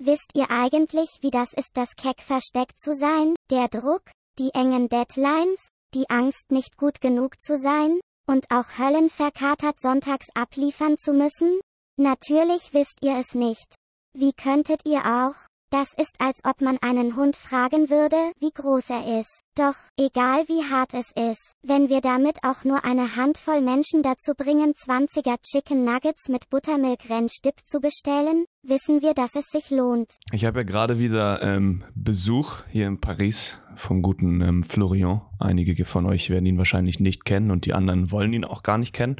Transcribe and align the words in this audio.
Wisst 0.00 0.30
ihr 0.34 0.48
eigentlich, 0.50 1.18
wie 1.22 1.30
das 1.30 1.52
ist, 1.52 1.70
das 1.74 1.96
keck 1.96 2.20
versteckt 2.20 2.78
zu 2.78 2.94
sein? 2.94 3.34
Der 3.50 3.66
Druck, 3.66 4.02
die 4.38 4.50
engen 4.54 4.88
Deadlines, 4.88 5.70
die 5.92 6.08
Angst, 6.08 6.52
nicht 6.52 6.76
gut 6.76 7.00
genug 7.00 7.40
zu 7.40 7.58
sein? 7.58 7.98
Und 8.28 8.48
auch 8.50 8.78
höllenverkatert 8.78 9.80
sonntags 9.80 10.26
abliefern 10.34 10.98
zu 10.98 11.12
müssen? 11.12 11.58
Natürlich 11.96 12.72
wisst 12.72 12.98
ihr 13.02 13.18
es 13.18 13.34
nicht. 13.34 13.74
Wie 14.14 14.32
könntet 14.32 14.82
ihr 14.86 15.00
auch? 15.00 15.34
Das 15.70 15.88
ist, 15.96 16.14
als 16.20 16.38
ob 16.44 16.60
man 16.60 16.78
einen 16.78 17.16
Hund 17.16 17.36
fragen 17.36 17.90
würde, 17.90 18.32
wie 18.38 18.52
groß 18.52 18.90
er 18.90 19.20
ist. 19.20 19.40
Doch, 19.58 19.74
egal 19.96 20.44
wie 20.46 20.70
hart 20.70 20.94
es 20.94 21.10
ist, 21.16 21.56
wenn 21.64 21.88
wir 21.88 22.00
damit 22.00 22.44
auch 22.44 22.62
nur 22.62 22.84
eine 22.84 23.16
Handvoll 23.16 23.60
Menschen 23.60 24.04
dazu 24.04 24.34
bringen, 24.36 24.72
20er 24.72 25.34
Chicken 25.42 25.84
Nuggets 25.84 26.28
mit 26.28 26.48
Buttermilk 26.48 27.10
Rennstipp 27.10 27.54
zu 27.64 27.80
bestellen, 27.80 28.44
wissen 28.62 29.02
wir, 29.02 29.14
dass 29.14 29.34
es 29.34 29.46
sich 29.46 29.70
lohnt. 29.70 30.12
Ich 30.30 30.44
habe 30.44 30.60
ja 30.60 30.62
gerade 30.62 31.00
wieder 31.00 31.42
ähm, 31.42 31.82
Besuch 31.96 32.62
hier 32.70 32.86
in 32.86 33.00
Paris 33.00 33.60
vom 33.78 34.02
guten 34.02 34.40
ähm, 34.40 34.62
Florian. 34.62 35.22
Einige 35.38 35.84
von 35.84 36.04
euch 36.06 36.30
werden 36.30 36.46
ihn 36.46 36.58
wahrscheinlich 36.58 36.98
nicht 36.98 37.24
kennen 37.24 37.50
und 37.50 37.64
die 37.64 37.72
anderen 37.72 38.10
wollen 38.10 38.32
ihn 38.32 38.44
auch 38.44 38.62
gar 38.62 38.76
nicht 38.76 38.92
kennen. 38.92 39.16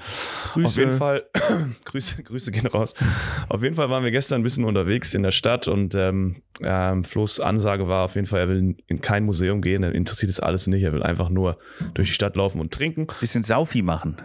Grüße. 0.53 0.67
Auf 0.67 0.77
jeden 0.77 0.93
Fall, 0.93 1.27
Grüße, 1.85 2.23
Grüße 2.23 2.51
gehen 2.51 2.67
raus. 2.67 2.95
Auf 3.49 3.63
jeden 3.63 3.77
Fall 3.77 3.89
waren 3.89 4.03
wir 4.03 4.11
gestern 4.11 4.41
ein 4.41 4.43
bisschen 4.43 4.65
unterwegs 4.65 5.15
in 5.15 5.23
der 5.23 5.31
Stadt 5.31 5.69
und 5.69 5.95
ähm, 5.95 6.43
ähm, 6.61 7.05
Flo's 7.05 7.39
Ansage 7.39 7.89
war 7.89 8.05
auf 8.05 8.17
jeden 8.17 8.27
Fall, 8.27 8.41
er 8.41 8.49
will 8.49 8.77
in 8.87 9.01
kein 9.01 9.25
Museum 9.25 9.63
gehen, 9.63 9.85
er 9.85 9.95
interessiert 9.95 10.28
es 10.29 10.41
alles 10.41 10.67
nicht, 10.67 10.83
er 10.83 10.93
will 10.93 11.03
einfach 11.03 11.29
nur 11.29 11.59
durch 11.95 12.09
die 12.09 12.15
Stadt 12.15 12.37
laufen 12.37 12.61
und 12.61 12.73
trinken. 12.73 13.07
Bisschen 13.21 13.45
Saufi 13.45 13.83
machen 13.83 14.17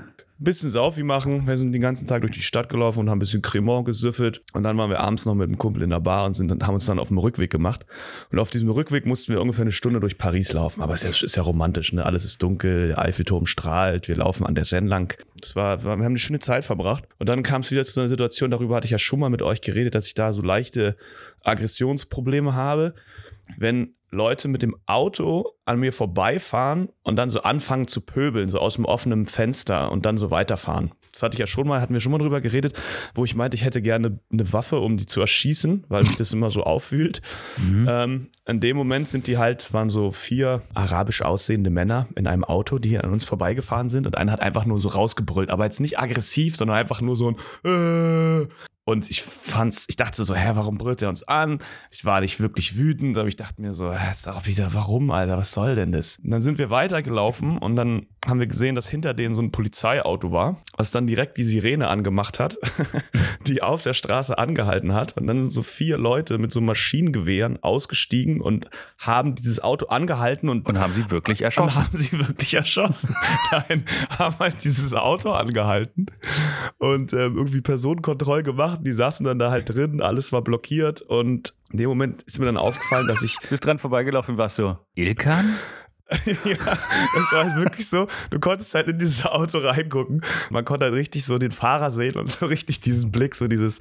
ein 0.43 0.45
bisschen 0.45 0.69
Saufi 0.69 1.03
machen. 1.03 1.47
Wir 1.47 1.57
sind 1.57 1.71
den 1.71 1.81
ganzen 1.81 2.05
Tag 2.05 2.21
durch 2.21 2.33
die 2.33 2.41
Stadt 2.41 2.67
gelaufen 2.67 2.99
und 2.99 3.09
haben 3.09 3.17
ein 3.17 3.19
bisschen 3.19 3.41
Cremant 3.41 3.85
gesüffelt. 3.85 4.43
Und 4.53 4.63
dann 4.63 4.77
waren 4.77 4.89
wir 4.89 4.99
abends 4.99 5.25
noch 5.25 5.35
mit 5.35 5.47
einem 5.47 5.57
Kumpel 5.57 5.83
in 5.83 5.89
der 5.89 6.01
Bar 6.01 6.25
und 6.25 6.33
sind, 6.33 6.51
haben 6.63 6.73
uns 6.73 6.85
dann 6.85 6.99
auf 6.99 7.07
dem 7.07 7.17
Rückweg 7.17 7.49
gemacht. 7.49 7.85
Und 8.31 8.39
auf 8.39 8.49
diesem 8.49 8.69
Rückweg 8.69 9.05
mussten 9.05 9.31
wir 9.31 9.41
ungefähr 9.41 9.63
eine 9.63 9.71
Stunde 9.71 9.99
durch 9.99 10.17
Paris 10.17 10.51
laufen. 10.51 10.81
Aber 10.81 10.93
es 10.93 11.03
ist 11.03 11.21
ja, 11.21 11.25
ist 11.25 11.35
ja 11.37 11.43
romantisch, 11.43 11.93
ne? 11.93 12.05
Alles 12.05 12.25
ist 12.25 12.43
dunkel, 12.43 12.89
der 12.89 12.99
Eiffelturm 12.99 13.45
strahlt, 13.45 14.07
wir 14.07 14.17
laufen 14.17 14.45
an 14.45 14.53
der 14.53 14.65
Seine 14.65 14.87
lang. 14.87 15.17
Das 15.39 15.55
war, 15.55 15.83
wir 15.83 15.91
haben 15.91 16.01
eine 16.01 16.17
schöne 16.17 16.39
Zeit 16.39 16.65
verbracht. 16.65 17.07
Und 17.19 17.29
dann 17.29 17.41
kam 17.43 17.61
es 17.61 17.71
wieder 17.71 17.85
zu 17.85 17.99
einer 17.99 18.09
Situation, 18.09 18.51
darüber 18.51 18.75
hatte 18.75 18.85
ich 18.85 18.91
ja 18.91 18.99
schon 18.99 19.19
mal 19.19 19.29
mit 19.29 19.41
euch 19.41 19.61
geredet, 19.61 19.95
dass 19.95 20.07
ich 20.07 20.13
da 20.13 20.33
so 20.33 20.41
leichte 20.41 20.97
Aggressionsprobleme 21.41 22.53
habe. 22.53 22.95
Wenn 23.57 23.95
Leute 24.13 24.47
mit 24.47 24.61
dem 24.61 24.75
Auto 24.85 25.53
an 25.65 25.79
mir 25.79 25.93
vorbeifahren 25.93 26.89
und 27.03 27.15
dann 27.15 27.29
so 27.29 27.41
anfangen 27.41 27.87
zu 27.87 28.01
pöbeln, 28.01 28.49
so 28.49 28.59
aus 28.59 28.75
dem 28.75 28.85
offenen 28.85 29.25
Fenster 29.25 29.91
und 29.91 30.05
dann 30.05 30.17
so 30.17 30.31
weiterfahren. 30.31 30.91
Das 31.11 31.21
hatte 31.21 31.35
ich 31.35 31.39
ja 31.39 31.47
schon 31.47 31.67
mal, 31.67 31.79
hatten 31.79 31.93
wir 31.93 31.99
schon 31.99 32.11
mal 32.11 32.17
drüber 32.17 32.41
geredet, 32.41 32.73
wo 33.13 33.23
ich 33.23 33.35
meinte, 33.35 33.55
ich 33.55 33.63
hätte 33.63 33.81
gerne 33.81 34.19
eine 34.31 34.53
Waffe, 34.53 34.79
um 34.79 34.97
die 34.97 35.05
zu 35.05 35.21
erschießen, 35.21 35.85
weil 35.87 36.03
mich 36.03 36.15
das 36.17 36.33
immer 36.33 36.49
so 36.49 36.63
auffühlt. 36.63 37.21
Mhm. 37.57 37.87
Ähm, 37.89 38.27
in 38.45 38.59
dem 38.59 38.75
Moment 38.75 39.07
sind 39.07 39.27
die 39.27 39.37
halt, 39.37 39.73
waren 39.73 39.89
so 39.89 40.11
vier 40.11 40.63
arabisch 40.73 41.21
aussehende 41.21 41.69
Männer 41.69 42.07
in 42.15 42.27
einem 42.27 42.43
Auto, 42.43 42.79
die 42.79 42.97
an 42.97 43.11
uns 43.11 43.25
vorbeigefahren 43.25 43.89
sind 43.89 44.07
und 44.07 44.17
einer 44.17 44.31
hat 44.31 44.41
einfach 44.41 44.65
nur 44.65 44.79
so 44.79 44.89
rausgebrüllt, 44.89 45.49
aber 45.49 45.65
jetzt 45.65 45.79
nicht 45.79 45.99
aggressiv, 45.99 46.55
sondern 46.55 46.77
einfach 46.77 47.01
nur 47.01 47.15
so 47.15 47.29
ein 47.29 47.35
äh, 48.43 48.47
und 48.85 49.09
ich 49.09 49.21
fand's, 49.21 49.85
ich 49.87 49.95
dachte 49.95 50.25
so, 50.25 50.35
hä, 50.35 50.51
warum 50.55 50.77
brüllt 50.77 51.01
er 51.01 51.07
uns 51.07 51.23
an? 51.23 51.59
Ich 51.89 52.03
war 52.03 52.19
nicht 52.19 52.41
wirklich 52.41 52.77
wütend, 52.77 53.17
aber 53.17 53.29
ich 53.29 53.37
dachte 53.37 53.61
mir 53.61 53.73
so, 53.73 53.93
hä, 53.93 54.11
ist 54.11 54.27
auch 54.27 54.45
wieder, 54.45 54.73
warum, 54.73 55.09
Alter, 55.09 55.37
was 55.37 55.53
soll 55.53 55.75
denn 55.75 55.93
das? 55.93 56.19
Und 56.19 56.31
dann 56.31 56.41
sind 56.41 56.57
wir 56.57 56.69
weitergelaufen 56.69 57.57
und 57.57 57.77
dann 57.77 58.07
haben 58.25 58.39
wir 58.39 58.47
gesehen, 58.47 58.75
dass 58.75 58.89
hinter 58.89 59.13
denen 59.13 59.35
so 59.35 59.41
ein 59.41 59.51
Polizeiauto 59.51 60.31
war, 60.31 60.57
was 60.75 60.91
dann 60.91 61.07
direkt 61.07 61.37
die 61.37 61.43
Sirene 61.43 61.87
angemacht 61.87 62.39
hat, 62.39 62.57
die 63.47 63.61
auf 63.61 63.83
der 63.83 63.93
Straße 63.93 64.37
angehalten 64.37 64.93
hat. 64.93 65.15
Und 65.15 65.27
dann 65.27 65.37
sind 65.37 65.51
so 65.51 65.61
vier 65.61 65.97
Leute 65.97 66.37
mit 66.37 66.51
so 66.51 66.59
Maschinengewehren 66.59 67.63
ausgestiegen 67.63 68.41
und 68.41 68.69
haben 68.97 69.35
dieses 69.35 69.61
Auto 69.61 69.85
angehalten 69.87 70.49
und, 70.49 70.67
und 70.67 70.79
haben 70.79 70.93
sie 70.93 71.09
wirklich 71.09 71.41
erschossen. 71.41 71.79
Und 71.79 71.85
haben 71.85 71.97
sie 71.97 72.19
wirklich 72.19 72.53
erschossen. 72.53 73.15
Nein, 73.51 73.85
haben 74.17 74.35
halt 74.39 74.61
dieses 74.63 74.93
Auto 74.93 75.31
angehalten 75.31 76.07
und 76.79 77.13
ähm, 77.13 77.37
irgendwie 77.37 77.61
Personenkontrolle 77.61 78.43
gemacht 78.43 78.72
gemacht. 78.73 78.87
Die 78.87 78.93
saßen 78.93 79.25
dann 79.25 79.39
da 79.39 79.51
halt 79.51 79.69
drin, 79.69 80.01
alles 80.01 80.31
war 80.31 80.41
blockiert 80.41 81.01
und 81.01 81.53
in 81.71 81.77
dem 81.77 81.89
Moment 81.89 82.21
ist 82.23 82.39
mir 82.39 82.45
dann 82.45 82.57
aufgefallen, 82.57 83.07
dass 83.07 83.23
ich. 83.23 83.37
Du 83.39 83.47
bist 83.49 83.65
dran 83.65 83.79
vorbeigelaufen, 83.79 84.37
warst 84.37 84.57
so, 84.57 84.77
Ilkan? 84.95 85.55
ja, 86.45 86.55
das 86.55 87.31
war 87.31 87.45
halt 87.45 87.55
wirklich 87.55 87.87
so. 87.87 88.07
Du 88.29 88.39
konntest 88.39 88.73
halt 88.73 88.87
in 88.87 88.99
dieses 88.99 89.25
Auto 89.25 89.59
reingucken. 89.59 90.21
Man 90.49 90.65
konnte 90.65 90.85
halt 90.85 90.95
richtig 90.95 91.25
so 91.25 91.37
den 91.37 91.51
Fahrer 91.51 91.91
sehen 91.91 92.15
und 92.15 92.31
so 92.31 92.45
richtig 92.45 92.81
diesen 92.81 93.11
Blick, 93.11 93.35
so 93.35 93.47
dieses, 93.47 93.79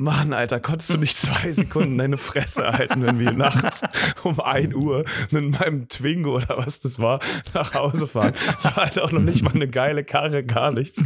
Mann, 0.00 0.32
Alter, 0.32 0.60
konntest 0.60 0.94
du 0.94 0.98
nicht 0.98 1.16
zwei 1.16 1.50
Sekunden 1.50 1.98
deine 1.98 2.18
Fresse 2.18 2.68
halten, 2.68 3.04
wenn 3.04 3.18
wir 3.18 3.32
nachts 3.32 3.82
um 4.22 4.40
1 4.40 4.72
Uhr 4.72 5.04
mit 5.32 5.58
meinem 5.58 5.88
Twingo 5.88 6.36
oder 6.36 6.56
was 6.56 6.78
das 6.78 7.00
war, 7.00 7.18
nach 7.52 7.74
Hause 7.74 8.06
fahren. 8.06 8.32
Es 8.56 8.64
war 8.64 8.76
halt 8.76 9.00
auch 9.00 9.10
noch 9.10 9.20
nicht 9.20 9.42
mal 9.42 9.54
eine 9.54 9.66
geile 9.66 10.04
Karre, 10.04 10.44
gar 10.44 10.70
nichts. 10.70 11.02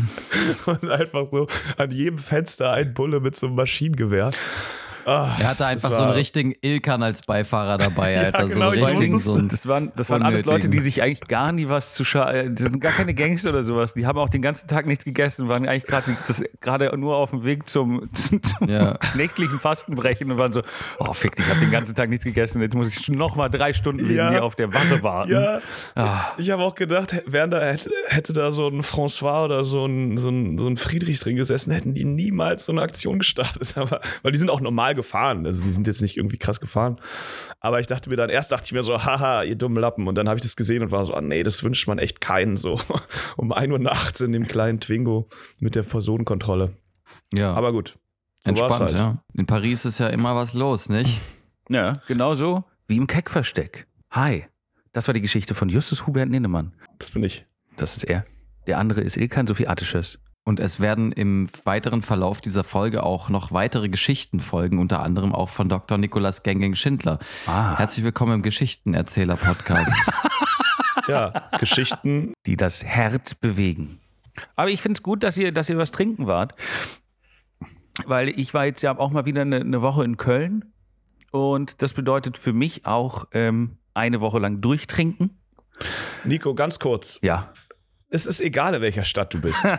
Und 0.66 0.90
einfach 0.90 1.28
so 1.30 1.46
an 1.78 1.90
jedem 1.90 2.18
Fenster 2.18 2.72
ein 2.72 2.92
Bulle 2.92 3.20
mit 3.20 3.34
so 3.34 3.46
einem 3.46 3.56
Maschinengewehr. 3.56 4.30
Ach, 5.04 5.38
er 5.40 5.48
hatte 5.48 5.66
einfach 5.66 5.92
so 5.92 6.02
einen 6.02 6.12
richtigen 6.12 6.54
Ilkan 6.60 7.02
als 7.02 7.22
Beifahrer 7.22 7.78
dabei, 7.78 8.18
Alter. 8.24 8.40
ja, 8.40 8.46
genau, 8.46 8.54
so 8.54 8.70
einen 8.70 8.84
richtigen, 8.84 9.12
das, 9.12 9.24
so 9.24 9.34
einen 9.34 9.48
das 9.48 9.66
waren, 9.66 9.92
das 9.96 10.10
waren 10.10 10.22
alles 10.22 10.44
Leute, 10.44 10.68
die 10.68 10.80
sich 10.80 11.02
eigentlich 11.02 11.22
gar 11.28 11.52
nie 11.52 11.68
was 11.68 11.94
zu 11.94 12.04
schaden, 12.04 12.54
das 12.54 12.66
sind 12.66 12.80
gar 12.80 12.92
keine 12.92 13.14
Gangster 13.14 13.50
oder 13.50 13.62
sowas. 13.62 13.94
Die 13.94 14.06
haben 14.06 14.18
auch 14.18 14.28
den 14.28 14.42
ganzen 14.42 14.68
Tag 14.68 14.86
nichts 14.86 15.04
gegessen, 15.04 15.48
waren 15.48 15.66
eigentlich 15.66 15.86
gerade 16.60 16.96
nur 16.96 17.16
auf 17.16 17.30
dem 17.30 17.44
Weg 17.44 17.68
zum, 17.72 18.08
zum 18.12 18.40
ja. 18.66 18.98
nächtlichen 19.14 19.58
Fastenbrechen 19.58 20.30
und 20.30 20.38
waren 20.38 20.52
so, 20.52 20.62
oh 20.98 21.12
fick, 21.12 21.38
ich 21.38 21.48
habe 21.48 21.60
den 21.60 21.70
ganzen 21.70 21.94
Tag 21.94 22.08
nichts 22.08 22.24
gegessen, 22.24 22.60
jetzt 22.62 22.74
muss 22.74 22.96
ich 22.96 23.08
noch 23.08 23.36
mal 23.36 23.48
drei 23.48 23.72
Stunden 23.72 24.08
wegen 24.08 24.18
ja. 24.18 24.30
mir 24.30 24.44
auf 24.44 24.54
der 24.54 24.72
Wache 24.72 25.02
warten. 25.02 25.32
Ja, 25.32 25.60
ah. 25.94 26.32
ich 26.38 26.50
habe 26.50 26.62
auch 26.62 26.74
gedacht, 26.74 27.22
wären 27.26 27.50
da, 27.50 27.60
hätte, 27.60 27.90
hätte, 28.08 28.32
da 28.32 28.50
so 28.50 28.68
ein 28.68 28.82
François 28.82 29.44
oder 29.44 29.64
so 29.64 29.86
ein, 29.86 30.16
so, 30.16 30.28
ein, 30.28 30.58
so 30.58 30.66
ein 30.66 30.76
Friedrich 30.76 31.20
drin 31.20 31.36
gesessen, 31.36 31.72
hätten 31.72 31.94
die 31.94 32.04
niemals 32.04 32.66
so 32.66 32.72
eine 32.72 32.82
Aktion 32.82 33.18
gestartet. 33.18 33.72
Aber, 33.76 34.00
weil 34.22 34.32
die 34.32 34.38
sind 34.38 34.50
auch 34.50 34.60
normal 34.60 34.91
normal 34.92 34.94
gefahren. 34.94 35.46
Also 35.46 35.62
die 35.62 35.72
sind 35.72 35.86
jetzt 35.86 36.02
nicht 36.02 36.16
irgendwie 36.16 36.38
krass 36.38 36.60
gefahren. 36.60 37.00
Aber 37.60 37.80
ich 37.80 37.86
dachte 37.86 38.10
mir 38.10 38.16
dann, 38.16 38.30
erst 38.30 38.52
dachte 38.52 38.66
ich 38.66 38.72
mir 38.72 38.82
so, 38.82 39.02
haha, 39.04 39.42
ihr 39.42 39.56
dummen 39.56 39.80
Lappen. 39.80 40.06
Und 40.06 40.14
dann 40.14 40.28
habe 40.28 40.38
ich 40.38 40.42
das 40.42 40.56
gesehen 40.56 40.82
und 40.82 40.90
war 40.90 41.04
so, 41.04 41.14
ah, 41.14 41.20
nee, 41.20 41.42
das 41.42 41.62
wünscht 41.64 41.88
man 41.88 41.98
echt 41.98 42.20
keinen. 42.20 42.56
So 42.56 42.80
um 43.36 43.52
1 43.52 43.72
Uhr 43.72 43.78
nachts 43.78 44.20
in 44.20 44.32
dem 44.32 44.46
kleinen 44.46 44.80
Twingo 44.80 45.28
mit 45.58 45.74
der 45.74 45.82
Personenkontrolle. 45.82 46.76
Ja. 47.32 47.54
Aber 47.54 47.72
gut. 47.72 47.94
So 48.44 48.50
Entspannt, 48.50 48.80
halt. 48.80 48.94
ja. 48.94 49.18
In 49.34 49.46
Paris 49.46 49.84
ist 49.84 49.98
ja 49.98 50.08
immer 50.08 50.34
was 50.34 50.54
los, 50.54 50.88
nicht? 50.88 51.20
Ja, 51.68 52.02
genauso 52.08 52.64
wie 52.88 52.96
im 52.96 53.06
Keckversteck. 53.06 53.86
Hi. 54.10 54.42
Das 54.92 55.06
war 55.06 55.14
die 55.14 55.20
Geschichte 55.20 55.54
von 55.54 55.68
Justus 55.68 56.06
Hubert 56.06 56.28
Ninnemann. 56.28 56.74
Das 56.98 57.12
bin 57.12 57.22
ich. 57.22 57.46
Das 57.76 57.96
ist 57.96 58.02
er. 58.02 58.24
Der 58.66 58.78
andere 58.78 59.00
ist 59.00 59.16
Ilkan 59.16 59.46
Sophie 59.46 59.68
Attisches. 59.68 60.18
Und 60.44 60.58
es 60.58 60.80
werden 60.80 61.12
im 61.12 61.48
weiteren 61.64 62.02
Verlauf 62.02 62.40
dieser 62.40 62.64
Folge 62.64 63.04
auch 63.04 63.28
noch 63.28 63.52
weitere 63.52 63.88
Geschichten 63.88 64.40
folgen, 64.40 64.80
unter 64.80 65.00
anderem 65.00 65.32
auch 65.32 65.48
von 65.48 65.68
Dr. 65.68 65.98
Nikolaus 65.98 66.42
Gengeng 66.42 66.74
Schindler. 66.74 67.20
Ah. 67.46 67.78
Herzlich 67.78 68.04
willkommen 68.04 68.34
im 68.34 68.42
Geschichtenerzähler-Podcast. 68.42 70.10
ja, 71.08 71.48
Geschichten, 71.60 72.34
die 72.46 72.56
das 72.56 72.82
Herz 72.82 73.36
bewegen. 73.36 74.00
Aber 74.56 74.70
ich 74.70 74.82
finde 74.82 74.98
es 74.98 75.04
gut, 75.04 75.22
dass 75.22 75.36
ihr, 75.36 75.52
dass 75.52 75.70
ihr 75.70 75.78
was 75.78 75.92
trinken 75.92 76.26
wart. 76.26 76.54
Weil 78.06 78.28
ich 78.28 78.52
war 78.52 78.64
jetzt 78.64 78.82
ja 78.82 78.98
auch 78.98 79.10
mal 79.12 79.26
wieder 79.26 79.42
eine, 79.42 79.60
eine 79.60 79.80
Woche 79.80 80.02
in 80.02 80.16
Köln. 80.16 80.72
Und 81.30 81.82
das 81.82 81.92
bedeutet 81.92 82.36
für 82.36 82.52
mich 82.52 82.84
auch 82.84 83.26
ähm, 83.30 83.78
eine 83.94 84.20
Woche 84.20 84.40
lang 84.40 84.60
durchtrinken. 84.60 85.38
Nico, 86.24 86.54
ganz 86.54 86.80
kurz. 86.80 87.20
Ja 87.22 87.52
es 88.12 88.26
ist 88.26 88.40
egal, 88.42 88.74
in 88.74 88.82
welcher 88.82 89.04
Stadt 89.04 89.32
du 89.32 89.40
bist. 89.40 89.64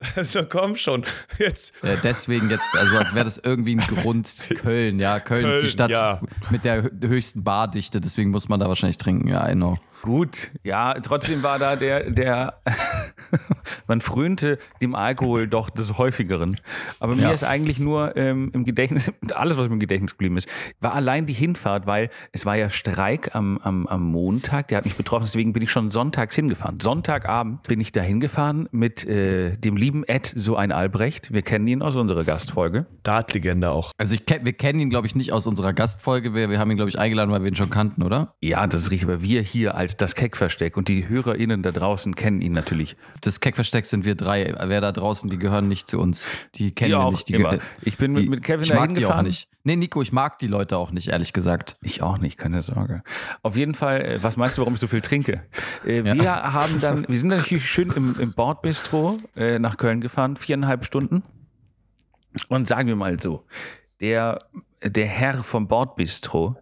also 0.16 0.44
komm 0.44 0.76
schon. 0.76 1.04
Jetzt. 1.38 1.74
Ja, 1.82 1.96
deswegen 1.96 2.50
jetzt, 2.50 2.76
also 2.76 2.98
als 2.98 3.14
wäre 3.14 3.24
das 3.24 3.38
irgendwie 3.38 3.76
ein 3.76 3.80
Grund. 3.80 4.44
Köln, 4.56 4.98
ja. 4.98 5.20
Köln, 5.20 5.42
Köln 5.42 5.54
ist 5.54 5.62
die 5.62 5.68
Stadt 5.68 5.90
ja. 5.90 6.20
mit 6.50 6.64
der 6.64 6.90
höchsten 7.02 7.44
Bardichte, 7.44 8.00
deswegen 8.00 8.30
muss 8.30 8.48
man 8.48 8.60
da 8.60 8.68
wahrscheinlich 8.68 8.98
trinken, 8.98 9.28
ja, 9.28 9.48
I 9.48 9.54
know. 9.54 9.78
Gut, 10.02 10.50
ja, 10.62 10.94
trotzdem 11.00 11.42
war 11.42 11.58
da 11.58 11.74
der, 11.74 12.10
der, 12.10 12.60
man 13.88 14.00
frönte 14.00 14.58
dem 14.80 14.94
Alkohol 14.94 15.48
doch 15.48 15.70
des 15.70 15.98
Häufigeren. 15.98 16.54
Aber 17.00 17.16
mir 17.16 17.22
ja. 17.22 17.30
ist 17.30 17.44
eigentlich 17.44 17.78
nur 17.78 18.16
ähm, 18.16 18.50
im 18.52 18.64
Gedächtnis, 18.64 19.10
alles, 19.34 19.56
was 19.56 19.66
mir 19.66 19.74
im 19.74 19.80
Gedächtnis 19.80 20.12
geblieben 20.12 20.36
ist, 20.36 20.48
war 20.80 20.94
allein 20.94 21.26
die 21.26 21.32
Hinfahrt, 21.32 21.86
weil 21.86 22.10
es 22.32 22.46
war 22.46 22.56
ja 22.56 22.70
Streik 22.70 23.34
am, 23.34 23.58
am, 23.58 23.86
am 23.86 24.04
Montag, 24.04 24.68
der 24.68 24.78
hat 24.78 24.84
mich 24.84 24.96
betroffen, 24.96 25.24
deswegen 25.24 25.52
bin 25.52 25.62
ich 25.62 25.72
schon 25.72 25.90
sonntags 25.90 26.36
hingefahren. 26.36 26.78
Sonntagabend 26.78 27.62
bin 27.64 27.80
ich 27.80 27.90
da 27.90 28.02
hingefahren 28.02 28.68
mit 28.70 29.04
äh, 29.06 29.56
dem 29.56 29.76
lieben 29.86 30.02
Ed 30.02 30.32
so 30.34 30.56
ein 30.56 30.72
Albrecht. 30.72 31.32
Wir 31.32 31.42
kennen 31.42 31.68
ihn 31.68 31.80
aus 31.80 31.94
unserer 31.94 32.24
Gastfolge. 32.24 32.86
Dartlegende 33.04 33.70
auch. 33.70 33.92
Also 33.96 34.16
ich 34.16 34.26
kenn, 34.26 34.44
wir 34.44 34.52
kennen 34.52 34.80
ihn, 34.80 34.90
glaube 34.90 35.06
ich, 35.06 35.14
nicht 35.14 35.32
aus 35.32 35.46
unserer 35.46 35.72
Gastfolge. 35.72 36.34
Wir, 36.34 36.50
wir 36.50 36.58
haben 36.58 36.72
ihn, 36.72 36.76
glaube 36.76 36.88
ich, 36.88 36.98
eingeladen, 36.98 37.30
weil 37.30 37.42
wir 37.42 37.48
ihn 37.48 37.54
schon 37.54 37.70
kannten, 37.70 38.02
oder? 38.02 38.34
Ja, 38.40 38.66
das 38.66 38.82
ist 38.82 38.90
richtig. 38.90 39.08
Aber 39.08 39.22
wir 39.22 39.42
hier 39.42 39.76
als 39.76 39.96
das 39.96 40.16
Keckversteck 40.16 40.76
und 40.76 40.88
die 40.88 41.08
HörerInnen 41.08 41.62
da 41.62 41.70
draußen 41.70 42.16
kennen 42.16 42.40
ihn 42.40 42.52
natürlich. 42.52 42.96
Das 43.20 43.38
Keckversteck 43.38 43.86
sind 43.86 44.04
wir 44.04 44.16
drei. 44.16 44.52
Wer 44.60 44.80
da 44.80 44.90
draußen, 44.90 45.30
die 45.30 45.38
gehören 45.38 45.68
nicht 45.68 45.86
zu 45.86 46.00
uns. 46.00 46.28
Die 46.56 46.74
kennen 46.74 46.90
wir 46.90 47.00
auch 47.00 47.12
nicht. 47.12 47.28
Die, 47.28 47.34
immer. 47.34 47.58
Ich 47.82 47.96
bin 47.96 48.10
mit, 48.12 48.24
die, 48.24 48.28
mit 48.28 48.42
Kevin 48.42 48.62
ich 48.62 48.68
dahin 48.68 48.88
mag 48.88 48.96
die 48.96 49.06
auch 49.06 49.10
gefahren. 49.10 49.26
nicht. 49.26 49.48
Nee, 49.66 49.74
Nico, 49.74 50.00
ich 50.00 50.12
mag 50.12 50.38
die 50.38 50.46
Leute 50.46 50.76
auch 50.76 50.92
nicht, 50.92 51.08
ehrlich 51.08 51.32
gesagt. 51.32 51.76
Ich 51.82 52.00
auch 52.00 52.18
nicht, 52.18 52.38
keine 52.38 52.60
Sorge. 52.60 53.02
Auf 53.42 53.56
jeden 53.56 53.74
Fall, 53.74 54.00
äh, 54.00 54.22
was 54.22 54.36
meinst 54.36 54.56
du, 54.56 54.60
warum 54.62 54.74
ich 54.74 54.80
so 54.80 54.86
viel 54.86 55.00
trinke? 55.00 55.42
Äh, 55.84 56.02
Ja. 56.02 56.14
Wir 56.14 56.52
haben 56.52 56.80
dann, 56.80 57.04
wir 57.08 57.18
sind 57.18 57.30
natürlich 57.30 57.68
schön 57.68 57.90
im, 57.96 58.14
im 58.20 58.32
Bordbistro 58.32 59.18
äh, 59.34 59.58
nach 59.58 59.76
Köln 59.76 60.00
gefahren, 60.00 60.36
viereinhalb 60.36 60.84
Stunden. 60.84 61.24
Und 62.48 62.68
sagen 62.68 62.86
wir 62.86 62.94
mal 62.94 63.18
so, 63.18 63.42
der, 64.00 64.38
der 64.84 65.06
Herr 65.06 65.34
vom 65.42 65.66
Bordbistro 65.66 66.54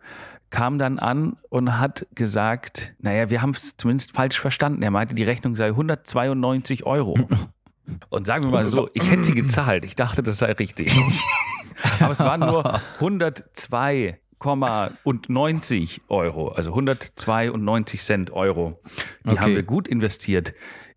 kam 0.48 0.78
dann 0.78 0.98
an 0.98 1.36
und 1.50 1.78
hat 1.78 2.06
gesagt, 2.14 2.94
naja, 3.00 3.28
wir 3.28 3.42
haben 3.42 3.50
es 3.50 3.76
zumindest 3.76 4.12
falsch 4.12 4.40
verstanden. 4.40 4.80
Er 4.80 4.90
meinte, 4.90 5.14
die 5.14 5.24
Rechnung 5.24 5.56
sei 5.56 5.66
192 5.66 6.86
Euro. 6.86 7.18
Und 8.08 8.24
sagen 8.24 8.44
wir 8.44 8.50
mal 8.50 8.64
so, 8.64 8.88
ich 8.94 9.10
hätte 9.10 9.24
sie 9.24 9.34
gezahlt. 9.34 9.84
Ich 9.84 9.94
dachte, 9.94 10.22
das 10.22 10.38
sei 10.38 10.52
richtig. 10.52 10.96
Aber 12.00 12.12
es 12.12 12.20
waren 12.20 12.40
nur 12.40 12.81
102,90 13.00 16.00
Euro, 16.08 16.48
also 16.48 16.70
192 16.70 18.02
Cent 18.02 18.31
Euro. 18.32 18.81
Die 19.25 19.31
Okay. 19.31 19.38
haben 19.38 19.54
wir 19.54 19.62
gut 19.62 19.86
investiert 19.88 20.52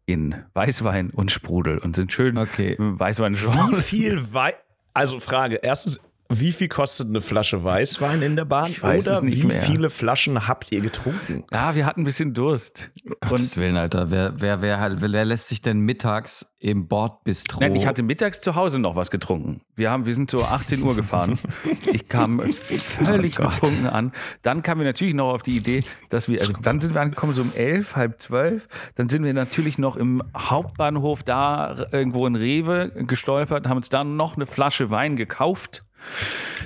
in 0.06 0.44
Weißwein 0.54 1.10
und 1.12 1.32
Sprudel 1.32 1.78
und 1.80 1.96
sind 1.96 2.12
schön 2.14 2.38
Okay. 2.38 2.76
Weißwein 2.78 3.36
Wie 3.36 3.76
viel 3.82 4.34
Wein. 4.34 4.54
Also 4.94 5.20
Frage, 5.20 5.60
erstens, 5.62 6.00
wie 6.30 6.52
viel 6.52 6.68
kostet 6.68 7.08
eine 7.08 7.22
Flasche 7.22 7.64
Weißwein 7.64 8.22
in 8.22 8.36
der 8.36 8.46
Bahn? 8.46 8.68
Ich 8.68 8.82
weiß 8.84 9.08
Oder 9.08 9.18
es 9.18 9.22
nicht 9.22 9.42
wie 9.44 9.48
mehr. 9.48 9.62
viele 9.62 9.90
Flaschen 9.90 10.48
habt 10.48 10.72
ihr 10.72 10.82
getrunken? 10.82 11.44
Ja, 11.52 11.76
wir 11.76 11.86
hatten 11.86 12.02
ein 12.02 12.06
bisschen 12.06 12.34
Durst. 12.34 12.92
Gottes 13.22 13.54
Und 13.56 13.64
Willen, 13.64 13.78
Alter. 13.78 14.12
Wer, 14.12 14.34
wer, 14.38 14.62
wer, 14.62 14.80
halt, 14.80 15.02
wer 15.02 15.26
lässt 15.26 15.48
sich 15.50 15.62
denn 15.62 15.80
mittags 15.80 16.54
im 16.60 16.88
Bordbistro? 16.88 17.62
Nein, 17.62 17.76
ich 17.76 17.88
hatte 17.88 18.04
mittags 18.04 18.42
zu 18.42 18.56
Hause 18.56 18.80
noch 18.80 18.96
was 18.96 19.10
getrunken. 19.12 19.60
Wir, 19.76 19.90
haben, 19.90 20.06
wir 20.06 20.14
sind 20.14 20.30
so 20.30 20.44
18 20.44 20.82
Uhr 20.84 20.96
gefahren. 20.96 21.38
Ich 21.86 22.10
kam 22.10 22.42
völlig 22.52 23.40
Oh 23.40 23.44
betrunken 23.48 23.88
an. 23.88 24.12
Dann 24.42 24.62
kamen 24.62 24.82
wir 24.82 24.86
natürlich 24.86 25.14
noch 25.14 25.34
auf 25.34 25.42
die 25.42 25.56
Idee, 25.58 25.84
dass 26.10 26.28
wir, 26.28 26.42
also 26.42 26.54
wann 26.62 26.82
sind 26.82 26.94
wir 26.94 27.02
angekommen? 27.02 27.34
So 27.34 27.42
um 27.42 27.52
elf, 27.56 27.96
halb 27.96 28.20
zwölf. 28.20 28.68
Dann 28.96 29.10
sind 29.10 29.24
wir 29.24 29.34
natürlich 29.34 29.78
noch 29.78 29.96
im 29.96 30.22
Hauptbahnhof 30.36 31.24
da 31.24 31.76
irgendwo 31.92 32.28
in 32.28 32.36
Rewe 32.36 32.92
gestolpert, 33.08 33.68
haben 33.68 33.78
uns 33.78 33.90
dann 33.90 34.18
noch 34.18 34.36
eine 34.36 34.46
Flasche 34.46 34.90
Wein 34.90 35.16
gekauft, 35.16 35.84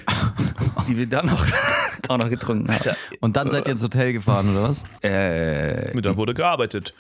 die 0.88 0.98
wir 0.98 1.08
dann 1.08 1.28
noch, 1.28 1.46
auch 2.10 2.18
noch 2.18 2.30
getrunken 2.30 2.72
haben. 2.74 2.96
Und 3.20 3.36
dann 3.38 3.50
seid 3.50 3.68
ihr 3.68 3.72
ins 3.74 3.84
Hotel 3.84 4.14
gefahren, 4.14 4.50
oder 4.52 4.64
was? 4.64 4.84
Äh, 5.02 6.00
Da 6.02 6.18
wurde 6.18 6.34
gearbeitet. 6.34 6.94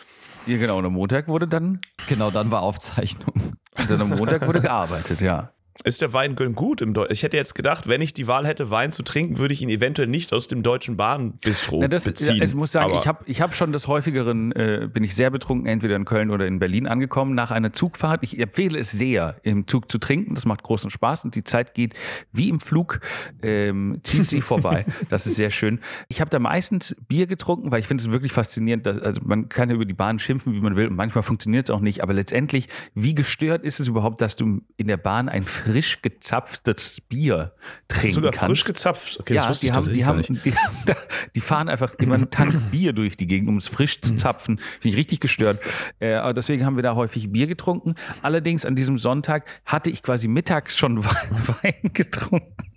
ja, 0.45 0.57
genau, 0.57 0.77
und 0.77 0.85
am 0.85 0.93
Montag 0.93 1.27
wurde 1.27 1.47
dann, 1.47 1.81
Genau, 2.07 2.31
dann 2.31 2.51
war 2.51 2.61
Aufzeichnung. 2.61 3.33
und 3.77 3.89
dann 3.89 4.01
am 4.01 4.09
Montag 4.09 4.45
wurde 4.47 4.61
gearbeitet, 4.61 5.21
ja. 5.21 5.51
Ist 5.83 6.01
der 6.01 6.13
Wein 6.13 6.35
gut 6.35 6.81
im 6.81 6.93
Deutschen? 6.93 7.13
Ich 7.13 7.23
hätte 7.23 7.37
jetzt 7.37 7.55
gedacht, 7.55 7.87
wenn 7.87 8.01
ich 8.01 8.13
die 8.13 8.27
Wahl 8.27 8.45
hätte, 8.45 8.69
Wein 8.69 8.91
zu 8.91 9.01
trinken, 9.03 9.39
würde 9.39 9.53
ich 9.53 9.61
ihn 9.61 9.69
eventuell 9.69 10.07
nicht 10.07 10.31
aus 10.33 10.47
dem 10.47 10.61
deutschen 10.61 10.95
Bahnbistro 10.95 11.79
Na, 11.81 11.87
das, 11.87 12.03
beziehen. 12.05 12.37
ja, 12.37 12.43
ich 12.43 12.53
muss 12.53 12.71
sagen, 12.71 12.91
Aber 12.91 12.99
ich 12.99 13.07
habe 13.07 13.23
ich 13.25 13.41
hab 13.41 13.55
schon 13.55 13.73
des 13.73 13.87
häufigeren, 13.87 14.51
äh, 14.51 14.87
bin 14.91 15.03
ich 15.03 15.15
sehr 15.15 15.31
betrunken, 15.31 15.67
entweder 15.67 15.95
in 15.95 16.05
Köln 16.05 16.29
oder 16.29 16.45
in 16.45 16.59
Berlin 16.59 16.87
angekommen, 16.87 17.33
nach 17.33 17.49
einer 17.51 17.73
Zugfahrt. 17.73 18.19
Ich 18.23 18.39
empfehle 18.39 18.77
es 18.77 18.91
sehr, 18.91 19.37
im 19.43 19.67
Zug 19.67 19.89
zu 19.89 19.97
trinken. 19.97 20.35
Das 20.35 20.45
macht 20.45 20.61
großen 20.63 20.91
Spaß 20.91 21.25
und 21.25 21.35
die 21.35 21.43
Zeit 21.43 21.73
geht 21.73 21.95
wie 22.31 22.49
im 22.49 22.59
Flug, 22.59 22.99
ähm, 23.41 23.99
zieht 24.03 24.29
sie 24.29 24.41
vorbei. 24.41 24.85
Das 25.09 25.25
ist 25.25 25.35
sehr 25.35 25.49
schön. 25.49 25.79
Ich 26.09 26.21
habe 26.21 26.29
da 26.29 26.39
meistens 26.39 26.95
Bier 27.07 27.25
getrunken, 27.25 27.71
weil 27.71 27.79
ich 27.79 27.87
finde 27.87 28.03
es 28.03 28.11
wirklich 28.11 28.31
faszinierend. 28.31 28.85
Dass, 28.85 28.99
also 28.99 29.21
man 29.25 29.49
kann 29.49 29.69
ja 29.69 29.75
über 29.75 29.85
die 29.85 29.93
Bahn 29.93 30.19
schimpfen, 30.19 30.53
wie 30.53 30.61
man 30.61 30.75
will 30.75 30.87
und 30.87 30.95
manchmal 30.95 31.23
funktioniert 31.23 31.67
es 31.67 31.75
auch 31.75 31.79
nicht. 31.79 32.03
Aber 32.03 32.13
letztendlich, 32.13 32.67
wie 32.93 33.15
gestört 33.15 33.63
ist 33.63 33.79
es 33.79 33.87
überhaupt, 33.87 34.21
dass 34.21 34.35
du 34.35 34.61
in 34.77 34.87
der 34.87 34.97
Bahn 34.97 35.27
ein 35.27 35.43
frisch 35.71 36.01
gezapftes 36.01 37.01
Bier 37.01 37.53
trinken 37.87 38.13
sogar 38.13 38.31
kannst? 38.31 38.45
frisch 38.45 38.63
gezapft. 38.65 39.19
Okay, 39.19 39.35
das 39.35 39.43
ja, 39.43 39.49
wusste 39.49 39.65
die 39.65 39.69
ich 39.69 39.75
haben, 39.75 39.93
die, 39.93 40.05
haben, 40.05 40.41
die, 40.43 40.53
die 41.35 41.41
fahren 41.41 41.69
einfach 41.69 41.93
immer 41.95 42.15
einen 42.15 42.29
Tank 42.29 42.53
Bier 42.71 42.93
durch 42.93 43.17
die 43.17 43.27
Gegend, 43.27 43.49
um 43.49 43.57
es 43.57 43.67
frisch 43.67 44.01
zu 44.01 44.15
zapfen. 44.15 44.57
Finde 44.79 44.89
ich 44.89 44.97
richtig 44.97 45.19
gestört. 45.19 45.59
Äh, 45.99 46.13
aber 46.13 46.33
deswegen 46.33 46.65
haben 46.65 46.75
wir 46.75 46.83
da 46.83 46.95
häufig 46.95 47.31
Bier 47.31 47.47
getrunken. 47.47 47.95
Allerdings 48.21 48.65
an 48.65 48.75
diesem 48.75 48.97
Sonntag 48.97 49.45
hatte 49.65 49.89
ich 49.89 50.03
quasi 50.03 50.27
mittags 50.27 50.77
schon 50.77 51.03
Wein 51.03 51.91
getrunken. 51.93 52.71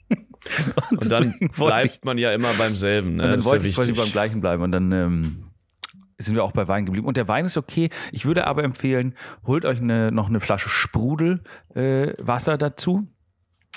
Und, 0.90 1.02
Und 1.02 1.10
dann 1.10 1.34
bleibt 1.56 2.04
man 2.04 2.18
ja 2.18 2.32
immer 2.32 2.52
beim 2.58 2.74
selben. 2.74 3.16
Ne? 3.16 3.22
dann 3.22 3.36
Das 3.36 3.44
wollte 3.44 3.66
ich 3.66 3.74
quasi 3.74 3.92
beim 3.92 4.12
gleichen 4.12 4.40
bleiben. 4.40 4.62
Und 4.62 4.72
dann 4.72 4.92
ähm, 4.92 5.44
sind 6.18 6.34
wir 6.34 6.44
auch 6.44 6.52
bei 6.52 6.68
Wein 6.68 6.86
geblieben. 6.86 7.06
Und 7.06 7.16
der 7.16 7.28
Wein 7.28 7.44
ist 7.44 7.56
okay. 7.56 7.90
Ich 8.12 8.24
würde 8.24 8.46
aber 8.46 8.64
empfehlen, 8.64 9.14
holt 9.46 9.64
euch 9.64 9.80
eine, 9.80 10.12
noch 10.12 10.28
eine 10.28 10.40
Flasche 10.40 10.68
Sprudel 10.68 11.40
äh, 11.74 12.12
dazu. 12.58 13.06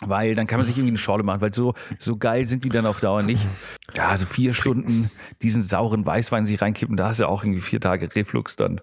Weil 0.01 0.36
dann 0.36 0.45
kann 0.45 0.60
man 0.60 0.68
sich 0.68 0.78
irgendwie 0.78 0.92
eine 0.92 1.00
Schorle 1.00 1.24
machen, 1.24 1.42
weil 1.42 1.54
so, 1.54 1.74
so 1.98 2.18
geil 2.18 2.45
sind 2.45 2.63
die 2.63 2.69
dann 2.69 2.86
auf 2.86 3.00
Dauer 3.00 3.24
nicht. 3.24 3.48
Ja, 3.95 4.16
so 4.16 4.28
vier 4.28 4.54
Stunden 4.54 5.10
diesen 5.42 5.63
sauren 5.63 6.06
Weißwein 6.06 6.45
sich 6.45 6.62
reinkippen, 6.62 6.98
da 6.98 7.07
hast 7.07 7.19
du 7.19 7.28
auch 7.28 7.44
irgendwie 7.44 7.62
vier 7.62 7.81
Tage 7.81 8.16
Reflux 8.16 8.56
dann. 8.56 8.80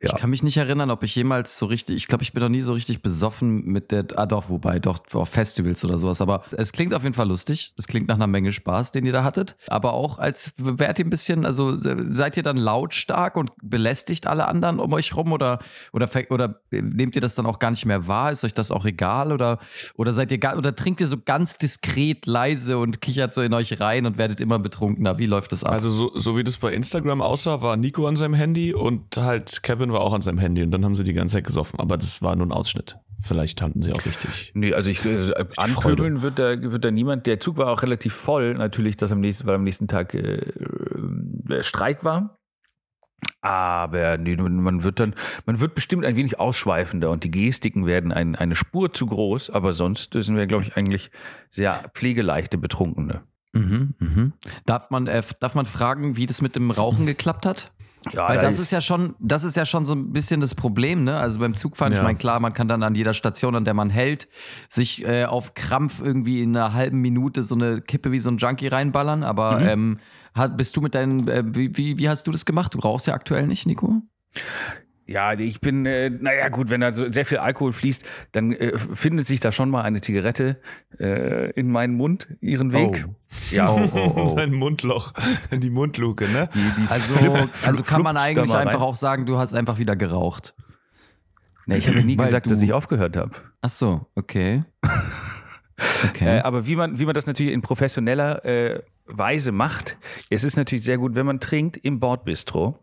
Ja. 0.00 0.10
Ich 0.14 0.20
kann 0.20 0.30
mich 0.30 0.44
nicht 0.44 0.56
erinnern, 0.56 0.90
ob 0.90 1.02
ich 1.02 1.16
jemals 1.16 1.58
so 1.58 1.66
richtig, 1.66 1.96
ich 1.96 2.06
glaube, 2.06 2.22
ich 2.22 2.32
bin 2.32 2.40
noch 2.40 2.48
nie 2.48 2.60
so 2.60 2.72
richtig 2.72 3.02
besoffen 3.02 3.64
mit 3.64 3.90
der, 3.90 4.06
ah 4.14 4.26
doch, 4.26 4.48
wobei, 4.48 4.78
doch, 4.78 5.00
auf 5.14 5.28
Festivals 5.28 5.84
oder 5.84 5.98
sowas. 5.98 6.20
Aber 6.20 6.44
es 6.52 6.70
klingt 6.70 6.94
auf 6.94 7.02
jeden 7.02 7.16
Fall 7.16 7.26
lustig. 7.26 7.72
Es 7.76 7.88
klingt 7.88 8.06
nach 8.06 8.14
einer 8.14 8.28
Menge 8.28 8.52
Spaß, 8.52 8.92
den 8.92 9.04
ihr 9.06 9.12
da 9.12 9.24
hattet. 9.24 9.56
Aber 9.66 9.94
auch 9.94 10.20
als 10.20 10.52
wärt 10.56 11.00
ihr 11.00 11.04
ein 11.04 11.10
bisschen, 11.10 11.44
also 11.44 11.76
se- 11.76 12.06
seid 12.12 12.36
ihr 12.36 12.44
dann 12.44 12.56
lautstark 12.58 13.36
und 13.36 13.50
belästigt 13.60 14.28
alle 14.28 14.46
anderen 14.46 14.78
um 14.78 14.92
euch 14.92 15.16
rum 15.16 15.32
oder, 15.32 15.58
oder, 15.92 16.08
oder 16.30 16.60
nehmt 16.70 17.16
ihr 17.16 17.20
das 17.22 17.34
dann 17.34 17.46
auch 17.46 17.58
gar 17.58 17.72
nicht 17.72 17.84
mehr 17.84 18.06
wahr? 18.06 18.30
Ist 18.30 18.44
euch 18.44 18.54
das 18.54 18.70
auch 18.70 18.84
egal 18.84 19.32
oder, 19.32 19.58
oder 19.96 20.12
seid 20.12 20.30
ihr, 20.30 20.38
oder 20.56 20.76
trinkt 20.76 21.00
ihr 21.00 21.08
so 21.08 21.16
ganz 21.18 21.58
diskret 21.58 22.24
leise 22.26 22.78
und 22.78 23.00
kichert 23.00 23.34
so 23.34 23.42
in 23.42 23.52
euch 23.52 23.80
rein 23.80 24.06
und 24.06 24.16
werdet 24.16 24.40
immer 24.40 24.60
betrunkener? 24.60 25.18
Wie 25.18 25.26
läuft 25.26 25.50
das 25.50 25.64
ab? 25.64 25.72
Also 25.72 25.90
so, 25.90 26.12
so 26.16 26.36
wie 26.36 26.44
das 26.44 26.56
bei 26.58 26.72
Instagram 26.72 27.20
aussah, 27.20 27.62
war 27.62 27.76
Nico 27.76 28.06
an 28.06 28.14
seinem 28.16 28.34
Handy 28.34 28.72
und 28.72 29.16
halt 29.16 29.64
Kevin 29.64 29.87
war 29.92 30.00
auch 30.00 30.12
an 30.12 30.22
seinem 30.22 30.38
Handy 30.38 30.62
und 30.62 30.70
dann 30.70 30.84
haben 30.84 30.94
sie 30.94 31.04
die 31.04 31.12
ganze 31.12 31.34
Zeit 31.34 31.44
gesoffen. 31.44 31.80
Aber 31.80 31.96
das 31.96 32.22
war 32.22 32.36
nur 32.36 32.46
ein 32.46 32.52
Ausschnitt. 32.52 32.98
Vielleicht 33.20 33.60
hatten 33.62 33.82
sie 33.82 33.92
auch 33.92 34.04
richtig. 34.04 34.52
Nee, 34.54 34.72
also 34.72 34.90
ich 34.90 35.04
äh, 35.04 35.32
anpöbeln 35.56 36.22
wird 36.22 36.38
da, 36.38 36.60
wird 36.60 36.84
da 36.84 36.90
niemand. 36.90 37.26
Der 37.26 37.40
Zug 37.40 37.56
war 37.56 37.68
auch 37.68 37.82
relativ 37.82 38.14
voll, 38.14 38.54
natürlich, 38.54 38.96
dass 38.96 39.10
am 39.12 39.20
nächsten, 39.20 39.46
weil 39.46 39.56
am 39.56 39.64
nächsten 39.64 39.88
Tag 39.88 40.14
äh, 40.14 40.36
äh, 40.36 41.62
Streik 41.62 42.04
war. 42.04 42.38
Aber 43.40 44.18
nee, 44.18 44.36
man 44.36 44.84
wird 44.84 45.00
dann, 45.00 45.14
man 45.46 45.60
wird 45.60 45.74
bestimmt 45.74 46.04
ein 46.04 46.16
wenig 46.16 46.38
ausschweifender 46.38 47.10
und 47.10 47.24
die 47.24 47.30
Gestiken 47.30 47.86
werden 47.86 48.12
ein, 48.12 48.36
eine 48.36 48.54
Spur 48.54 48.92
zu 48.92 49.06
groß, 49.06 49.50
aber 49.50 49.72
sonst 49.72 50.12
sind 50.12 50.36
wir, 50.36 50.46
glaube 50.46 50.64
ich, 50.64 50.76
eigentlich 50.76 51.10
sehr 51.50 51.90
pflegeleichte 51.94 52.58
Betrunkene. 52.58 53.22
Mhm, 53.52 53.94
mhm. 53.98 54.32
Darf 54.66 54.90
man, 54.90 55.06
äh, 55.06 55.22
darf 55.40 55.54
man 55.54 55.66
fragen, 55.66 56.16
wie 56.16 56.26
das 56.26 56.42
mit 56.42 56.54
dem 56.56 56.70
Rauchen 56.70 57.06
geklappt 57.06 57.46
hat? 57.46 57.72
Ja, 58.12 58.28
Weil 58.28 58.36
da 58.36 58.42
das 58.42 58.58
ist 58.58 58.70
ja 58.70 58.80
schon, 58.80 59.14
das 59.18 59.44
ist 59.44 59.56
ja 59.56 59.66
schon 59.66 59.84
so 59.84 59.94
ein 59.94 60.12
bisschen 60.12 60.40
das 60.40 60.54
Problem, 60.54 61.04
ne? 61.04 61.16
Also 61.18 61.40
beim 61.40 61.54
Zugfahren, 61.56 61.92
ich 61.92 61.98
Ja. 61.98 62.04
meine, 62.04 62.16
klar, 62.18 62.40
man 62.40 62.52
kann 62.52 62.68
dann 62.68 62.82
an 62.82 62.94
jeder 62.94 63.12
Station, 63.12 63.54
an 63.54 63.64
der 63.64 63.74
man 63.74 63.90
hält, 63.90 64.28
sich 64.68 65.04
äh, 65.04 65.24
auf 65.24 65.54
Krampf 65.54 66.00
irgendwie 66.00 66.42
in 66.42 66.56
einer 66.56 66.72
halben 66.72 67.00
Minute 67.00 67.42
so 67.42 67.54
eine 67.54 67.80
Kippe 67.80 68.12
wie 68.12 68.18
so 68.18 68.30
ein 68.30 68.38
Junkie 68.38 68.68
reinballern. 68.68 69.22
Aber 69.24 69.60
ähm, 69.60 69.98
hat, 70.34 70.56
bist 70.56 70.76
du 70.76 70.80
mit 70.80 70.94
deinen, 70.94 71.28
äh, 71.28 71.42
wie, 71.46 71.76
wie, 71.76 71.98
wie 71.98 72.08
hast 72.08 72.26
du 72.26 72.30
das 72.30 72.44
gemacht? 72.44 72.74
Du 72.74 72.78
rauchst 72.78 73.06
ja 73.08 73.14
aktuell 73.14 73.46
nicht, 73.46 73.66
Nico? 73.66 74.02
Ja, 75.10 75.32
ich 75.32 75.60
bin, 75.62 75.86
äh, 75.86 76.10
naja 76.10 76.50
gut, 76.50 76.68
wenn 76.68 76.82
da 76.82 76.92
so 76.92 77.10
sehr 77.10 77.24
viel 77.24 77.38
Alkohol 77.38 77.72
fließt, 77.72 78.04
dann 78.32 78.52
äh, 78.52 78.78
findet 78.78 79.26
sich 79.26 79.40
da 79.40 79.52
schon 79.52 79.70
mal 79.70 79.80
eine 79.80 80.02
Zigarette 80.02 80.60
äh, 81.00 81.50
in 81.52 81.70
meinen 81.70 81.94
Mund, 81.94 82.28
ihren 82.42 82.74
Weg. 82.74 83.06
Oh. 83.08 83.14
Ja, 83.50 83.70
Oh, 83.70 83.88
oh, 83.94 84.12
oh. 84.16 84.26
Sein 84.36 84.52
Mundloch, 84.52 85.14
in 85.50 85.60
die 85.62 85.70
Mundluke, 85.70 86.28
ne? 86.28 86.50
Die, 86.54 86.82
die 86.82 86.88
Also, 86.88 87.14
also 87.64 87.82
kann 87.82 88.02
man 88.02 88.18
eigentlich 88.18 88.54
einfach 88.54 88.82
auch 88.82 88.96
sagen, 88.96 89.24
du 89.24 89.38
hast 89.38 89.54
einfach 89.54 89.78
wieder 89.78 89.96
geraucht. 89.96 90.54
Nee, 91.64 91.78
ich 91.78 91.88
habe 91.88 92.00
ja 92.00 92.04
nie 92.04 92.16
gesagt, 92.16 92.44
du- 92.46 92.50
dass 92.50 92.60
ich 92.62 92.72
aufgehört 92.74 93.16
habe. 93.16 93.32
Ach 93.62 93.70
so, 93.70 94.06
okay. 94.14 94.64
Okay. 96.10 96.38
Äh, 96.38 96.40
aber 96.40 96.66
wie 96.66 96.74
man, 96.74 96.98
wie 96.98 97.04
man 97.04 97.14
das 97.14 97.26
natürlich 97.26 97.52
in 97.52 97.62
professioneller 97.62 98.44
äh, 98.44 98.82
Weise 99.06 99.52
macht, 99.52 99.96
es 100.28 100.42
ist 100.42 100.56
natürlich 100.56 100.84
sehr 100.84 100.98
gut, 100.98 101.14
wenn 101.14 101.24
man 101.26 101.38
trinkt 101.38 101.76
im 101.76 102.00
Bordbistro. 102.00 102.78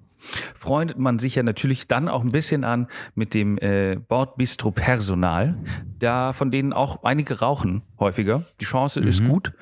Freundet 0.55 0.98
man 0.98 1.20
sich 1.20 1.36
ja 1.36 1.44
natürlich 1.44 1.88
dann 1.88 2.08
auch 2.10 2.24
ein 2.24 2.32
bisschen 2.32 2.63
an 2.63 2.88
mit 3.13 3.34
dem 3.34 3.58
äh, 3.60 3.98
Bordbistro-Personal, 4.08 5.58
da 6.00 6.34
von 6.34 6.51
denen 6.51 6.74
auch 6.74 7.03
einige 7.03 7.39
rauchen 7.39 7.84
häufiger. 8.00 8.44
Die 8.60 8.65
Chance 8.65 9.00
ist 9.00 9.22
Mhm. 9.22 9.29
gut 9.29 9.53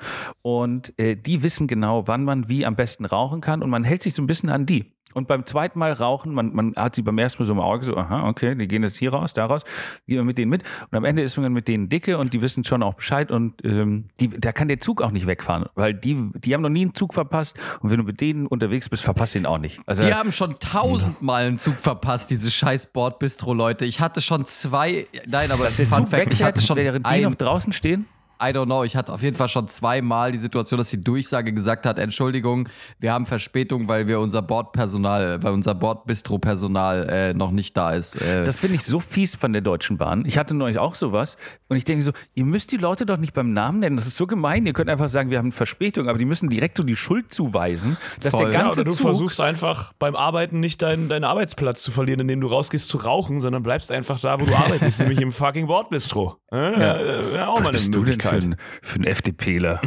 und 0.42 0.98
äh, 0.98 1.16
die 1.16 1.42
wissen 1.42 1.66
genau, 1.66 2.06
wann 2.08 2.24
man 2.24 2.48
wie 2.48 2.64
am 2.66 2.76
besten 2.76 3.04
rauchen 3.04 3.40
kann 3.40 3.62
und 3.62 3.70
man 3.70 3.84
hält 3.84 4.02
sich 4.02 4.14
so 4.14 4.22
ein 4.22 4.26
bisschen 4.26 4.48
an 4.48 4.66
die. 4.66 4.93
Und 5.12 5.28
beim 5.28 5.46
zweiten 5.46 5.78
Mal 5.78 5.92
rauchen, 5.92 6.34
man, 6.34 6.52
man 6.52 6.74
hat 6.76 6.96
sie 6.96 7.02
beim 7.02 7.16
ersten 7.18 7.42
Mal 7.42 7.46
so 7.46 7.52
im 7.52 7.60
Auge 7.60 7.84
so, 7.84 7.96
aha, 7.96 8.28
okay, 8.28 8.54
die 8.56 8.66
gehen 8.66 8.82
jetzt 8.82 8.96
hier 8.96 9.12
raus, 9.12 9.32
da 9.32 9.46
raus, 9.46 9.62
gehen 10.06 10.16
wir 10.16 10.24
mit 10.24 10.38
denen 10.38 10.50
mit. 10.50 10.64
Und 10.90 10.98
am 10.98 11.04
Ende 11.04 11.22
ist 11.22 11.36
man 11.36 11.52
mit 11.52 11.68
denen 11.68 11.88
dicke 11.88 12.18
und 12.18 12.34
die 12.34 12.42
wissen 12.42 12.64
schon 12.64 12.82
auch 12.82 12.94
Bescheid 12.94 13.30
und 13.30 13.64
ähm, 13.64 14.06
die, 14.18 14.28
da 14.28 14.52
kann 14.52 14.66
der 14.66 14.80
Zug 14.80 15.02
auch 15.02 15.12
nicht 15.12 15.26
wegfahren, 15.26 15.66
weil 15.76 15.94
die, 15.94 16.30
die 16.34 16.52
haben 16.52 16.62
noch 16.62 16.68
nie 16.68 16.82
einen 16.82 16.94
Zug 16.94 17.14
verpasst 17.14 17.56
und 17.80 17.90
wenn 17.90 17.98
du 17.98 18.04
mit 18.04 18.20
denen 18.20 18.46
unterwegs 18.46 18.88
bist, 18.88 19.04
verpasst 19.04 19.36
ihn 19.36 19.46
auch 19.46 19.58
nicht. 19.58 19.80
Also 19.86 20.04
Die 20.04 20.12
haben 20.12 20.32
schon 20.32 20.56
tausendmal 20.58 21.46
einen 21.46 21.58
Zug 21.58 21.74
verpasst, 21.74 22.30
diese 22.30 22.50
scheiß 22.50 22.86
Bordbistro-Leute. 22.86 23.84
Ich 23.84 24.00
hatte 24.00 24.20
schon 24.20 24.44
zwei, 24.46 25.06
nein, 25.26 25.52
aber 25.52 25.64
dass 25.64 25.76
der 25.76 25.86
Fun 25.86 26.06
Fact, 26.06 26.32
ich 26.32 26.42
hatte 26.42 26.60
schon 26.60 26.76
während 26.76 27.08
die 27.08 27.20
noch 27.20 27.34
draußen 27.36 27.72
stehen. 27.72 28.06
I 28.42 28.46
don't 28.52 28.66
know, 28.66 28.84
ich 28.84 28.96
hatte 28.96 29.12
auf 29.12 29.22
jeden 29.22 29.36
Fall 29.36 29.48
schon 29.48 29.68
zweimal 29.68 30.32
die 30.32 30.38
Situation, 30.38 30.78
dass 30.78 30.90
die 30.90 31.02
Durchsage 31.02 31.52
gesagt 31.52 31.86
hat, 31.86 31.98
Entschuldigung, 31.98 32.68
wir 32.98 33.12
haben 33.12 33.26
Verspätung, 33.26 33.88
weil 33.88 34.08
wir 34.08 34.20
unser 34.20 34.42
Bordpersonal, 34.42 35.42
weil 35.42 35.52
unser 35.52 35.74
Bordbistro-Personal 35.74 37.08
äh, 37.08 37.34
noch 37.34 37.50
nicht 37.50 37.76
da 37.76 37.92
ist. 37.92 38.16
Äh, 38.16 38.44
Das 38.44 38.58
finde 38.60 38.76
ich 38.76 38.84
so 38.84 39.00
fies 39.00 39.34
von 39.36 39.52
der 39.52 39.62
Deutschen 39.62 39.98
Bahn. 39.98 40.24
Ich 40.26 40.38
hatte 40.38 40.54
neulich 40.54 40.78
auch 40.78 40.94
sowas 40.94 41.36
und 41.68 41.76
ich 41.76 41.84
denke 41.84 42.04
so, 42.04 42.12
ihr 42.34 42.44
müsst 42.44 42.72
die 42.72 42.76
Leute 42.76 43.06
doch 43.06 43.16
nicht 43.16 43.32
beim 43.34 43.52
Namen 43.52 43.80
nennen. 43.80 43.96
Das 43.96 44.06
ist 44.06 44.16
so 44.16 44.26
gemein. 44.26 44.66
Ihr 44.66 44.72
könnt 44.72 44.90
einfach 44.90 45.08
sagen, 45.08 45.30
wir 45.30 45.38
haben 45.38 45.52
Verspätung, 45.52 46.08
aber 46.08 46.18
die 46.18 46.24
müssen 46.24 46.48
direkt 46.48 46.76
so 46.76 46.82
die 46.82 46.96
Schuld 46.96 47.32
zuweisen, 47.32 47.96
dass 48.20 48.32
Voll. 48.32 48.46
der 48.46 48.52
Ja, 48.52 48.62
ganze 48.62 48.80
oder 48.80 48.90
du 48.90 48.96
Zug 48.96 49.06
versuchst 49.06 49.40
einfach 49.40 49.92
beim 49.98 50.16
Arbeiten 50.16 50.60
nicht 50.60 50.82
deinen, 50.82 51.08
deinen 51.08 51.24
Arbeitsplatz 51.24 51.82
zu 51.82 51.90
verlieren, 51.92 52.20
indem 52.20 52.40
du 52.40 52.46
rausgehst 52.48 52.88
zu 52.88 52.98
rauchen, 52.98 53.40
sondern 53.40 53.62
bleibst 53.62 53.90
einfach 53.92 54.20
da, 54.20 54.40
wo 54.40 54.44
du 54.44 54.54
arbeitest, 54.56 55.00
nämlich 55.00 55.20
im 55.20 55.32
fucking 55.32 55.66
Bordbistro. 55.66 56.36
Ja, 56.52 56.70
ja. 56.70 57.20
ja 57.34 57.48
auch 57.48 57.58
mal 57.60 57.68
eine 57.68 57.72
bist 57.72 57.92
für 58.28 58.34
Möglichkeit. 58.34 58.44
ein, 58.44 58.56
für 58.82 58.98
ein 59.00 59.04
FDPler? 59.04 59.80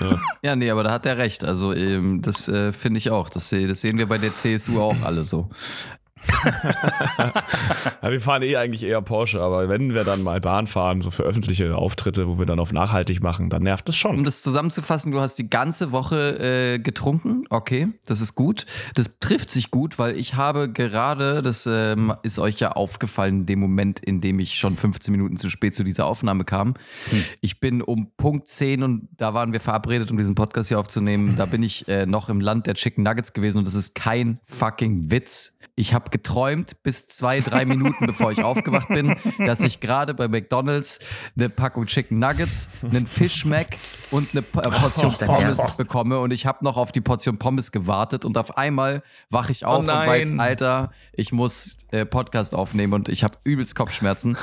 ja, 0.42 0.56
nee, 0.56 0.70
aber 0.70 0.82
da 0.84 0.92
hat 0.92 1.06
er 1.06 1.18
recht. 1.18 1.44
Also 1.44 1.72
ähm, 1.72 2.22
das 2.22 2.48
äh, 2.48 2.72
finde 2.72 2.98
ich 2.98 3.10
auch. 3.10 3.30
Das, 3.30 3.50
das 3.50 3.80
sehen 3.80 3.98
wir 3.98 4.06
bei 4.06 4.18
der 4.18 4.34
CSU 4.34 4.80
auch 4.80 5.02
alle 5.02 5.22
so. 5.22 5.48
Ja, 8.02 8.10
wir 8.10 8.20
fahren 8.20 8.42
eh 8.42 8.56
eigentlich 8.56 8.84
eher 8.84 9.02
Porsche, 9.02 9.40
aber 9.40 9.68
wenn 9.68 9.94
wir 9.94 10.04
dann 10.04 10.22
mal 10.22 10.40
Bahn 10.40 10.66
fahren, 10.66 11.00
so 11.00 11.10
für 11.10 11.24
öffentliche 11.24 11.76
Auftritte, 11.76 12.28
wo 12.28 12.38
wir 12.38 12.46
dann 12.46 12.60
auf 12.60 12.72
nachhaltig 12.72 13.22
machen, 13.22 13.50
dann 13.50 13.62
nervt 13.62 13.88
Um 13.88 13.94
schon. 13.94 14.24
das 14.24 14.42
zusammenzufassen, 14.42 15.12
du 15.12 15.20
hast 15.20 15.36
die 15.38 15.50
ganze 15.50 15.92
Woche 15.92 16.74
äh, 16.74 16.78
getrunken. 16.78 17.44
Okay, 17.50 17.88
das 18.06 18.20
ist 18.20 18.34
gut. 18.34 18.66
Das 18.94 19.18
trifft 19.18 19.50
sich 19.50 19.70
gut, 19.70 19.98
weil 19.98 20.16
ich 20.16 20.34
habe 20.34 20.70
gerade, 20.70 21.42
das 21.42 21.66
ähm, 21.70 22.14
ist 22.22 22.38
euch 22.38 22.60
ja 22.60 22.72
aufgefallen 22.72 23.40
in 23.40 23.46
dem 23.46 23.60
Moment, 23.60 24.00
in 24.00 24.20
dem 24.20 24.38
ich 24.38 24.54
schon 24.54 24.76
15 24.76 25.12
Minuten 25.12 25.36
zu 25.36 25.50
spät 25.50 25.74
zu 25.74 25.84
dieser 25.84 26.06
Aufnahme 26.06 26.44
kam. 26.44 26.74
Ich 27.40 27.60
bin 27.60 27.82
um 27.82 28.10
Punkt 28.16 28.48
10 28.48 28.82
und 28.82 29.08
da 29.16 29.34
waren 29.34 29.52
wir 29.52 29.60
verabredet, 29.60 30.10
um 30.10 30.16
diesen 30.16 30.34
Podcast 30.34 30.68
hier 30.68 30.78
aufzunehmen. 30.78 31.36
Da 31.36 31.46
bin 31.46 31.62
ich 31.62 31.88
äh, 31.88 32.06
noch 32.06 32.28
im 32.28 32.40
Land 32.40 32.66
der 32.66 32.74
Chicken 32.74 33.02
Nuggets 33.04 33.32
gewesen 33.32 33.58
und 33.58 33.66
das 33.66 33.74
ist 33.74 33.94
kein 33.94 34.40
fucking 34.44 35.10
Witz. 35.10 35.56
Ich 35.78 35.94
habe 35.94 36.10
geträumt 36.10 36.82
bis 36.82 37.06
zwei, 37.06 37.38
drei 37.38 37.64
Minuten, 37.64 38.06
bevor 38.06 38.32
ich 38.32 38.42
aufgewacht 38.42 38.88
bin, 38.88 39.16
dass 39.46 39.60
ich 39.60 39.78
gerade 39.78 40.12
bei 40.12 40.26
McDonalds 40.26 40.98
eine 41.36 41.48
Packung 41.48 41.86
Chicken 41.86 42.18
Nuggets, 42.18 42.68
einen 42.82 43.06
Fish 43.06 43.44
Mac 43.44 43.68
und 44.10 44.28
eine 44.32 44.42
P- 44.42 44.58
äh, 44.58 44.70
Portion 44.70 45.14
dein 45.18 45.28
Pommes 45.28 45.76
bekomme. 45.76 46.18
Und 46.18 46.32
ich 46.32 46.46
habe 46.46 46.64
noch 46.64 46.76
auf 46.76 46.90
die 46.90 47.00
Portion 47.00 47.38
Pommes 47.38 47.70
gewartet 47.70 48.24
und 48.24 48.36
auf 48.38 48.58
einmal 48.58 49.04
wache 49.30 49.52
ich 49.52 49.64
auf 49.64 49.78
und 49.80 49.86
nein. 49.86 50.08
weiß, 50.08 50.38
Alter, 50.40 50.90
ich 51.12 51.30
muss 51.30 51.76
äh, 51.92 52.04
Podcast 52.04 52.56
aufnehmen 52.56 52.92
und 52.92 53.08
ich 53.08 53.22
habe 53.22 53.34
übelst 53.44 53.76
Kopfschmerzen. 53.76 54.36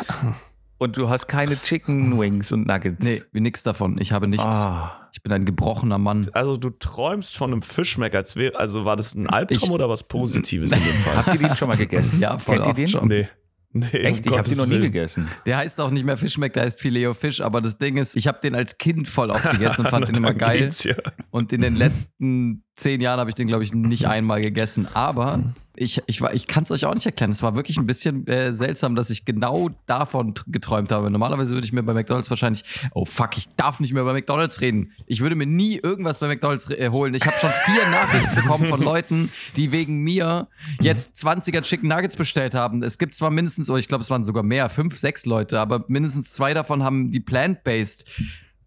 Und 0.77 0.97
du 0.97 1.09
hast 1.09 1.27
keine 1.27 1.59
Chicken 1.61 2.19
Wings 2.19 2.51
und 2.51 2.67
Nuggets. 2.67 3.05
Nee, 3.05 3.23
wie 3.31 3.39
nix 3.39 3.63
davon. 3.63 3.97
Ich 3.99 4.11
habe 4.11 4.27
nichts. 4.27 4.45
Ah. 4.45 5.07
Ich 5.13 5.23
bin 5.23 5.31
ein 5.31 5.45
gebrochener 5.45 5.97
Mann. 5.97 6.27
Also 6.33 6.57
du 6.57 6.69
träumst 6.71 7.37
von 7.37 7.51
einem 7.53 7.61
Fischmeck, 7.61 8.13
als 8.15 8.35
wäre, 8.35 8.59
also 8.59 8.83
war 8.83 8.97
das 8.97 9.15
ein 9.15 9.27
Albtraum 9.29 9.57
Ich- 9.63 9.69
oder 9.71 9.87
was 9.89 10.03
Positives 10.07 10.73
in 10.73 10.83
dem 10.83 10.93
Fall? 10.95 11.15
Habt 11.17 11.27
ihr 11.41 11.47
den 11.47 11.55
schon 11.55 11.69
mal 11.69 11.77
gegessen? 11.77 12.19
Ja, 12.19 12.37
voll 12.39 12.55
Kennt 12.57 12.67
ihr 12.67 12.73
den? 12.73 12.87
schon. 12.89 13.07
Nee. 13.07 13.29
Nee, 13.77 13.87
Echt? 13.91 14.25
um 14.25 14.31
Ich 14.31 14.37
habe 14.37 14.47
den 14.49 14.57
noch 14.57 14.67
nie 14.67 14.79
gegessen. 14.79 15.27
Der 15.45 15.57
heißt 15.57 15.81
auch 15.81 15.91
nicht 15.91 16.05
mehr 16.05 16.15
Fischmeck, 16.15 16.53
der 16.53 16.63
heißt 16.63 16.79
Fileo 16.79 17.13
Fisch, 17.13 17.41
aber 17.41 17.59
das 17.59 17.77
Ding 17.77 17.97
ist, 17.97 18.15
ich 18.15 18.25
habe 18.27 18.39
den 18.41 18.55
als 18.55 18.77
Kind 18.77 19.09
voll 19.09 19.29
oft 19.31 19.49
gegessen 19.51 19.81
und 19.81 19.89
fand 19.89 20.07
den 20.09 20.15
immer 20.15 20.33
geil. 20.33 20.69
ja. 20.83 20.95
Und 21.29 21.51
in 21.51 21.59
den 21.59 21.75
letzten 21.75 22.63
zehn 22.73 23.01
Jahren 23.01 23.19
habe 23.19 23.29
ich 23.29 23.35
den, 23.35 23.47
glaube 23.47 23.65
ich, 23.65 23.73
nicht 23.73 24.07
einmal 24.07 24.41
gegessen. 24.41 24.87
Aber 24.93 25.41
ich, 25.77 26.01
ich, 26.07 26.21
ich 26.21 26.47
kann 26.47 26.63
es 26.63 26.71
euch 26.71 26.85
auch 26.85 26.93
nicht 26.93 27.05
erklären. 27.05 27.31
Es 27.31 27.43
war 27.43 27.55
wirklich 27.55 27.77
ein 27.77 27.85
bisschen 27.85 28.27
äh, 28.27 28.53
seltsam, 28.53 28.95
dass 28.95 29.09
ich 29.09 29.25
genau 29.25 29.69
davon 29.85 30.33
geträumt 30.47 30.91
habe. 30.91 31.09
Normalerweise 31.09 31.53
würde 31.55 31.65
ich 31.65 31.73
mir 31.73 31.83
bei 31.83 31.93
McDonalds 31.93 32.29
wahrscheinlich, 32.29 32.63
oh 32.93 33.05
fuck, 33.05 33.37
ich 33.37 33.47
darf 33.57 33.79
nicht 33.79 33.93
mehr 33.93 34.03
bei 34.03 34.13
McDonalds 34.13 34.61
reden. 34.61 34.91
Ich 35.05 35.21
würde 35.21 35.35
mir 35.35 35.45
nie 35.45 35.77
irgendwas 35.77 36.19
bei 36.19 36.27
McDonalds 36.27 36.69
äh, 36.69 36.89
holen. 36.89 37.13
Ich 37.13 37.25
habe 37.25 37.37
schon 37.37 37.51
vier 37.65 37.87
Nachrichten 37.89 38.35
bekommen 38.35 38.65
von 38.65 38.81
Leuten, 38.81 39.31
die 39.55 39.71
wegen 39.71 40.03
mir 40.03 40.47
jetzt 40.81 41.15
20er 41.15 41.61
Chicken 41.61 41.89
Nuggets 41.89 42.15
bestellt 42.15 42.55
haben. 42.55 42.83
Es 42.83 42.97
gibt 42.97 43.13
zwar 43.13 43.31
mindestens, 43.31 43.69
oh, 43.69 43.77
ich 43.77 43.87
glaube, 43.87 44.03
es 44.03 44.09
waren 44.09 44.23
sogar 44.23 44.43
mehr, 44.43 44.69
fünf, 44.69 44.97
sechs 44.97 45.25
Leute, 45.25 45.59
aber 45.59 45.85
mindestens 45.87 46.31
zwei 46.31 46.53
davon 46.53 46.83
haben 46.83 47.11
die 47.11 47.19
plant-based 47.19 48.05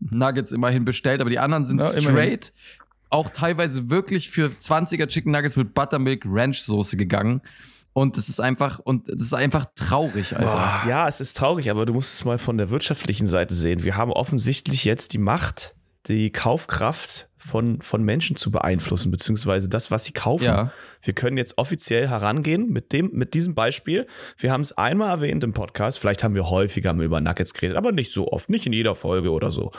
Nuggets 0.01 0.53
immerhin 0.53 0.85
bestellt, 0.85 1.21
aber 1.21 1.31
die 1.31 1.39
anderen 1.39 1.65
sind 1.65 1.81
Ja, 1.81 1.91
immerhin. 1.93 2.39
Auch 3.11 3.31
teilweise 3.31 3.91
wirklich 3.91 4.31
für 4.31 4.49
20er 4.49 5.07
Chicken 5.07 5.33
Nuggets 5.33 5.57
mit 5.57 5.75
Buttermilk 5.75 6.25
Ranch 6.27 6.63
Soße 6.63 6.97
gegangen. 6.97 7.43
Und 7.93 8.17
das 8.17 8.29
ist 8.29 8.41
einfach, 8.41 8.79
und 8.79 9.09
das 9.09 9.23
ist 9.23 9.35
einfach 9.35 9.67
traurig, 9.75 10.37
Alter. 10.37 10.89
Ja, 10.89 11.09
es 11.09 11.21
ist 11.21 11.37
traurig, 11.37 11.71
aber 11.71 11.85
du 11.85 11.95
musst 11.95 12.15
es 12.15 12.25
mal 12.25 12.39
von 12.39 12.57
der 12.57 12.71
wirtschaftlichen 12.71 13.27
Seite 13.27 13.55
sehen. 13.55 13.83
Wir 13.83 13.97
haben 13.97 14.13
offensichtlich 14.13 14.85
jetzt 14.85 15.15
die 15.15 15.19
Macht, 15.19 15.75
die 16.07 16.31
Kaufkraft 16.31 17.29
von, 17.37 17.81
von 17.83 18.03
Menschen 18.03 18.37
zu 18.37 18.51
beeinflussen, 18.51 19.11
beziehungsweise 19.11 19.69
das, 19.69 19.91
was 19.91 20.05
sie 20.05 20.13
kaufen. 20.13 20.45
Ja. 20.45 20.73
Wir 21.03 21.15
können 21.15 21.37
jetzt 21.37 21.59
offiziell 21.59 22.09
herangehen 22.09 22.69
mit, 22.71 22.93
dem, 22.93 23.11
mit 23.13 23.35
diesem 23.35 23.55
Beispiel. 23.55 24.07
Wir 24.37 24.53
haben 24.53 24.61
es 24.61 24.73
einmal 24.73 25.11
erwähnt 25.11 25.45
im 25.45 25.53
Podcast, 25.53 25.99
vielleicht 25.99 26.23
haben 26.23 26.35
wir 26.35 26.51
häufiger 26.51 26.93
mal 26.95 27.05
über 27.05 27.21
Nuggets 27.21 27.53
geredet, 27.53 27.77
aber 27.77 27.93
nicht 27.93 28.13
so 28.13 28.29
oft, 28.29 28.49
nicht 28.49 28.67
in 28.67 28.73
jeder 28.73 28.95
Folge 28.95 29.31
oder 29.31 29.51
so. 29.51 29.73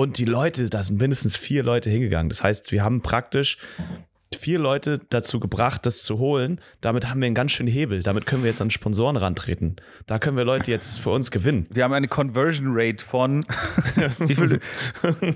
Und 0.00 0.18
die 0.18 0.26
Leute, 0.26 0.70
da 0.70 0.80
sind 0.80 1.00
mindestens 1.00 1.36
vier 1.36 1.64
Leute 1.64 1.90
hingegangen. 1.90 2.28
Das 2.28 2.44
heißt, 2.44 2.70
wir 2.70 2.84
haben 2.84 3.02
praktisch 3.02 3.58
vier 4.36 4.58
Leute 4.58 5.00
dazu 5.10 5.40
gebracht, 5.40 5.86
das 5.86 6.02
zu 6.02 6.18
holen. 6.18 6.60
Damit 6.80 7.08
haben 7.08 7.20
wir 7.20 7.26
einen 7.26 7.34
ganz 7.34 7.52
schönen 7.52 7.68
Hebel. 7.68 8.02
Damit 8.02 8.26
können 8.26 8.42
wir 8.42 8.50
jetzt 8.50 8.60
an 8.60 8.70
Sponsoren 8.70 9.16
rantreten. 9.16 9.76
Da 10.06 10.18
können 10.18 10.36
wir 10.36 10.44
Leute 10.44 10.70
jetzt 10.70 11.00
für 11.00 11.10
uns 11.10 11.30
gewinnen. 11.30 11.66
Wir 11.70 11.84
haben 11.84 11.92
eine 11.92 12.08
Conversion 12.08 12.68
Rate 12.70 13.02
von 13.04 13.44
wie 14.18 14.34
viel? 14.34 14.60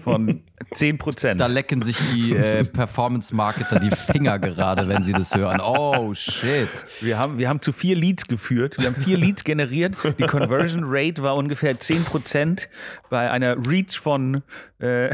Von 0.02 0.42
10 0.72 0.98
Prozent. 0.98 1.40
Da 1.40 1.46
lecken 1.46 1.82
sich 1.82 1.96
die 2.12 2.34
äh, 2.34 2.64
Performance-Marketer 2.64 3.80
die 3.80 3.90
Finger 3.90 4.38
gerade, 4.38 4.88
wenn 4.88 5.02
sie 5.02 5.12
das 5.12 5.34
hören. 5.34 5.60
Oh, 5.64 6.12
shit. 6.14 6.68
Wir 7.00 7.18
haben, 7.18 7.38
wir 7.38 7.48
haben 7.48 7.60
zu 7.60 7.72
vier 7.72 7.96
Leads 7.96 8.26
geführt. 8.26 8.76
Wir 8.78 8.86
haben 8.86 8.96
vier 8.96 9.16
Leads 9.16 9.44
generiert. 9.44 9.96
Die 10.18 10.24
Conversion 10.24 10.82
Rate 10.84 11.22
war 11.22 11.36
ungefähr 11.36 11.78
10 11.78 12.04
Prozent 12.04 12.68
bei 13.10 13.30
einer 13.30 13.56
Reach 13.66 13.98
von 13.98 14.42
äh, 14.78 15.10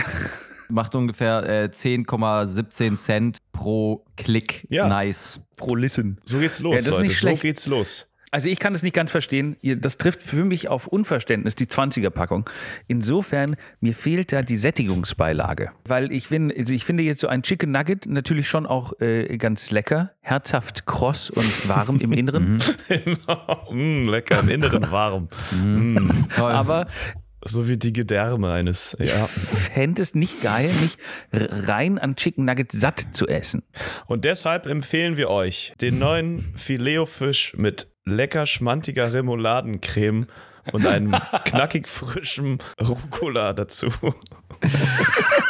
Macht 0.71 0.95
ungefähr 0.95 1.45
äh, 1.49 1.65
10,17 1.73 2.95
Cent 2.95 3.39
pro 3.59 4.05
Klick. 4.17 4.69
Ja. 4.71 4.87
Nice. 4.87 5.49
pro 5.57 5.75
Listen. 5.75 6.19
So 6.25 6.39
geht's 6.39 6.61
los, 6.61 6.77
Ja, 6.77 6.83
das 6.83 6.95
ist 6.95 7.01
nicht 7.01 7.17
schlecht. 7.17 7.39
So 7.39 7.43
geht's 7.43 7.67
los. 7.67 8.07
Also 8.31 8.49
ich 8.51 8.61
kann 8.61 8.73
es 8.73 8.85
nicht 8.85 8.95
ganz 8.95 9.11
verstehen. 9.11 9.57
Das 9.63 9.99
trifft 9.99 10.23
für 10.23 10.45
mich 10.45 10.69
auf 10.69 10.87
Unverständnis, 10.87 11.57
die 11.57 11.67
20er-Packung. 11.67 12.49
Insofern, 12.87 13.57
mir 13.81 13.95
fehlt 13.95 14.33
da 14.33 14.43
die 14.43 14.57
Sättigungsbeilage. 14.57 15.73
Weil 15.87 16.13
ich, 16.13 16.29
bin, 16.29 16.53
also 16.57 16.73
ich 16.73 16.85
finde 16.85 17.03
jetzt 17.03 17.21
so 17.21 17.27
ein 17.27 17.43
Chicken 17.43 17.73
Nugget 17.73 18.07
natürlich 18.07 18.49
schon 18.49 18.67
auch 18.67 18.93
äh, 19.01 19.37
ganz 19.39 19.73
lecker, 19.73 20.13
herzhaft 20.21 20.87
kross 20.87 21.31
und 21.31 21.69
warm 21.69 21.99
im 22.01 22.13
Inneren. 22.19 22.63
mm, 23.71 24.09
lecker, 24.09 24.41
im 24.41 24.51
Inneren 24.51 24.91
warm. 24.93 25.29
Toll. 26.37 26.53
Aber 26.53 26.87
So 27.45 27.69
wie 27.69 27.77
die 27.77 27.93
Gedärme 27.93 28.53
eines. 28.53 28.97
Ja. 28.99 29.27
fände 29.27 30.03
es 30.03 30.15
nicht 30.15 30.43
geil, 30.43 30.71
mich 30.81 30.99
rein 31.33 31.99
an 31.99 32.17
Chicken 32.17 32.45
Nugget 32.45 32.73
satt 32.73 33.15
zu 33.15 33.27
essen. 33.29 33.63
Und 34.07 34.25
deshalb 34.25 34.67
empfehlen 34.67 35.17
wir 35.17 35.31
euch 35.31 35.73
den 35.81 35.99
neuen 35.99 36.41
Fileofisch 36.57 37.55
mit 37.57 37.89
lecker 38.05 38.47
schmantiger 38.47 39.13
Remouladencreme 39.13 40.27
und 40.73 40.87
einem 40.87 41.13
knackig 41.45 41.89
frischem 41.89 42.59
Rucola 42.81 43.53
dazu. 43.53 43.89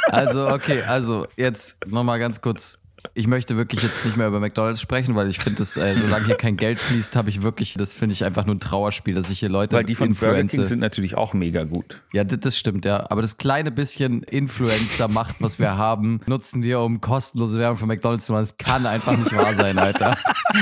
Also, 0.07 0.49
okay, 0.49 0.83
also 0.83 1.26
jetzt 1.37 1.87
nochmal 1.87 2.18
ganz 2.18 2.40
kurz. 2.40 2.80
Ich 3.15 3.27
möchte 3.27 3.57
wirklich 3.57 3.83
jetzt 3.83 4.05
nicht 4.05 4.17
mehr 4.17 4.29
über 4.29 4.41
McDonalds 4.41 4.81
sprechen, 4.81 5.15
weil 5.15 5.29
ich 5.29 5.38
finde, 5.38 5.62
äh, 5.62 5.97
solange 5.97 6.27
hier 6.27 6.37
kein 6.37 6.57
Geld 6.57 6.79
fließt, 6.79 7.17
habe 7.17 7.31
ich 7.31 7.43
wirklich, 7.43 7.75
das 7.75 7.95
finde 7.95 8.12
ich 8.12 8.25
einfach 8.25 8.47
nur 8.47 8.55
ein 8.55 8.61
Trauerspiel, 8.61 9.15
dass 9.15 9.31
ich 9.31 9.41
hier 9.41 9.49
Leute 9.49 9.77
Weil 9.77 9.85
die 9.85 9.95
von 9.95 10.15
Burger 10.15 10.35
King 10.35 10.43
influenze. 10.43 10.67
sind 10.67 10.81
natürlich 10.81 11.17
auch 11.17 11.35
mega 11.35 11.65
gut. 11.65 12.00
Ja, 12.12 12.25
das, 12.25 12.41
das 12.41 12.59
stimmt, 12.59 12.85
ja. 12.85 13.11
Aber 13.11 13.23
das 13.23 13.37
kleine 13.37 13.71
bisschen 13.71 14.23
Influencer-Macht, 14.23 15.37
was 15.41 15.59
wir 15.59 15.77
haben, 15.77 16.21
nutzen 16.27 16.62
wir, 16.62 16.81
um 16.81 17.00
kostenlose 17.00 17.59
Werbung 17.59 17.79
für 17.79 17.87
McDonalds 17.87 18.27
zu 18.27 18.33
machen. 18.33 18.43
Das 18.43 18.57
kann 18.59 18.87
einfach 18.87 19.17
nicht 19.17 19.37
wahr 19.37 19.55
sein, 19.55 19.79
Alter. 19.79 20.17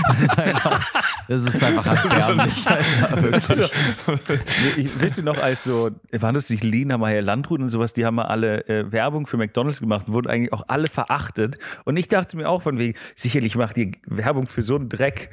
Das 0.08 0.20
ist 0.22 0.38
einfach, 0.38 0.92
das 1.28 1.44
ist 1.44 1.62
einfach 1.62 1.86
erbärmlich, 1.86 2.66
Alter. 2.66 3.22
Wirklich. 3.22 3.72
Ich, 4.76 5.00
wisst 5.00 5.18
ihr 5.18 5.24
noch, 5.24 5.38
als 5.38 5.64
so, 5.64 5.90
waren 6.12 6.34
das 6.34 6.50
nicht 6.50 6.64
Lina 6.64 6.98
Meyer 6.98 7.22
Landrut 7.22 7.60
und 7.60 7.68
sowas, 7.68 7.92
die 7.92 8.04
haben 8.04 8.16
mal 8.16 8.26
alle 8.26 8.66
äh, 8.68 8.90
Werbung 8.92 9.26
für 9.26 9.36
McDonalds 9.36 9.80
gemacht, 9.80 10.06
wurden 10.08 10.28
eigentlich 10.28 10.52
auch 10.52 10.64
alle 10.68 10.88
verachtet. 10.88 11.58
Und 11.84 11.96
ich 11.96 12.08
dachte 12.08 12.35
dachte 12.36 12.44
mir 12.44 12.48
auch 12.48 12.62
von 12.62 12.78
wegen, 12.78 12.98
sicherlich 13.14 13.56
macht 13.56 13.78
ihr 13.78 13.92
Werbung 14.06 14.46
für 14.46 14.62
so 14.62 14.76
einen 14.76 14.88
Dreck. 14.88 15.30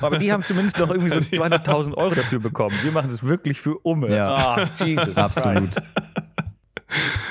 Aber 0.00 0.18
die 0.18 0.32
haben 0.32 0.44
zumindest 0.44 0.78
noch 0.78 0.90
irgendwie 0.90 1.10
so 1.10 1.18
200.000 1.42 1.94
Euro 1.94 2.14
dafür 2.14 2.40
bekommen. 2.40 2.76
Wir 2.82 2.92
machen 2.92 3.08
das 3.08 3.22
wirklich 3.24 3.60
für 3.60 3.78
Umme. 3.78 4.14
Ja. 4.14 4.34
Ah, 4.34 4.70
Jesus. 4.84 5.16
Absolut. 5.16 5.70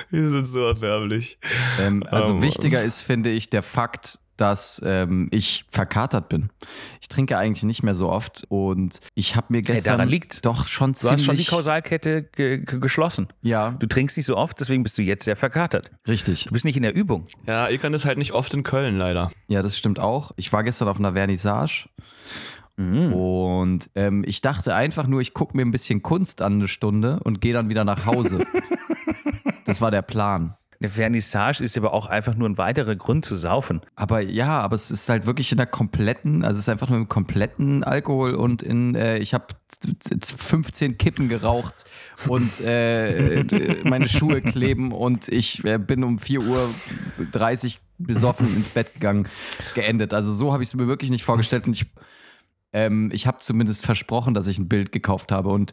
Wir 0.10 0.28
sind 0.28 0.46
so 0.46 0.66
erbärmlich. 0.68 1.38
Ähm, 1.80 2.04
also 2.10 2.34
Ähm, 2.36 2.42
wichtiger 2.42 2.82
ist, 2.82 3.02
finde 3.02 3.30
ich, 3.30 3.50
der 3.50 3.62
Fakt, 3.62 4.20
dass 4.42 4.82
ähm, 4.86 5.28
ich 5.32 5.66
verkatert 5.70 6.30
bin. 6.30 6.50
Ich 7.02 7.08
trinke 7.08 7.38
eigentlich 7.38 7.64
nicht 7.64 7.84
mehr 7.84 7.96
so 7.96 8.10
oft 8.10 8.46
und 8.50 9.00
ich 9.16 9.36
habe 9.36 9.48
mir 9.50 9.62
gestern 9.62 9.94
daran 9.98 10.10
liegt's. 10.10 10.42
doch 10.42 10.66
schon 10.68 10.94
Du 10.94 11.00
ziemlich 11.00 11.14
hast 11.20 11.26
schon 11.26 11.36
die 11.36 11.46
Kausalkette 11.46 12.24
ge 12.24 12.60
ge 12.60 12.80
geschlossen. 12.80 13.28
ja 13.42 13.72
Du 13.72 13.88
trinkst 13.88 14.18
nicht 14.18 14.26
so 14.26 14.38
oft, 14.38 14.60
deswegen 14.60 14.84
bist 14.84 14.98
du 14.98 15.02
jetzt 15.02 15.26
sehr 15.26 15.36
verkatert. 15.36 15.92
richtig. 16.08 16.46
Du 16.46 16.52
bist 16.52 16.66
nicht 16.66 16.78
in 16.78 16.84
der 16.84 16.94
Übung. 16.96 17.28
Ja, 17.48 17.68
Ilkan 17.70 17.94
ist 17.94 18.06
halt 18.06 18.18
nicht 18.18 18.32
oft 18.34 18.54
in 18.54 18.64
Köln, 18.64 18.98
leider. 18.98 19.32
Ja, 19.48 19.62
das 19.62 19.78
stimmt 19.78 20.00
auch. 20.00 20.32
Ich 20.38 20.52
war 20.54 20.64
gestern 20.64 20.88
auf 20.88 21.00
einer 21.00 21.14
Vernissage 21.14 21.88
Mhm. 22.78 23.12
und 23.14 23.90
ähm, 23.96 24.24
ich 24.26 24.40
dachte 24.40 24.74
einfach 24.74 25.06
nur, 25.06 25.20
ich 25.20 25.34
gucke 25.34 25.58
mir 25.58 25.64
ein 25.66 25.72
bisschen 25.72 26.02
Kunst 26.02 26.42
an 26.42 26.54
eine 26.54 26.68
Stunde 26.70 27.20
und 27.26 27.42
gehe 27.42 27.52
dann 27.52 27.68
wieder 27.68 27.84
nach 27.84 28.06
Hause. 28.06 28.46
das 29.66 29.82
war 29.82 29.92
der 29.92 30.02
Plan. 30.02 30.56
Eine 30.82 30.90
Vernissage 30.90 31.62
ist 31.62 31.78
aber 31.78 31.94
auch 31.94 32.06
einfach 32.06 32.36
nur 32.36 32.48
ein 32.48 32.58
weiterer 32.58 32.96
Grund 32.96 33.26
zu 33.26 33.36
saufen. 33.36 33.82
Aber 33.98 34.22
ja, 34.22 34.60
aber 34.62 34.76
es 34.76 34.92
ist 34.92 35.10
halt 35.10 35.26
wirklich 35.26 35.52
in 35.52 35.58
der 35.58 35.68
kompletten, 35.68 36.46
also 36.46 36.58
es 36.58 36.64
ist 36.64 36.70
einfach 36.70 36.88
nur 36.88 36.98
im 37.00 37.10
kompletten 37.10 37.84
Alkohol 37.84 38.34
und 38.34 38.64
in, 38.64 38.96
äh, 38.96 39.18
ich 39.18 39.34
habe 39.34 39.48
15 40.22 40.98
Kippen 40.98 41.28
geraucht 41.28 41.84
und 42.30 42.62
äh, 42.62 43.42
äh, 43.42 43.90
meine 43.90 44.08
Schuhe 44.08 44.42
kleben 44.42 44.94
und 44.94 45.28
ich 45.28 45.66
äh, 45.66 45.80
bin 45.80 46.06
um 46.06 46.18
4.30 46.18 46.46
Uhr 46.48 47.80
besoffen 47.98 48.56
ins 48.56 48.70
Bett 48.70 48.94
gegangen, 48.94 49.28
geendet. 49.76 50.14
Also 50.14 50.34
so 50.34 50.54
habe 50.54 50.64
ich 50.64 50.70
es 50.70 50.76
mir 50.76 50.88
wirklich 50.88 51.12
nicht 51.12 51.26
vorgestellt 51.26 51.68
und 51.68 51.74
ich, 51.74 51.88
ähm, 52.74 53.10
ich 53.14 53.28
habe 53.28 53.40
zumindest 53.40 53.86
versprochen, 53.86 54.34
dass 54.34 54.48
ich 54.48 54.58
ein 54.60 54.68
Bild 54.68 54.92
gekauft 54.92 55.32
habe 55.32 55.50
und 55.50 55.72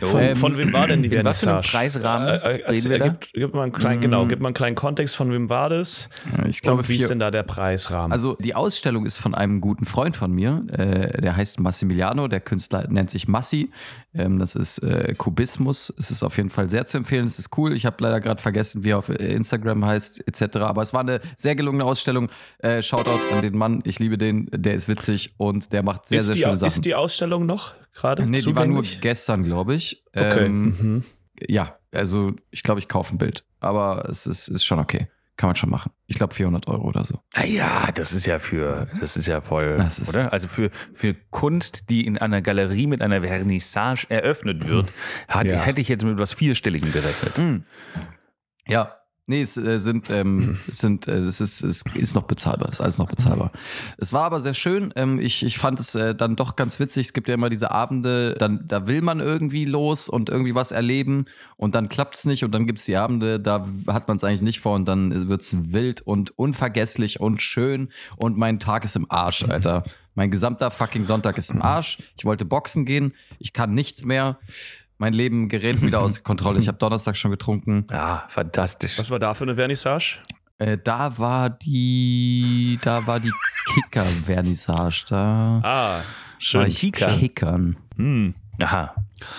Von, 0.00 0.20
Ähm, 0.20 0.36
von 0.36 0.56
wem 0.58 0.72
war 0.72 0.86
denn 0.86 1.02
die 1.02 1.14
in 1.14 1.24
was 1.24 1.40
für 1.40 1.46
Vernissage? 1.46 1.70
Preisrahmen 1.76 2.28
Äh, 2.28 2.32
äh, 2.58 2.70
reden 2.70 2.90
wir 2.90 2.98
da? 2.98 3.08
gib, 3.08 3.32
gib 3.32 3.54
mal 3.54 3.62
einen 3.64 3.72
kleinen, 3.72 4.00
genau, 4.00 4.26
gib 4.26 4.40
mal 4.40 4.48
einen 4.48 4.54
kleinen 4.54 4.76
Kontext, 4.76 5.16
von 5.16 5.30
wem 5.32 5.48
war 5.50 5.68
das? 5.68 6.08
äh, 6.38 6.48
ich 6.48 6.62
glaube, 6.62 6.80
Und 6.80 6.88
wie 6.88 6.94
vier, 6.94 7.02
ist 7.02 7.08
denn 7.10 7.18
da 7.18 7.30
der 7.30 7.42
Preisrahmen? 7.42 8.12
Also 8.12 8.36
die 8.40 8.54
Ausstellung 8.54 9.06
ist 9.06 9.18
von 9.18 9.34
einem 9.34 9.60
guten 9.60 9.84
Freund 9.84 10.16
von 10.16 10.32
mir, 10.32 10.64
äh, 10.70 11.20
der 11.20 11.36
heißt 11.36 11.60
Massimiliano, 11.60 12.28
der 12.28 12.40
Künstler 12.40 12.86
nennt 12.88 13.10
sich 13.10 13.28
Massi. 13.28 13.70
Ähm, 14.12 14.38
das 14.38 14.56
ist 14.56 14.78
äh, 14.78 15.14
Kubismus. 15.16 15.92
Es 15.96 16.10
ist 16.10 16.22
auf 16.22 16.36
jeden 16.36 16.48
Fall 16.50 16.68
sehr 16.68 16.84
zu 16.86 16.96
empfehlen. 16.96 17.26
Es 17.26 17.38
ist 17.38 17.56
cool. 17.56 17.72
Ich 17.72 17.86
habe 17.86 17.96
leider 18.00 18.20
gerade 18.20 18.42
vergessen, 18.42 18.84
wie 18.84 18.90
er 18.90 18.98
auf 18.98 19.08
Instagram 19.08 19.84
heißt 19.84 20.26
etc. 20.26 20.56
Aber 20.58 20.82
es 20.82 20.92
war 20.92 21.00
eine 21.00 21.20
sehr 21.36 21.54
gelungene 21.54 21.84
Ausstellung. 21.84 22.28
Äh, 22.58 22.82
Shoutout 22.82 23.20
an 23.32 23.42
den 23.42 23.56
Mann. 23.56 23.82
Ich 23.84 23.98
liebe 24.00 24.18
den. 24.18 24.48
Der 24.52 24.74
ist 24.74 24.88
witzig 24.88 25.34
und 25.36 25.72
der 25.72 25.82
macht 25.84 26.08
sehr 26.08 26.18
ist, 26.18 26.29
sehr 26.34 26.34
die, 26.36 26.42
schöne 26.42 26.54
ist 26.54 26.60
Sachen. 26.60 26.82
die 26.82 26.94
Ausstellung 26.94 27.46
noch 27.46 27.74
gerade? 27.94 28.26
nee, 28.26 28.40
die 28.40 28.54
war 28.56 28.64
nur 28.66 28.78
zugänglich? 28.78 29.00
gestern, 29.00 29.42
glaube 29.44 29.74
ich. 29.74 30.04
Okay. 30.14 30.46
Ähm, 30.46 30.64
mhm. 30.78 31.04
Ja, 31.46 31.76
also 31.92 32.32
ich 32.50 32.62
glaube, 32.62 32.80
ich 32.80 32.88
kaufe 32.88 33.14
ein 33.14 33.18
Bild. 33.18 33.44
Aber 33.60 34.06
es 34.08 34.26
ist, 34.26 34.48
ist 34.48 34.64
schon 34.64 34.78
okay. 34.78 35.08
Kann 35.36 35.48
man 35.48 35.56
schon 35.56 35.70
machen. 35.70 35.90
Ich 36.06 36.16
glaube 36.16 36.34
400 36.34 36.68
Euro 36.68 36.86
oder 36.86 37.02
so. 37.02 37.18
Naja, 37.34 37.88
das 37.94 38.12
ist 38.12 38.26
ja 38.26 38.38
für, 38.38 38.88
das 39.00 39.16
ist 39.16 39.26
ja 39.26 39.40
voll, 39.40 39.78
Das 39.78 39.98
ist- 39.98 40.14
oder? 40.14 40.32
Also 40.34 40.48
für, 40.48 40.70
für 40.92 41.14
Kunst, 41.30 41.88
die 41.88 42.04
in 42.04 42.18
einer 42.18 42.42
Galerie 42.42 42.86
mit 42.86 43.00
einer 43.00 43.22
Vernissage 43.22 44.04
eröffnet 44.10 44.68
wird, 44.68 44.88
hat, 45.28 45.46
Ja. 45.46 45.60
hätte 45.60 45.80
ich 45.80 45.88
jetzt 45.88 46.04
mit 46.04 46.18
was 46.18 46.34
Vierstelligen 46.34 46.92
gerechnet. 46.92 47.38
Mm. 47.38 47.64
Ja. 48.66 48.96
Nee, 49.30 49.42
es 49.42 49.56
äh, 49.56 49.78
sind, 49.78 50.10
ähm, 50.10 50.58
sind, 50.68 51.06
äh, 51.06 51.18
es 51.18 51.40
ist, 51.40 51.62
es 51.62 51.84
ist 51.94 52.16
noch 52.16 52.24
bezahlbar, 52.24 52.68
ist 52.68 52.80
alles 52.80 52.98
noch 52.98 53.06
bezahlbar. 53.06 53.52
Es 53.96 54.12
war 54.12 54.24
aber 54.24 54.40
sehr 54.40 54.54
schön. 54.54 54.92
Ähm, 54.96 55.20
ich, 55.20 55.44
ich 55.44 55.56
fand 55.56 55.78
es 55.78 55.94
äh, 55.94 56.16
dann 56.16 56.34
doch 56.34 56.56
ganz 56.56 56.80
witzig. 56.80 57.06
Es 57.06 57.12
gibt 57.12 57.28
ja 57.28 57.34
immer 57.34 57.48
diese 57.48 57.70
Abende, 57.70 58.34
dann, 58.40 58.66
da 58.66 58.88
will 58.88 59.02
man 59.02 59.20
irgendwie 59.20 59.64
los 59.64 60.08
und 60.08 60.30
irgendwie 60.30 60.56
was 60.56 60.72
erleben 60.72 61.26
und 61.56 61.76
dann 61.76 61.88
klappt 61.88 62.16
es 62.16 62.24
nicht 62.24 62.42
und 62.42 62.52
dann 62.52 62.66
gibt 62.66 62.80
es 62.80 62.86
die 62.86 62.96
Abende, 62.96 63.38
da 63.38 63.64
hat 63.86 64.08
man 64.08 64.16
es 64.16 64.24
eigentlich 64.24 64.42
nicht 64.42 64.58
vor 64.58 64.74
und 64.74 64.88
dann 64.88 65.28
wird 65.28 65.42
es 65.42 65.72
wild 65.72 66.00
und 66.00 66.36
unvergesslich 66.36 67.20
und 67.20 67.40
schön 67.40 67.90
und 68.16 68.36
mein 68.36 68.58
Tag 68.58 68.82
ist 68.82 68.96
im 68.96 69.06
Arsch, 69.08 69.44
Alter. 69.44 69.84
Mein 70.16 70.32
gesamter 70.32 70.72
fucking 70.72 71.04
Sonntag 71.04 71.38
ist 71.38 71.50
im 71.50 71.62
Arsch. 71.62 71.98
Ich 72.18 72.24
wollte 72.24 72.44
boxen 72.44 72.84
gehen, 72.84 73.14
ich 73.38 73.52
kann 73.52 73.72
nichts 73.72 74.04
mehr. 74.04 74.38
Mein 75.00 75.14
Leben 75.14 75.48
gerät 75.48 75.80
wieder 75.80 76.00
aus 76.00 76.22
Kontrolle. 76.24 76.58
Ich 76.58 76.68
habe 76.68 76.76
Donnerstag 76.76 77.16
schon 77.16 77.30
getrunken. 77.30 77.86
Ja, 77.90 78.26
fantastisch. 78.28 78.98
Was 78.98 79.08
war 79.10 79.18
da 79.18 79.32
für 79.32 79.44
eine 79.44 79.56
Vernissage? 79.56 80.18
Äh, 80.58 80.76
da 80.76 81.16
war 81.18 81.48
die, 81.48 82.78
da 82.82 83.06
war 83.06 83.18
die 83.18 83.32
Kicker-Vernissage. 83.72 85.06
Da 85.08 85.60
Ah, 85.64 85.94
war 85.96 86.02
schön. 86.38 86.66
ich 86.66 86.78
Kicker. 86.80 87.06
Kickern. 87.06 87.76
Hm. 87.96 88.34
Aha. 88.62 88.94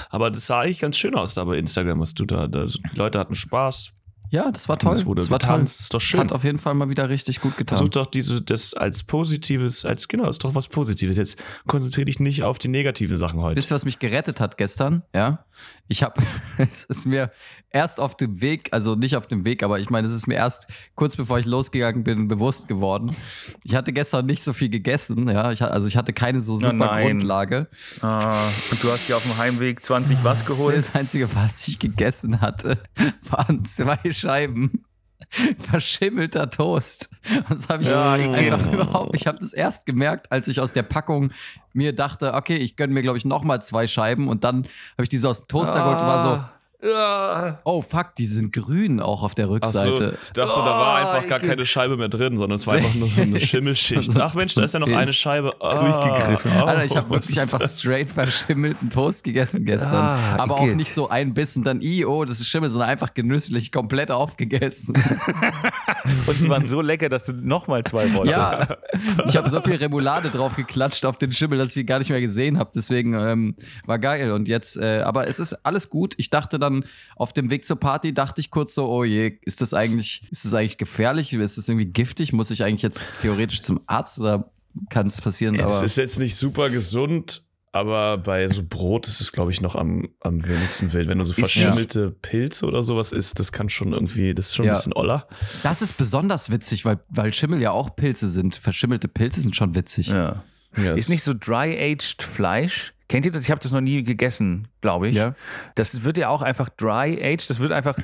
Aber 0.09 0.31
das 0.31 0.47
sah 0.47 0.61
eigentlich 0.61 0.79
ganz 0.79 0.97
schön 0.97 1.13
aus 1.15 1.35
da 1.35 1.43
bei 1.43 1.57
Instagram, 1.57 1.99
was 1.99 2.15
du 2.15 2.25
da. 2.25 2.47
da 2.47 2.65
die 2.65 2.95
Leute 2.95 3.19
hatten 3.19 3.35
Spaß. 3.35 3.91
Ja, 4.31 4.49
das 4.49 4.69
war 4.69 4.79
toll. 4.79 4.95
Es 4.95 5.05
wurde 5.05 5.19
das 5.21 5.29
war 5.29 5.39
toll. 5.39 5.51
getanzt, 5.55 5.81
ist 5.81 5.93
doch 5.93 5.99
Das 5.99 6.03
schön. 6.07 6.19
hat 6.21 6.31
auf 6.31 6.43
jeden 6.45 6.57
Fall 6.57 6.73
mal 6.73 6.89
wieder 6.89 7.09
richtig 7.09 7.41
gut 7.41 7.57
getan. 7.57 7.77
Versuch 7.77 7.89
doch 7.89 8.05
diese, 8.07 8.41
das 8.41 8.73
als 8.73 9.03
Positives, 9.03 9.83
als, 9.85 10.07
genau, 10.07 10.29
ist 10.29 10.43
doch 10.43 10.55
was 10.55 10.69
Positives. 10.69 11.17
Jetzt 11.17 11.37
konzentriere 11.67 12.05
dich 12.05 12.19
nicht 12.21 12.43
auf 12.43 12.57
die 12.57 12.69
negativen 12.69 13.17
Sachen 13.17 13.41
heute. 13.41 13.57
Wisst 13.57 13.71
ihr, 13.71 13.75
was 13.75 13.85
mich 13.85 13.99
gerettet 13.99 14.39
hat 14.39 14.57
gestern? 14.57 15.03
Ja, 15.13 15.45
ich 15.89 16.01
habe, 16.03 16.21
es 16.57 16.85
ist 16.85 17.05
mir 17.05 17.29
erst 17.73 17.99
auf 17.99 18.15
dem 18.17 18.41
Weg, 18.41 18.69
also 18.71 18.95
nicht 18.95 19.15
auf 19.15 19.27
dem 19.27 19.43
Weg, 19.45 19.63
aber 19.63 19.79
ich 19.79 19.89
meine, 19.89 20.07
es 20.07 20.13
ist 20.13 20.27
mir 20.27 20.35
erst 20.35 20.67
kurz 20.95 21.15
bevor 21.15 21.39
ich 21.39 21.45
losgegangen 21.45 22.03
bin 22.03 22.27
bewusst 22.27 22.67
geworden. 22.67 23.15
Ich 23.63 23.75
hatte 23.75 23.91
gestern 23.93 24.25
nicht 24.25 24.43
so 24.43 24.53
viel 24.53 24.69
gegessen, 24.69 25.27
ja, 25.29 25.51
ich, 25.51 25.61
also 25.61 25.87
ich 25.87 25.97
hatte 25.97 26.13
keine 26.13 26.39
so 26.41 26.55
super 26.57 26.73
nein. 26.73 27.05
Grundlage. 27.07 27.67
Ah, 28.01 28.47
und 28.71 28.81
du 28.83 28.91
hast 28.91 29.07
dir 29.09 29.17
auf 29.17 29.23
dem 29.23 29.37
Heimweg 29.37 29.85
20 29.85 30.17
was 30.23 30.45
geholt? 30.45 30.77
Das 30.77 30.95
Einzige, 30.95 31.33
was 31.35 31.67
ich 31.67 31.79
gegessen 31.79 32.39
hatte, 32.41 32.77
waren 33.29 33.63
zwei 33.65 33.99
Scheiben 34.21 34.83
verschimmelter 35.59 36.49
Toast. 36.49 37.09
Das 37.49 37.69
habe 37.69 37.83
ich 37.83 37.89
Ja, 37.89 38.13
einfach 38.13 38.63
gehen. 38.63 38.73
überhaupt. 38.73 39.15
Ich 39.15 39.27
habe 39.27 39.39
das 39.39 39.53
erst 39.53 39.85
gemerkt, 39.85 40.31
als 40.31 40.47
ich 40.47 40.59
aus 40.59 40.73
der 40.73 40.83
Packung 40.83 41.31
mir 41.73 41.93
dachte, 41.93 42.33
okay, 42.33 42.57
ich 42.57 42.75
gönne 42.75 42.93
mir 42.93 43.01
glaube 43.01 43.17
ich 43.17 43.25
noch 43.25 43.43
mal 43.43 43.61
zwei 43.61 43.87
Scheiben 43.87 44.27
und 44.27 44.43
dann 44.43 44.63
habe 44.93 45.03
ich 45.03 45.09
diese 45.09 45.29
aus 45.29 45.39
dem 45.43 45.47
Toaster 45.47 45.83
geholt 45.83 46.01
und 46.01 46.07
war 46.07 46.19
so, 46.19 46.43
Ja. 46.83 47.59
oh 47.63 47.81
fuck, 47.81 48.15
die 48.17 48.25
sind 48.25 48.53
grün 48.53 48.99
auch 49.01 49.23
auf 49.23 49.35
der 49.35 49.45
Ach 49.45 49.49
so, 49.67 49.79
Rückseite. 49.79 50.17
ich 50.23 50.31
dachte, 50.31 50.59
da 50.59 50.65
war 50.65 50.91
Oh, 50.91 50.95
einfach 50.95 51.27
gar 51.27 51.39
keine 51.39 51.65
Scheibe 51.65 51.95
mehr 51.95 52.09
drin, 52.09 52.37
sondern 52.37 52.55
es 52.55 52.65
war 52.65 52.75
einfach 52.75 52.95
nur 52.95 53.07
so 53.07 53.21
eine 53.21 53.39
Schimmelschicht. 53.39 54.15
Ach 54.17 54.33
Mensch, 54.33 54.55
da 54.55 54.63
ist 54.63 54.73
ja 54.73 54.79
noch 54.79 54.91
eine 54.91 55.13
Scheibe 55.13 55.53
ah, 55.61 55.79
Durchgegriffen. 55.79 56.51
Alter, 56.51 56.83
ich 56.85 56.95
habe 56.95 57.07
oh, 57.09 57.13
wirklich 57.13 57.39
einfach 57.39 57.59
das? 57.59 57.79
straight 57.79 58.09
verschimmelten 58.09 58.89
Toast 58.89 59.23
gegessen 59.23 59.63
gestern. 59.63 60.03
Ah, 60.03 60.37
aber 60.37 60.55
auch 60.55 60.63
igitt. 60.63 60.77
nicht 60.77 60.91
so 60.91 61.07
ein 61.09 61.33
Biss 61.33 61.55
und 61.55 61.65
dann, 61.65 61.81
i, 61.81 62.03
oh, 62.05 62.25
das 62.25 62.39
ist 62.39 62.47
Schimmel, 62.47 62.69
sondern 62.69 62.89
einfach 62.89 63.13
genüsslich 63.13 63.71
komplett 63.71 64.11
aufgegessen. 64.11 64.95
Und 66.27 66.35
sie 66.35 66.49
waren 66.49 66.65
so 66.65 66.81
lecker, 66.81 67.09
dass 67.09 67.25
du 67.25 67.33
nochmal 67.33 67.83
zwei 67.83 68.11
wolltest. 68.13 68.35
ja, 68.35 68.77
ich 69.25 69.37
habe 69.37 69.47
so 69.49 69.61
viel 69.61 69.75
Remoulade 69.75 70.29
drauf 70.29 70.55
geklatscht 70.55 71.05
auf 71.05 71.17
den 71.17 71.31
Schimmel, 71.31 71.59
dass 71.59 71.75
ich 71.75 71.81
ihn 71.81 71.85
gar 71.85 71.99
nicht 71.99 72.09
mehr 72.09 72.21
gesehen 72.21 72.57
habe. 72.57 72.71
Deswegen 72.73 73.13
ähm, 73.13 73.55
war 73.85 73.99
geil. 73.99 74.31
Und 74.31 74.47
jetzt, 74.47 74.77
äh, 74.77 75.01
aber 75.01 75.27
es 75.27 75.39
ist 75.39 75.53
alles 75.65 75.89
gut. 75.89 76.15
Ich 76.17 76.29
dachte 76.29 76.57
dann 76.59 76.70
auf 77.15 77.33
dem 77.33 77.49
Weg 77.49 77.65
zur 77.65 77.77
Party, 77.79 78.13
dachte 78.13 78.41
ich 78.41 78.49
kurz 78.51 78.73
so, 78.75 78.87
oh 78.89 79.03
je, 79.03 79.37
ist 79.43 79.61
das 79.61 79.73
eigentlich, 79.73 80.23
ist 80.31 80.45
das 80.45 80.53
eigentlich 80.53 80.77
gefährlich? 80.77 81.33
Ist 81.33 81.57
das 81.57 81.67
irgendwie 81.69 81.87
giftig? 81.91 82.33
Muss 82.33 82.51
ich 82.51 82.63
eigentlich 82.63 82.81
jetzt 82.81 83.19
theoretisch 83.19 83.61
zum 83.61 83.81
Arzt 83.87 84.19
oder 84.19 84.51
kann 84.89 85.07
es 85.07 85.19
passieren? 85.21 85.55
Es 85.59 85.81
ist 85.81 85.97
jetzt 85.97 86.19
nicht 86.19 86.35
super 86.35 86.69
gesund, 86.69 87.41
aber 87.73 88.17
bei 88.17 88.47
so 88.49 88.63
Brot 88.67 89.07
ist 89.07 89.21
es, 89.21 89.31
glaube 89.31 89.51
ich, 89.51 89.61
noch 89.61 89.75
am, 89.75 90.09
am 90.19 90.45
wenigsten 90.45 90.91
wild. 90.93 91.07
Wenn 91.07 91.19
du 91.19 91.23
so 91.23 91.33
verschimmelte 91.33 92.11
Pilze 92.11 92.65
oder 92.65 92.81
sowas 92.81 93.11
isst, 93.13 93.39
das 93.39 93.51
kann 93.51 93.69
schon 93.69 93.93
irgendwie, 93.93 94.33
das 94.33 94.47
ist 94.47 94.55
schon 94.55 94.65
Ja. 94.65 94.73
ein 94.73 94.75
bisschen 94.77 94.93
oller. 94.93 95.27
das 95.63 95.81
ist 95.81 95.97
besonders 95.97 96.51
witzig, 96.51 96.83
weil, 96.85 96.99
weil 97.09 97.33
Schimmel 97.33 97.61
ja 97.61 97.71
auch 97.71 97.95
Pilze 97.95 98.29
sind. 98.29 98.55
Verschimmelte 98.55 99.07
Pilze 99.07 99.41
sind 99.41 99.55
schon 99.55 99.73
witzig. 99.75 100.07
Ja. 100.09 100.43
Ja, 100.77 100.93
Ist 100.95 101.09
nicht 101.09 101.23
so 101.23 101.33
dry-aged 101.33 102.23
Fleisch? 102.23 102.93
Kennt 103.11 103.25
ihr 103.25 103.33
das? 103.33 103.41
Ich 103.41 103.51
habe 103.51 103.59
das 103.59 103.73
noch 103.73 103.81
nie 103.81 104.03
gegessen, 104.03 104.69
glaube 104.79 105.09
ich. 105.09 105.15
Ja. 105.15 105.35
Das 105.75 106.03
wird 106.03 106.17
ja 106.17 106.29
auch 106.29 106.41
einfach 106.41 106.69
dry-aged. 106.69 107.49
Das 107.49 107.59
wird 107.59 107.73
einfach, 107.73 107.97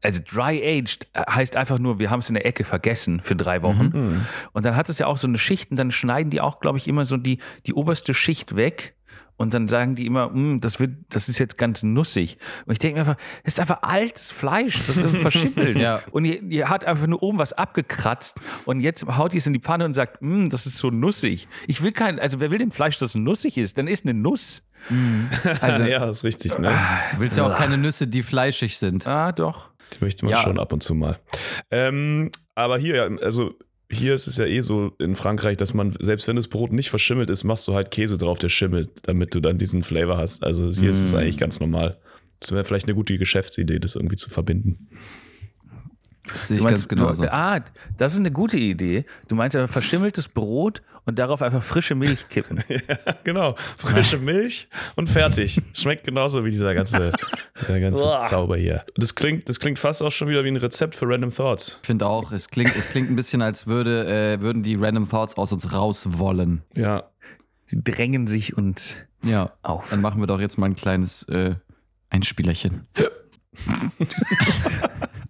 also 0.00 0.22
dry-aged 0.24 1.08
heißt 1.28 1.56
einfach 1.56 1.80
nur, 1.80 1.98
wir 1.98 2.10
haben 2.10 2.20
es 2.20 2.28
in 2.28 2.34
der 2.34 2.46
Ecke 2.46 2.62
vergessen 2.62 3.20
für 3.20 3.34
drei 3.34 3.62
Wochen. 3.62 3.90
Mhm. 3.92 4.26
Und 4.52 4.64
dann 4.64 4.76
hat 4.76 4.88
es 4.88 5.00
ja 5.00 5.08
auch 5.08 5.18
so 5.18 5.26
eine 5.26 5.38
Schicht 5.38 5.72
und 5.72 5.76
dann 5.76 5.90
schneiden 5.90 6.30
die 6.30 6.40
auch, 6.40 6.60
glaube 6.60 6.78
ich, 6.78 6.86
immer 6.86 7.04
so 7.04 7.16
die, 7.16 7.40
die 7.66 7.74
oberste 7.74 8.14
Schicht 8.14 8.54
weg. 8.54 8.94
Und 9.36 9.52
dann 9.52 9.66
sagen 9.66 9.96
die 9.96 10.06
immer, 10.06 10.28
"Mm, 10.30 10.60
das 10.60 10.78
wird, 10.78 10.92
das 11.08 11.28
ist 11.28 11.38
jetzt 11.40 11.58
ganz 11.58 11.82
nussig. 11.82 12.38
Und 12.66 12.72
ich 12.72 12.78
denke 12.78 12.94
mir 13.00 13.00
einfach, 13.08 13.22
das 13.42 13.54
ist 13.54 13.60
einfach 13.60 13.82
altes 13.82 14.30
Fleisch, 14.30 14.78
das 14.86 14.96
ist 14.98 15.16
verschimmelt. 15.16 15.76
Ja. 15.80 16.00
Und 16.12 16.24
ihr, 16.24 16.40
ihr 16.42 16.68
hat 16.68 16.84
einfach 16.84 17.06
nur 17.08 17.22
oben 17.22 17.38
was 17.38 17.52
abgekratzt 17.52 18.40
und 18.64 18.80
jetzt 18.80 19.04
haut 19.06 19.34
ihr 19.34 19.38
es 19.38 19.46
in 19.46 19.52
die 19.52 19.58
Pfanne 19.60 19.84
und 19.86 19.92
sagt, 19.94 20.22
"Mm, 20.22 20.48
das 20.50 20.66
ist 20.66 20.78
so 20.78 20.90
nussig. 20.90 21.48
Ich 21.66 21.82
will 21.82 21.90
kein, 21.92 22.20
also 22.20 22.38
wer 22.38 22.50
will 22.52 22.58
denn 22.58 22.70
Fleisch, 22.70 22.98
das 22.98 23.14
nussig 23.16 23.58
ist? 23.58 23.76
Dann 23.76 23.88
ist 23.88 24.04
eine 24.04 24.14
Nuss. 24.14 24.62
Also, 25.60 25.84
ja, 25.84 26.08
ist 26.10 26.24
richtig, 26.24 26.56
ne? 26.58 26.70
Du 27.14 27.20
willst 27.20 27.36
ja 27.38 27.46
auch 27.46 27.58
keine 27.58 27.78
Nüsse, 27.78 28.06
die 28.06 28.22
fleischig 28.22 28.78
sind. 28.78 29.06
Ah, 29.06 29.32
doch. 29.32 29.70
Die 29.98 30.04
möchte 30.04 30.24
man 30.26 30.32
Ja. 30.34 30.42
schon 30.42 30.58
ab 30.60 30.72
und 30.72 30.82
zu 30.82 30.94
mal. 30.94 31.18
Ähm, 31.70 32.30
aber 32.54 32.78
hier, 32.78 32.96
ja, 32.96 33.16
also 33.22 33.54
hier 33.94 34.14
ist 34.14 34.26
es 34.26 34.36
ja 34.36 34.44
eh 34.44 34.60
so 34.60 34.92
in 34.98 35.16
Frankreich, 35.16 35.56
dass 35.56 35.72
man, 35.74 35.94
selbst 36.00 36.28
wenn 36.28 36.36
das 36.36 36.48
Brot 36.48 36.72
nicht 36.72 36.90
verschimmelt 36.90 37.30
ist, 37.30 37.44
machst 37.44 37.66
du 37.68 37.74
halt 37.74 37.90
Käse 37.90 38.18
drauf, 38.18 38.38
der 38.38 38.48
schimmelt, 38.48 38.90
damit 39.04 39.34
du 39.34 39.40
dann 39.40 39.58
diesen 39.58 39.82
Flavor 39.82 40.16
hast. 40.18 40.44
Also 40.44 40.70
hier 40.70 40.90
ist 40.90 41.02
es 41.02 41.12
Mm. 41.12 41.16
eigentlich 41.18 41.38
ganz 41.38 41.60
normal. 41.60 41.98
Das 42.40 42.52
wäre 42.52 42.64
vielleicht 42.64 42.86
eine 42.86 42.94
gute 42.94 43.16
Geschäftsidee, 43.16 43.78
das 43.78 43.94
irgendwie 43.96 44.16
zu 44.16 44.28
verbinden. 44.28 44.88
Das 46.26 46.48
sehe 46.48 46.56
ich 46.58 46.62
meinst, 46.62 46.88
ganz 46.88 47.00
genauso. 47.00 47.22
Du, 47.24 47.32
ah, 47.32 47.62
das 47.98 48.14
ist 48.14 48.18
eine 48.20 48.30
gute 48.32 48.56
Idee. 48.56 49.04
Du 49.28 49.34
meinst 49.34 49.56
aber 49.56 49.68
verschimmeltes 49.68 50.28
Brot 50.28 50.82
und 51.06 51.18
darauf 51.18 51.42
einfach 51.42 51.62
frische 51.62 51.94
Milch 51.94 52.28
kippen. 52.28 52.62
Genau, 53.24 53.54
frische 53.78 54.18
Milch 54.18 54.68
und 54.96 55.08
fertig. 55.08 55.60
Schmeckt 55.72 56.04
genauso 56.04 56.44
wie 56.44 56.50
dieser 56.50 56.74
ganze, 56.74 57.12
der 57.68 57.80
ganze. 57.80 58.02
Zauber 58.24 58.56
hier. 58.56 58.84
Das 58.96 59.14
klingt, 59.14 59.48
das 59.48 59.58
klingt 59.60 59.78
fast 59.78 60.02
auch 60.02 60.12
schon 60.12 60.28
wieder 60.28 60.44
wie 60.44 60.48
ein 60.48 60.56
Rezept 60.56 60.94
für 60.94 61.06
Random 61.08 61.34
Thoughts. 61.34 61.78
Ich 61.82 61.86
finde 61.86 62.06
auch, 62.06 62.32
es 62.32 62.50
klingt, 62.50 62.76
es 62.76 62.88
klingt 62.90 63.10
ein 63.10 63.16
bisschen, 63.16 63.40
als 63.42 63.66
würde, 63.66 64.06
äh, 64.06 64.40
würden 64.42 64.62
die 64.62 64.74
Random 64.76 65.08
Thoughts 65.08 65.36
aus 65.38 65.52
uns 65.52 65.72
raus 65.72 66.06
wollen. 66.18 66.62
Ja, 66.76 67.04
Sie 67.66 67.82
drängen 67.82 68.26
sich 68.26 68.58
uns 68.58 68.98
Ja. 69.24 69.52
auf. 69.62 69.88
Dann 69.88 70.02
machen 70.02 70.20
wir 70.20 70.26
doch 70.26 70.38
jetzt 70.40 70.58
mal 70.58 70.66
ein 70.66 70.76
kleines 70.76 71.22
äh, 71.30 71.54
Einspielerchen. 72.10 72.86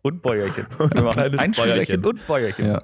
Und 0.03 0.21
Bäuerchen. 0.23 0.67
Wir 0.79 1.03
machen 1.03 1.13
kleines 1.15 1.41
ein 1.41 1.55
Spielerchen 1.55 2.01
Bäuerchen. 2.03 2.21
und 2.21 2.27
Bäuerchen. 2.27 2.67
Ja. 2.67 2.83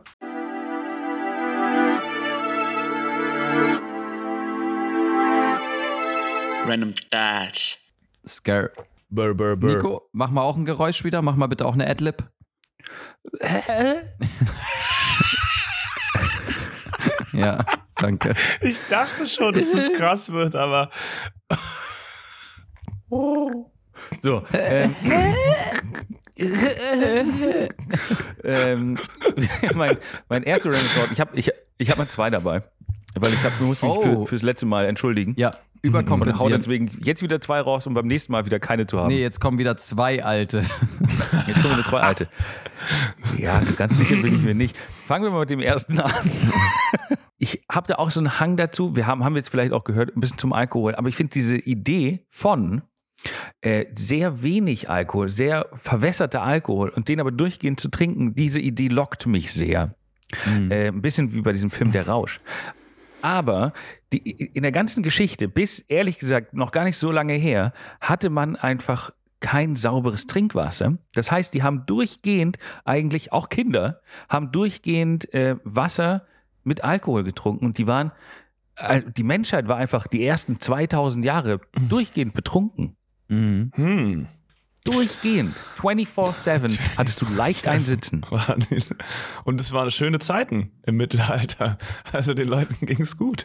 Random 6.67 6.95
Thoughts. 7.11 7.79
Scare. 8.27 8.73
burr, 9.09 9.35
burr, 9.35 9.57
burr. 9.57 9.77
Nico, 9.77 10.09
mach 10.13 10.31
mal 10.31 10.43
auch 10.43 10.57
ein 10.57 10.65
Geräusch 10.65 11.05
wieder. 11.05 11.23
Mach 11.23 11.37
mal 11.37 11.47
bitte 11.49 11.67
auch 11.67 11.75
eine 11.75 11.87
Adlib. 11.87 12.29
ja, 17.33 17.65
danke. 17.97 18.35
Ich 18.61 18.81
dachte 18.89 19.27
schon, 19.27 19.55
dass 19.55 19.75
es 19.75 19.93
krass 19.93 20.31
wird, 20.33 20.55
aber 20.55 20.91
So. 24.23 24.45
Ähm, 24.53 24.95
ähm, 28.45 28.99
mein, 29.75 29.99
mein 30.29 30.43
erster 30.43 30.71
Random 30.71 30.87
Thought, 30.95 31.13
ich 31.13 31.21
habe 31.21 31.37
ich, 31.37 31.51
ich 31.79 31.91
hab 31.91 31.99
mal 31.99 32.09
zwei 32.09 32.31
dabei. 32.31 32.63
Weil 33.19 33.33
ich 33.33 33.43
hab, 33.45 33.61
muss 33.61 33.83
mich 33.83 33.91
Oh. 33.91 34.03
für, 34.03 34.27
fürs 34.27 34.43
letzte 34.43 34.67
Mal 34.67 34.87
entschuldigen. 34.87 35.35
Ja, 35.37 35.49
Und 35.49 35.55
hau 35.57 35.89
überkompensieren. 35.89 36.53
deswegen 36.53 36.91
jetzt 37.03 37.23
wieder 37.23 37.41
zwei 37.41 37.61
raus 37.61 37.87
und 37.87 37.95
beim 37.95 38.07
nächsten 38.07 38.31
Mal 38.33 38.47
wieder 38.47 38.61
keine 38.61 38.87
zu 38.87 38.99
haben. 38.99 39.09
Nee, 39.09 39.21
jetzt 39.21 39.41
kommen 39.41 39.59
wieder 39.59 39.77
zwei 39.77 40.23
alte. 40.25 40.65
Jetzt 41.47 41.63
kommen 41.63 41.75
wieder 41.75 41.85
zwei 41.87 42.01
alte. 42.01 42.29
Ja, 43.39 43.61
so 43.63 43.75
ganz 43.75 43.97
sicher 43.99 44.17
bin 44.23 44.35
ich 44.37 44.43
mir 44.43 44.55
nicht. 44.55 44.79
Fangen 45.07 45.25
wir 45.25 45.31
mal 45.31 45.41
mit 45.41 45.51
dem 45.51 45.61
ersten 45.61 45.99
an. 46.01 46.13
Ich 47.43 47.63
habe 47.73 47.87
da 47.87 47.95
auch 47.95 48.11
so 48.11 48.21
einen 48.21 48.39
Hang 48.39 48.59
dazu. 48.59 48.95
Wir 48.97 49.07
haben, 49.07 49.25
haben 49.25 49.35
jetzt 49.35 49.49
vielleicht 49.49 49.73
auch 49.73 49.85
gehört, 49.85 50.15
ein 50.15 50.21
bisschen 50.21 50.37
zum 50.37 50.53
Alkohol. 50.53 50.95
Aber 50.95 51.09
ich 51.09 51.17
finde 51.17 51.33
diese 51.33 51.57
Idee 51.57 52.23
von 52.29 52.83
äh, 53.63 53.87
sehr 53.95 54.43
wenig 54.43 54.91
Alkohol, 54.91 55.31
sehr 55.31 55.67
verwässerter 55.73 56.43
Alkohol 56.43 56.91
und 56.91 57.09
den 57.09 57.19
aber 57.19 57.31
durchgehend 57.31 57.81
zu 57.81 57.89
trinken, 57.89 58.35
diese 58.35 58.61
Idee 58.61 58.89
lockt 58.89 59.27
mich 59.27 59.55
sehr. 59.55 59.95
Mhm. 60.45 60.71
Äh, 60.71 60.89
ein 60.89 61.01
bisschen 61.01 61.33
wie 61.35 61.41
bei 61.41 61.53
diesem 61.53 61.71
Film 61.71 61.93
Der 61.93 62.07
Rausch. 62.07 62.41
Aber 63.23 63.73
die, 64.13 64.19
in 64.19 64.63
der 64.63 64.73
ganzen 64.73 65.03
Geschichte, 65.03 65.49
bis 65.49 65.81
ehrlich 65.81 66.19
gesagt 66.19 66.55
noch 66.55 66.73
gar 66.73 66.85
nicht 66.85 66.99
so 66.99 67.11
lange 67.11 67.35
her, 67.35 67.73
hatte 68.01 68.31
man 68.31 68.57
einfach 68.57 69.13
kein 69.41 69.75
sauberes 69.75 70.27
Trinkwasser. 70.27 70.99
Das 71.15 71.31
heißt, 71.31 71.55
die 71.55 71.63
haben 71.63 71.87
durchgehend, 71.87 72.59
eigentlich 72.85 73.33
auch 73.33 73.49
Kinder, 73.49 74.01
haben 74.29 74.53
durchgehend 74.53 75.33
äh, 75.33 75.57
Wasser 75.65 76.27
mit 76.63 76.85
Alkohol 76.85 77.25
getrunken 77.25 77.65
und 77.65 77.79
die 77.79 77.87
waren, 77.87 78.13
äh, 78.77 79.03
die 79.17 79.23
Menschheit 79.23 79.67
war 79.67 79.77
einfach 79.77 80.07
die 80.07 80.25
ersten 80.25 80.61
2000 80.61 81.25
Jahre 81.25 81.61
durchgehend 81.89 82.35
betrunken. 82.35 82.97
Mhm. 83.29 83.73
hm. 83.75 84.29
Durchgehend. 84.85 85.55
24-7 85.79 86.79
hattest 86.97 87.21
du 87.21 87.27
leicht 87.37 87.69
einsitzen. 87.69 88.25
Und 89.45 89.61
es 89.61 89.73
waren 89.73 89.91
schöne 89.91 90.19
Zeiten 90.19 90.73
im 90.85 90.97
Mittelalter. 90.97 91.77
Also 92.13 92.35
den 92.35 92.49
Leuten 92.49 92.87
ging 92.87 93.01
es 93.01 93.17
gut. 93.17 93.45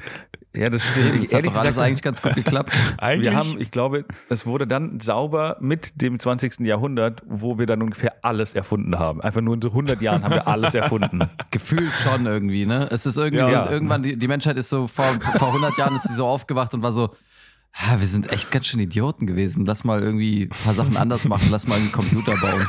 Ja, 0.53 0.69
das 0.69 0.83
stimmt. 0.85 1.21
Das 1.21 1.33
hat 1.33 1.45
doch 1.45 1.55
alles 1.55 1.77
eigentlich 1.77 2.01
ganz 2.01 2.21
gut 2.21 2.35
geklappt. 2.35 2.77
Eigentlich 2.97 3.31
Wir 3.33 3.37
haben, 3.37 3.59
ich 3.59 3.71
glaube, 3.71 4.05
es 4.29 4.45
wurde 4.45 4.65
dann 4.65 4.99
sauber 5.01 5.57
mit 5.59 6.01
dem 6.01 6.17
20. 6.19 6.61
Jahrhundert, 6.61 7.21
wo 7.27 7.57
wir 7.59 7.65
dann 7.65 7.81
ungefähr 7.81 8.15
alles 8.23 8.53
erfunden 8.53 8.97
haben. 8.97 9.19
Einfach 9.21 9.41
nur 9.41 9.55
in 9.55 9.61
so 9.61 9.69
100 9.69 10.01
Jahren 10.01 10.23
haben 10.23 10.33
wir 10.33 10.47
alles 10.47 10.73
erfunden. 10.73 11.19
Gefühlt 11.51 11.91
schon 12.03 12.25
irgendwie, 12.25 12.65
ne? 12.65 12.87
Es 12.91 13.05
ist 13.05 13.17
irgendwie 13.17 13.43
Ja. 13.43 13.65
so, 13.65 13.69
irgendwann, 13.71 14.03
die, 14.03 14.15
die 14.17 14.27
Menschheit 14.29 14.55
ist 14.55 14.69
so, 14.69 14.87
vor, 14.87 15.05
vor 15.37 15.49
100 15.49 15.77
Jahren 15.77 15.95
ist 15.95 16.03
sie 16.07 16.13
so 16.13 16.25
aufgewacht 16.25 16.73
und 16.73 16.81
war 16.83 16.93
so, 16.93 17.13
"Ah, 17.77 17.99
wir 17.99 18.07
sind 18.07 18.31
echt 18.31 18.51
ganz 18.51 18.67
schön 18.67 18.79
Idioten 18.79 19.27
gewesen. 19.27 19.65
Lass 19.65 19.83
mal 19.83 20.01
irgendwie 20.01 20.43
ein 20.43 20.49
paar 20.49 20.73
Sachen 20.73 20.97
anders 20.97 21.27
machen. 21.27 21.47
Lass 21.51 21.67
mal 21.67 21.75
einen 21.75 21.91
Computer 21.91 22.35
bauen. 22.37 22.67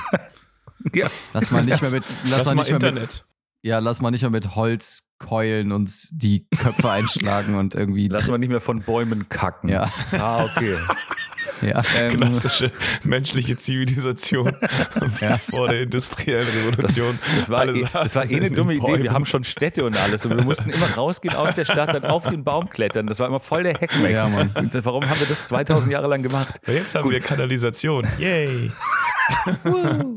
Ja. 0.92 1.08
Lass 1.32 1.50
mal 1.50 1.64
nicht 1.64 1.80
mehr 1.82 1.90
mit, 1.90 2.04
lass, 2.24 2.38
Lass 2.38 2.46
mal 2.46 2.54
mal 2.56 2.62
nicht 2.62 2.70
mehr 2.70 2.78
mit, 2.80 3.00
Internet. 3.00 3.24
ja, 3.62 3.78
lass 3.80 4.00
mal 4.00 4.10
nicht 4.10 4.22
mehr 4.22 4.30
mit 4.30 4.54
Holzkeulen 4.56 5.72
uns 5.72 6.10
die 6.12 6.46
Köpfe 6.56 6.90
einschlagen 6.90 7.54
und 7.56 7.74
irgendwie, 7.74 8.08
Lass 8.08 8.28
mal 8.28 8.38
nicht 8.38 8.50
mehr 8.50 8.60
von 8.60 8.82
Bäumen 8.82 9.28
kacken. 9.28 9.68
ja, 9.68 9.90
Ah, 10.12 10.44
okay. 10.44 10.76
ja. 11.62 11.82
Ähm, 11.98 12.16
Klassische 12.20 12.70
menschliche 13.04 13.56
Zivilisation 13.56 14.54
vor 15.50 15.68
der 15.68 15.82
industriellen 15.82 16.46
Revolution. 16.46 17.18
Das 17.36 17.48
war, 17.50 17.60
Alle 17.60 17.78
eh, 17.80 17.86
das 17.92 18.14
war 18.16 18.30
eh 18.30 18.36
eine 18.36 18.46
in 18.48 18.54
dumme 18.54 18.74
Idee. 18.74 19.02
Wir 19.02 19.12
haben 19.12 19.24
schon 19.24 19.44
Städte 19.44 19.84
und 19.84 19.96
alles. 19.96 20.24
Und 20.26 20.36
wir 20.36 20.42
mussten 20.44 20.70
immer 20.70 20.90
rausgehen 20.94 21.34
aus 21.34 21.54
der 21.54 21.64
Stadt, 21.64 21.94
dann 21.94 22.04
auf 22.04 22.26
den 22.26 22.44
Baum 22.44 22.68
klettern. 22.70 23.06
Das 23.06 23.18
war 23.20 23.26
immer 23.28 23.40
voll 23.40 23.62
der 23.62 23.74
Hackmack. 23.74 24.10
Ja, 24.10 24.28
Mann. 24.28 24.70
Das- 24.72 24.84
Warum 24.84 25.08
haben 25.08 25.18
wir 25.18 25.26
das 25.26 25.44
2000 25.46 25.92
Jahre 25.92 26.06
lang 26.08 26.22
gemacht? 26.22 26.60
Jetzt 26.66 26.94
haben 26.94 27.10
wir 27.10 27.20
Kanalisation. 27.20 28.06
Yay. 28.18 28.70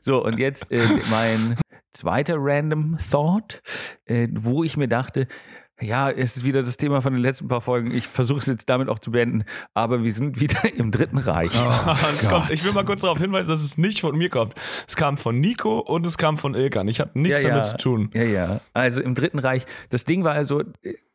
So, 0.00 0.24
und 0.24 0.38
jetzt 0.38 0.70
äh, 0.72 0.82
mein 1.10 1.56
zweiter 1.92 2.34
Random 2.38 2.98
Thought, 3.10 3.62
äh, 4.06 4.26
wo 4.32 4.64
ich 4.64 4.76
mir 4.76 4.88
dachte, 4.88 5.28
ja, 5.80 6.10
es 6.10 6.36
ist 6.36 6.44
wieder 6.44 6.62
das 6.62 6.76
Thema 6.76 7.00
von 7.00 7.12
den 7.12 7.22
letzten 7.22 7.48
paar 7.48 7.60
Folgen. 7.60 7.90
Ich 7.92 8.06
versuche 8.06 8.40
es 8.40 8.46
jetzt 8.46 8.68
damit 8.68 8.88
auch 8.88 8.98
zu 8.98 9.10
beenden, 9.10 9.44
aber 9.74 10.02
wir 10.04 10.12
sind 10.12 10.40
wieder 10.40 10.72
im 10.74 10.90
Dritten 10.90 11.18
Reich. 11.18 11.52
Oh, 11.54 12.28
kommt, 12.28 12.50
ich 12.50 12.64
will 12.64 12.72
mal 12.72 12.84
kurz 12.84 13.00
darauf 13.02 13.18
hinweisen, 13.18 13.50
dass 13.50 13.62
es 13.62 13.78
nicht 13.78 14.00
von 14.00 14.16
mir 14.16 14.28
kommt. 14.28 14.54
Es 14.86 14.96
kam 14.96 15.16
von 15.16 15.40
Nico 15.40 15.78
und 15.78 16.06
es 16.06 16.18
kam 16.18 16.38
von 16.38 16.54
Ilkan. 16.54 16.88
Ich 16.88 17.00
habe 17.00 17.10
nichts 17.14 17.42
damit 17.42 17.64
zu 17.64 17.76
tun. 17.76 18.10
Ja, 18.14 18.22
ja. 18.22 18.60
Also 18.72 19.02
im 19.02 19.14
Dritten 19.14 19.38
Reich, 19.38 19.64
das 19.88 20.04
Ding 20.04 20.24
war 20.24 20.32
also, 20.32 20.62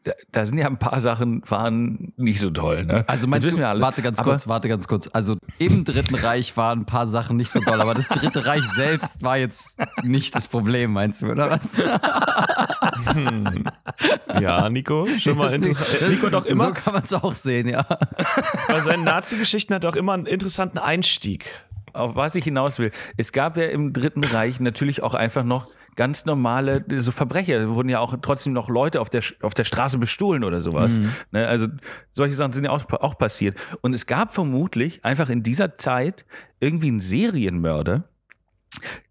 da, 0.06 0.12
da 0.32 0.46
sind 0.46 0.58
ja 0.60 0.68
ein 0.68 0.78
paar 0.78 1.00
Sachen, 1.02 1.42
waren 1.50 2.14
nicht 2.16 2.40
so 2.40 2.50
toll. 2.52 2.86
Ne? 2.86 3.04
Also 3.08 3.28
meinst 3.28 3.52
du, 3.52 3.60
warte 3.60 4.02
ganz 4.02 4.20
Aber- 4.20 4.32
kurz, 4.32 4.48
warte 4.48 4.70
ganz 4.70 4.88
kurz. 4.88 5.10
Also 5.12 5.36
im 5.58 5.84
Dritten 5.84 6.16
Reich 6.16 6.56
waren 6.58 6.82
ein 6.82 6.86
paar 6.86 7.08
Sachen 7.08 7.38
nicht 7.38 7.50
so 7.52 7.60
doll, 7.60 7.82
aber 7.82 7.94
das 7.96 8.08
Dritte 8.08 8.46
Reich 8.46 8.64
selbst 8.64 9.24
war 9.24 9.38
jetzt 9.38 9.78
nicht 10.04 10.34
das 10.36 10.48
Problem, 10.48 10.94
meinst 10.94 11.22
du, 11.24 11.32
oder 11.32 11.50
was? 11.50 11.82
Ja, 14.40 14.70
Nico, 14.70 15.08
schon 15.20 15.38
mal 15.38 15.52
interessant. 15.52 16.10
Nico 16.10 16.30
doch 16.30 16.46
immer, 16.46 16.66
So 16.68 16.74
kann 16.74 16.94
man 16.94 17.04
es 17.04 17.14
auch 17.14 17.34
sehen, 17.34 17.68
ja. 17.68 17.84
bei 18.68 18.82
seinen 18.82 19.04
Nazi-Geschichten 19.04 19.74
hat 19.74 19.84
er 19.84 19.90
auch 19.92 19.96
immer 19.96 20.14
einen 20.14 20.26
interessanten 20.26 20.78
Einstieg. 20.78 21.46
auf 21.94 22.16
was 22.16 22.36
ich 22.36 22.44
hinaus 22.44 22.78
will. 22.80 22.92
Es 23.18 23.32
gab 23.32 23.58
ja 23.58 23.66
im 23.66 23.94
Dritten 23.94 24.24
Reich 24.24 24.60
natürlich 24.60 25.02
auch 25.02 25.14
einfach 25.14 25.44
noch 25.44 25.68
ganz 25.96 26.26
normale 26.26 26.84
so 26.98 27.12
Verbrecher. 27.12 27.60
Da 27.60 27.70
wurden 27.70 27.90
ja 27.90 28.00
auch 28.00 28.16
trotzdem 28.22 28.54
noch 28.54 28.70
Leute 28.70 29.02
auf 29.02 29.10
der, 29.10 29.24
auf 29.42 29.54
der 29.54 29.64
Straße 29.64 29.98
bestohlen 29.98 30.44
oder 30.44 30.62
sowas. 30.62 31.00
Ne, 31.32 31.48
also 31.48 31.68
solche 32.12 32.36
Sachen 32.36 32.54
sind 32.54 32.66
ja 32.66 32.72
auch, 32.72 32.90
auch 32.92 33.18
passiert. 33.18 33.58
Und 33.82 33.94
es 33.94 34.06
gab 34.06 34.34
vermutlich 34.34 35.04
einfach 35.06 35.30
in 35.30 35.44
dieser 35.44 35.76
Zeit 35.76 36.26
irgendwie 36.60 36.88
einen 36.88 37.00
Serienmörder, 37.00 38.10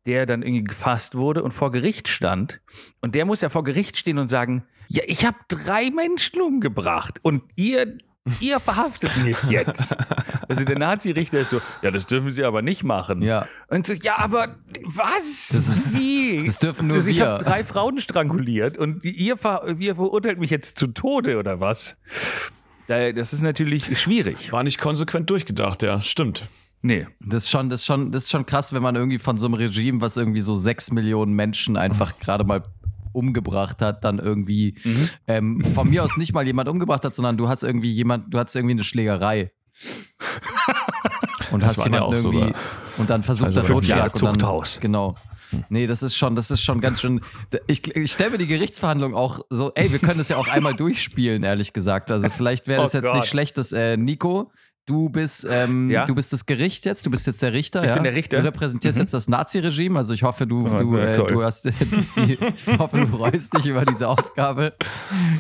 der 0.06 0.26
dann 0.26 0.42
irgendwie 0.42 0.64
gefasst 0.64 1.14
wurde 1.14 1.42
und 1.42 1.52
vor 1.52 1.72
Gericht 1.72 2.08
stand. 2.08 2.60
Und 3.00 3.14
der 3.14 3.24
muss 3.24 3.40
ja 3.40 3.48
vor 3.48 3.64
Gericht 3.64 3.96
stehen 3.96 4.18
und 4.18 4.28
sagen, 4.28 4.64
ja, 4.88 5.02
ich 5.06 5.24
habe 5.24 5.36
drei 5.48 5.90
Menschen 5.90 6.40
umgebracht 6.42 7.18
und 7.22 7.42
ihr, 7.56 7.98
ihr 8.40 8.60
verhaftet 8.60 9.16
mich 9.24 9.36
jetzt. 9.50 9.96
Also 10.46 10.66
der 10.66 10.78
Nazi-Richter 10.78 11.38
ist 11.40 11.48
so, 11.50 11.62
ja, 11.80 11.90
das 11.90 12.04
dürfen 12.04 12.30
Sie 12.30 12.44
aber 12.44 12.60
nicht 12.60 12.84
machen. 12.84 13.22
Ja. 13.22 13.46
Und 13.68 13.86
so, 13.86 13.94
ja, 13.94 14.18
aber 14.18 14.56
was? 14.82 15.48
Das 15.52 15.68
ist- 15.68 15.98
Wie? 15.98 16.42
das 16.44 16.58
dürfen 16.58 16.86
nur 16.86 16.98
also 16.98 17.08
ich 17.08 17.16
wir. 17.16 17.26
habe 17.30 17.42
drei 17.44 17.64
Frauen 17.64 17.96
stranguliert 17.98 18.76
und 18.76 19.04
die, 19.04 19.10
ihr, 19.12 19.38
ver, 19.38 19.66
ihr 19.78 19.94
verurteilt 19.94 20.38
mich 20.38 20.50
jetzt 20.50 20.78
zu 20.78 20.88
Tode 20.88 21.38
oder 21.38 21.60
was? 21.60 21.96
Da- 22.88 23.12
Das 23.12 23.32
ist 23.32 23.40
natürlich 23.40 23.98
schwierig. 23.98 24.52
War 24.52 24.62
nicht 24.64 24.78
konsequent 24.78 25.30
durchgedacht, 25.30 25.82
ja, 25.82 25.98
stimmt. 26.02 26.44
Nee. 26.82 27.06
Das 27.20 27.44
ist, 27.44 27.50
schon, 27.50 27.70
das, 27.70 27.80
ist 27.80 27.86
schon, 27.86 28.12
das 28.12 28.24
ist 28.24 28.30
schon 28.30 28.44
krass, 28.44 28.74
wenn 28.74 28.82
man 28.82 28.94
irgendwie 28.94 29.18
von 29.18 29.38
so 29.38 29.46
einem 29.46 29.54
Regime, 29.54 30.02
was 30.02 30.18
irgendwie 30.18 30.40
so 30.40 30.54
sechs 30.54 30.90
Millionen 30.90 31.32
Menschen 31.32 31.78
einfach 31.78 32.18
gerade 32.18 32.44
mal 32.44 32.64
umgebracht 33.14 33.80
hat, 33.82 34.04
dann 34.04 34.18
irgendwie 34.18 34.74
ähm, 35.26 35.62
von 35.64 35.88
mir 35.88 36.04
aus 36.04 36.16
nicht 36.16 36.34
mal 36.34 36.46
jemand 36.46 36.68
umgebracht 36.68 37.04
hat, 37.04 37.14
sondern 37.14 37.36
du 37.36 37.48
hast 37.48 37.62
irgendwie 37.62 37.90
jemand, 37.92 38.32
du 38.34 38.38
hast 38.38 38.54
irgendwie 38.54 38.74
eine 38.74 38.84
Schlägerei. 38.84 39.52
und 41.50 41.60
Das 41.62 41.70
hast 41.70 41.78
ja 41.78 41.84
jemanden 41.84 42.04
auch 42.06 42.12
irgendwie 42.12 42.38
sogar- 42.38 42.54
und 42.98 43.10
dann 43.10 43.22
versucht 43.22 43.48
also 43.48 43.60
er 43.60 43.64
Jahre 43.64 44.10
Totschlag 44.12 44.22
und 44.22 44.42
dann, 44.42 44.80
genau. 44.80 45.16
Nee, 45.68 45.86
das 45.86 46.02
ist 46.02 46.16
schon, 46.16 46.34
das 46.34 46.50
ist 46.50 46.62
schon 46.62 46.80
ganz 46.80 47.00
schön. 47.00 47.20
Ich, 47.66 47.94
ich 47.96 48.12
stelle 48.12 48.30
mir 48.32 48.38
die 48.38 48.46
Gerichtsverhandlung 48.46 49.14
auch 49.14 49.40
so, 49.50 49.72
ey, 49.74 49.90
wir 49.92 49.98
können 50.00 50.18
das 50.18 50.28
ja 50.28 50.36
auch 50.36 50.48
einmal 50.48 50.74
durchspielen, 50.74 51.42
ehrlich 51.44 51.72
gesagt. 51.72 52.10
Also 52.10 52.28
vielleicht 52.30 52.66
wäre 52.66 52.82
das 52.82 52.94
Oh 52.94 52.98
jetzt 52.98 53.08
Gott. 53.10 53.16
nicht 53.20 53.28
schlecht, 53.28 53.58
dass 53.58 53.72
äh, 53.72 53.96
Nico, 53.96 54.50
du 54.86 55.08
bist, 55.08 55.46
ähm, 55.50 55.90
Ja? 55.90 56.04
du 56.04 56.14
bist 56.14 56.32
das 56.32 56.46
Gericht 56.46 56.84
jetzt, 56.86 57.06
du 57.06 57.10
bist 57.10 57.26
jetzt 57.26 57.42
der 57.42 57.52
Richter. 57.52 57.82
Ich 57.82 57.88
ja? 57.88 57.94
bin 57.94 58.04
der 58.04 58.14
Richter. 58.14 58.38
Du 58.40 58.44
repräsentierst 58.44 58.98
jetzt 58.98 59.14
das 59.14 59.28
Nazi-Regime. 59.28 59.98
Also 59.98 60.14
ich 60.14 60.22
hoffe, 60.22 60.46
du, 60.46 60.66
Oh, 60.66 60.76
du, 60.76 60.96
äh, 60.96 61.16
du 61.26 61.42
hast 61.42 61.64
jetzt 61.66 62.16
die, 62.16 62.34
ich 62.34 62.78
hoffe, 62.78 62.98
du 62.98 63.06
freust 63.06 63.54
dich 63.56 63.66
über 63.66 63.84
diese 63.84 64.08
Aufgabe. 64.08 64.74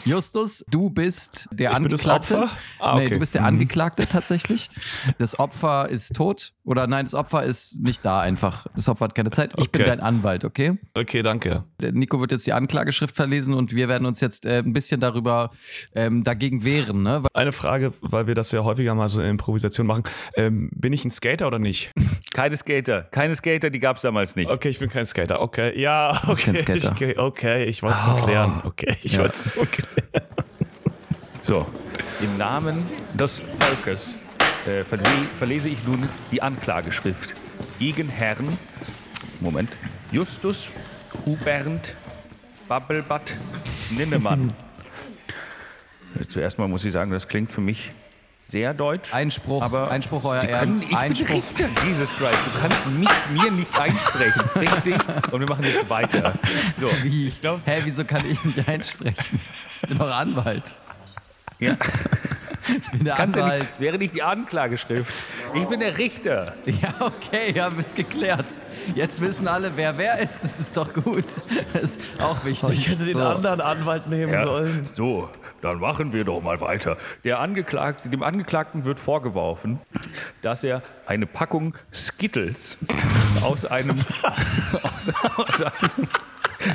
Justus, 0.04 0.64
du 0.70 0.90
bist 0.90 1.48
der 1.52 1.72
Ich 1.72 1.78
bin 1.78 1.88
das 1.88 2.06
Angeklagte. 2.06 2.38
Opfer? 2.44 2.50
Ah, 2.80 2.96
Nee, 2.98 3.04
okay. 3.06 3.14
du 3.14 3.20
bist 3.20 3.34
der 3.34 3.42
Mhm. 3.42 3.46
Angeklagte 3.48 4.06
tatsächlich. 4.06 4.70
Das 5.18 5.38
Opfer 5.38 5.88
ist 5.88 6.14
tot. 6.16 6.52
Oder 6.64 6.86
nein, 6.86 7.04
das 7.04 7.14
Opfer 7.14 7.44
ist 7.44 7.80
nicht 7.82 8.04
da 8.04 8.20
einfach. 8.20 8.66
Das 8.74 8.88
Opfer 8.88 9.04
hat 9.06 9.14
keine 9.14 9.30
Zeit. 9.30 9.52
Ich 9.58 9.70
bin 9.70 9.82
Okay. 9.82 9.90
dein 9.90 10.00
Anwalt, 10.00 10.44
okay? 10.44 10.78
Okay, 10.94 11.22
danke. 11.22 11.64
Nico 11.92 12.20
wird 12.20 12.32
jetzt 12.32 12.46
die 12.46 12.52
Anklageschrift 12.54 13.14
verlesen 13.16 13.52
und 13.54 13.74
wir 13.74 13.88
werden 13.88 14.06
uns 14.06 14.20
jetzt 14.20 14.46
äh, 14.46 14.58
ein 14.58 14.72
bisschen 14.72 15.00
darüber 15.00 15.50
ähm, 15.94 16.24
dagegen 16.24 16.64
wehren. 16.64 17.02
Ne? 17.02 17.22
Eine 17.34 17.52
Frage, 17.52 17.92
weil 18.00 18.26
wir 18.26 18.34
das 18.34 18.50
ja 18.52 18.64
häufiger 18.64 18.94
mal 18.94 19.08
so 19.08 19.20
in 19.20 19.33
Improvisation 19.34 19.86
machen. 19.86 20.04
Ähm, 20.36 20.70
bin 20.74 20.92
ich 20.92 21.04
ein 21.04 21.10
Skater 21.10 21.46
oder 21.46 21.58
nicht? 21.58 21.90
Keine 22.34 22.56
Skater. 22.56 23.02
Keine 23.10 23.34
Skater, 23.34 23.70
die 23.70 23.78
gab 23.80 23.96
es 23.96 24.02
damals 24.02 24.34
nicht. 24.36 24.50
Okay, 24.50 24.68
ich 24.68 24.78
bin 24.78 24.88
kein 24.88 25.06
Skater. 25.06 25.40
Okay, 25.40 25.78
ja, 25.80 26.20
bist 26.26 26.44
kein 26.44 26.56
okay. 26.56 26.80
Skater. 26.80 27.08
Ich, 27.10 27.18
okay, 27.18 27.64
ich 27.64 27.82
wollte 27.82 27.98
es 27.98 28.06
nur 28.06 28.22
klären. 28.22 28.60
Okay, 28.64 28.96
ich 29.02 29.12
Ja. 29.12 29.20
wollte 29.20 29.34
es 29.36 29.54
nur 29.56 29.66
klären. 29.66 29.88
So, 31.42 31.66
im 32.22 32.38
Namen 32.38 32.86
des 33.12 33.40
Volkes 33.60 34.16
äh, 34.66 34.82
verle 34.82 35.04
verlese 35.38 35.68
ich 35.68 35.84
nun 35.84 36.08
die 36.32 36.40
Anklageschrift 36.40 37.34
gegen 37.78 38.08
Herrn, 38.08 38.56
Moment, 39.40 39.70
Justus 40.10 40.70
Hubernd 41.26 41.94
Babbelbad 42.66 43.36
Ninnemann. 43.90 44.54
Zuerst 46.28 46.58
mal 46.58 46.66
muss 46.66 46.84
ich 46.86 46.92
sagen, 46.94 47.10
das 47.10 47.28
klingt 47.28 47.52
für 47.52 47.60
mich 47.60 47.92
sehr 48.54 48.72
deutsch. 48.72 49.12
Einspruch, 49.12 49.62
aber 49.62 49.90
Einspruch, 49.90 50.24
euer 50.24 50.40
Sie 50.40 50.46
können, 50.46 50.80
ich 50.88 50.96
Einspruch. 50.96 51.26
bin 51.26 51.66
Richter, 51.66 51.86
Jesus 51.88 52.10
Christ. 52.10 52.38
Du 52.46 52.60
kannst 52.60 52.86
mich, 52.86 53.08
mir 53.32 53.50
nicht 53.50 53.76
einsprechen. 53.76 54.42
Fick 54.52 54.84
dich 54.84 55.32
und 55.32 55.40
wir 55.40 55.48
machen 55.48 55.64
jetzt 55.64 55.90
weiter. 55.90 56.34
So, 56.78 56.88
Wie? 57.02 57.32
Hä, 57.64 57.80
wieso 57.82 58.04
kann 58.04 58.22
ich 58.30 58.42
nicht 58.44 58.68
einsprechen? 58.68 59.40
Ich 59.82 59.88
bin 59.88 59.98
doch 59.98 60.14
Anwalt. 60.14 60.72
ja. 61.58 61.76
Ich 62.66 62.90
bin 62.90 63.04
der 63.04 63.14
Kannst 63.14 63.36
ja 63.36 63.42
Anwalt. 63.44 63.60
nicht, 63.60 63.72
das 63.72 63.80
wäre 63.80 63.98
nicht 63.98 64.14
die 64.14 64.22
Anklageschrift. 64.22 65.12
Ich 65.54 65.64
bin 65.66 65.80
der 65.80 65.98
Richter. 65.98 66.54
Ja, 66.64 66.94
okay, 67.00 67.60
haben 67.60 67.76
wir 67.76 67.80
es 67.80 67.94
geklärt. 67.94 68.46
Jetzt 68.94 69.20
wissen 69.20 69.48
alle, 69.48 69.72
wer 69.76 69.98
wer 69.98 70.18
ist. 70.18 70.44
Das 70.44 70.58
ist 70.60 70.76
doch 70.76 70.92
gut. 70.92 71.24
Das 71.72 71.82
ist 71.82 72.00
auch 72.20 72.44
wichtig. 72.44 72.70
Ich 72.70 72.88
hätte 72.90 73.04
den 73.04 73.18
So. 73.18 73.26
anderen 73.26 73.60
Anwalt 73.60 74.06
nehmen 74.08 74.32
Ja. 74.32 74.44
sollen. 74.44 74.88
So, 74.94 75.28
dann 75.60 75.78
machen 75.78 76.12
wir 76.12 76.24
doch 76.24 76.40
mal 76.42 76.60
weiter. 76.60 76.96
Der 77.24 77.40
Angeklagte, 77.40 78.08
dem 78.08 78.22
Angeklagten 78.22 78.84
wird 78.84 78.98
vorgeworfen, 78.98 79.78
dass 80.42 80.64
er 80.64 80.82
eine 81.06 81.26
Packung 81.26 81.74
Skittles 81.92 82.78
aus 83.44 83.64
einem, 83.66 84.00
aus, 84.82 85.12
aus 85.36 85.62
einem 85.62 86.08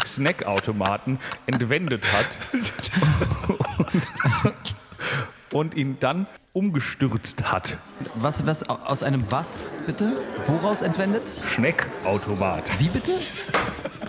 Snackautomaten 0.05 1.19
entwendet 1.47 2.03
hat 2.13 2.27
und, 3.93 4.11
und 5.53 5.75
ihn 5.75 5.97
dann 5.99 6.27
umgestürzt 6.53 7.51
hat. 7.51 7.77
Was, 8.15 8.45
was, 8.45 8.67
aus 8.69 9.03
einem 9.03 9.23
was, 9.29 9.63
bitte? 9.85 10.21
Woraus 10.45 10.81
entwendet? 10.81 11.33
Snackautomat. 11.45 12.79
Wie 12.79 12.89
bitte? 12.89 13.19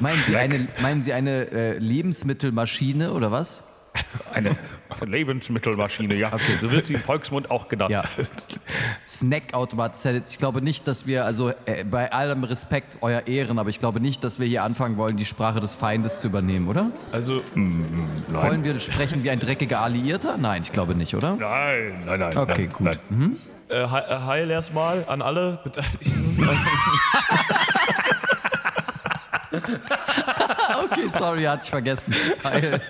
Meinen 0.00 0.22
Sie 0.26 0.37
eine, 0.37 0.68
meinen 0.83 1.03
Sie 1.03 1.12
eine 1.12 1.50
äh, 1.53 1.79
Lebensmittelmaschine 1.79 3.12
oder 3.12 3.31
was? 3.31 3.64
Eine 4.35 4.57
Lebensmittelmaschine, 5.05 6.14
ja. 6.14 6.31
So 6.61 6.70
wird 6.70 6.87
sie 6.87 6.94
im 6.94 7.00
Volksmund 7.00 7.50
auch 7.50 7.68
genannt. 7.68 7.90
Ja. 7.90 8.05
Snackautomat. 9.07 9.96
Ich 10.29 10.38
glaube 10.38 10.62
nicht, 10.62 10.87
dass 10.87 11.07
wir, 11.07 11.24
also 11.24 11.50
äh, 11.66 11.85
bei 11.85 12.12
allem 12.12 12.44
Respekt, 12.44 12.98
euer 13.00 13.26
Ehren, 13.26 13.59
aber 13.59 13.70
ich 13.70 13.79
glaube 13.79 14.00
nicht, 14.00 14.22
dass 14.24 14.38
wir 14.38 14.46
hier 14.46 14.62
anfangen 14.62 14.96
wollen, 14.96 15.16
die 15.16 15.24
Sprache 15.24 15.61
des 15.61 15.74
Feindes 15.74 16.20
zu 16.20 16.29
übernehmen, 16.29 16.68
oder? 16.68 16.90
Also, 17.12 17.40
Wollen 17.55 18.64
wir 18.64 18.79
sprechen 18.79 19.24
wie 19.24 19.31
ein 19.31 19.40
dreckiger 19.40 19.81
Alliierter? 19.81 20.37
Nein, 20.38 20.62
ich 20.62 20.70
glaube 20.72 20.94
nicht, 20.94 21.14
oder? 21.14 21.35
Nein, 21.37 22.03
nein, 22.07 22.20
nein. 22.20 22.37
Okay, 22.37 22.68
nein, 22.81 22.94
gut. 22.94 22.98
Nein. 23.11 23.37
äh, 23.68 23.88
He- 23.88 23.96
äh, 24.14 24.18
Heil 24.26 24.50
erstmal 24.50 25.05
an 25.09 25.22
alle 25.22 25.59
Beteiligten. 25.64 26.48
Okay, 30.84 31.08
sorry, 31.10 31.42
hatte 31.42 31.64
ich 31.64 31.70
vergessen. 31.70 32.14
Heil. 32.44 32.80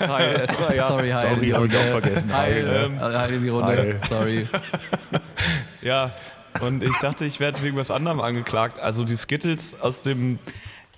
Heil, 0.00 0.46
ja. 0.74 0.82
Sorry, 0.82 1.08
Heil. 1.10 1.34
Sorry, 1.34 1.50
habe 1.50 1.66
ich 1.66 1.76
auch 1.76 1.82
vergessen. 1.82 2.36
Heil. 2.36 2.68
Heil. 2.68 3.00
Heil, 3.00 3.18
Heil 3.18 3.34
in 3.34 3.42
die 3.42 3.48
Runde. 3.48 3.66
Heil. 3.66 4.00
Sorry. 4.08 4.48
ja, 5.82 6.12
und 6.60 6.82
ich 6.82 6.96
dachte, 6.98 7.24
ich 7.24 7.40
werde 7.40 7.62
wegen 7.62 7.76
was 7.76 7.90
anderem 7.90 8.20
angeklagt. 8.20 8.80
Also 8.80 9.04
die 9.04 9.16
Skittles 9.16 9.80
aus 9.80 10.02
dem 10.02 10.38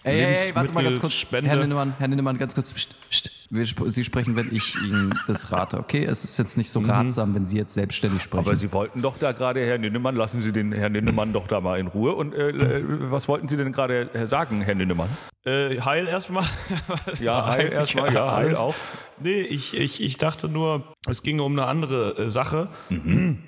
Ey, 0.05 0.21
ey, 0.21 0.35
ey, 0.35 0.55
warte 0.55 0.73
mal 0.73 0.85
ganz 0.85 1.01
kurz. 1.01 1.13
Lebensmittelspende. 1.13 1.51
Herr 1.51 1.57
Lindemann, 1.57 1.95
Herr 1.99 2.09
Lindemann, 2.09 2.39
ganz 2.39 2.55
kurz. 2.55 2.73
Psst, 2.73 3.11
psst. 3.11 3.31
Wir 3.51 3.65
Sie 3.65 4.05
sprechen, 4.05 4.37
wenn 4.37 4.55
ich 4.55 4.75
Ihnen 4.83 5.19
das 5.27 5.51
rate, 5.53 5.79
okay? 5.79 6.05
Es 6.05 6.23
ist 6.25 6.37
jetzt 6.39 6.59
nicht 6.59 6.71
so 6.71 6.81
ratsam, 6.81 7.35
wenn 7.35 7.47
Sie 7.47 7.57
jetzt 7.57 7.75
selbstständig 7.75 8.23
sprechen. 8.23 8.47
Aber 8.47 8.57
Sie 8.57 8.71
wollten 8.73 9.01
doch 9.01 9.17
da 9.19 9.33
gerade, 9.33 9.65
Herr 9.65 9.79
Ninnemann, 9.79 10.17
lassen 10.17 10.41
Sie 10.43 10.53
den 10.53 10.73
Herrn 10.73 10.93
Ninnemann 10.93 11.33
doch 11.33 11.47
da 11.47 11.61
mal 11.61 11.79
in 11.79 11.87
Ruhe. 11.87 12.15
Und 12.15 12.35
äh, 12.35 12.51
äh, 12.51 12.85
was 13.11 13.27
wollten 13.27 13.49
Sie 13.49 13.57
denn 13.57 13.73
gerade 13.73 14.13
äh, 14.13 14.27
sagen, 14.27 14.61
Herr 14.61 14.75
Ninnemann? 14.75 15.09
Äh, 15.45 15.81
Heil 15.81 16.07
erstmal. 16.09 16.45
Ja, 17.21 17.47
Heil 17.47 17.73
erstmal, 17.73 18.13
ja, 18.13 18.37
Heil 18.37 18.55
auch. 18.55 18.75
Nee, 19.21 19.41
ich, 19.41 19.77
ich, 19.77 20.03
ich 20.03 20.19
dachte 20.19 20.49
nur, 20.49 20.93
es 21.07 21.23
ging 21.23 21.41
um 21.41 21.53
eine 21.53 21.67
andere 21.67 22.17
äh, 22.19 22.29
Sache. 22.29 22.69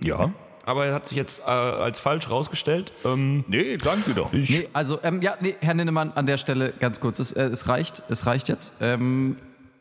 Ja. 0.03 0.33
Aber 0.65 0.87
er 0.87 0.95
hat 0.95 1.07
sich 1.07 1.17
jetzt 1.19 1.41
äh, 1.41 1.51
als 1.51 1.99
falsch 1.99 2.31
rausgestellt. 2.31 2.93
Ähm, 3.05 3.45
Nee, 3.49 3.77
sagen 3.83 4.03
Sie 4.07 4.15
doch. 4.15 4.33
ich, 4.33 4.51
Nee, 4.51 4.69
also, 4.73 4.99
ähm, 5.03 5.21
ja, 5.21 5.35
nee, 5.41 5.57
Herr 5.61 5.75
Ninnemann, 5.75 6.13
an 6.13 6.27
der 6.27 6.39
Stelle 6.39 6.73
ganz 6.79 7.01
kurz, 7.01 7.19
es, 7.19 7.33
äh, 7.33 7.45
es 7.45 7.69
reicht, 7.69 8.03
es 8.09 8.27
reicht 8.27 8.49
jetzt. 8.49 8.77
Ähm, 8.81 9.37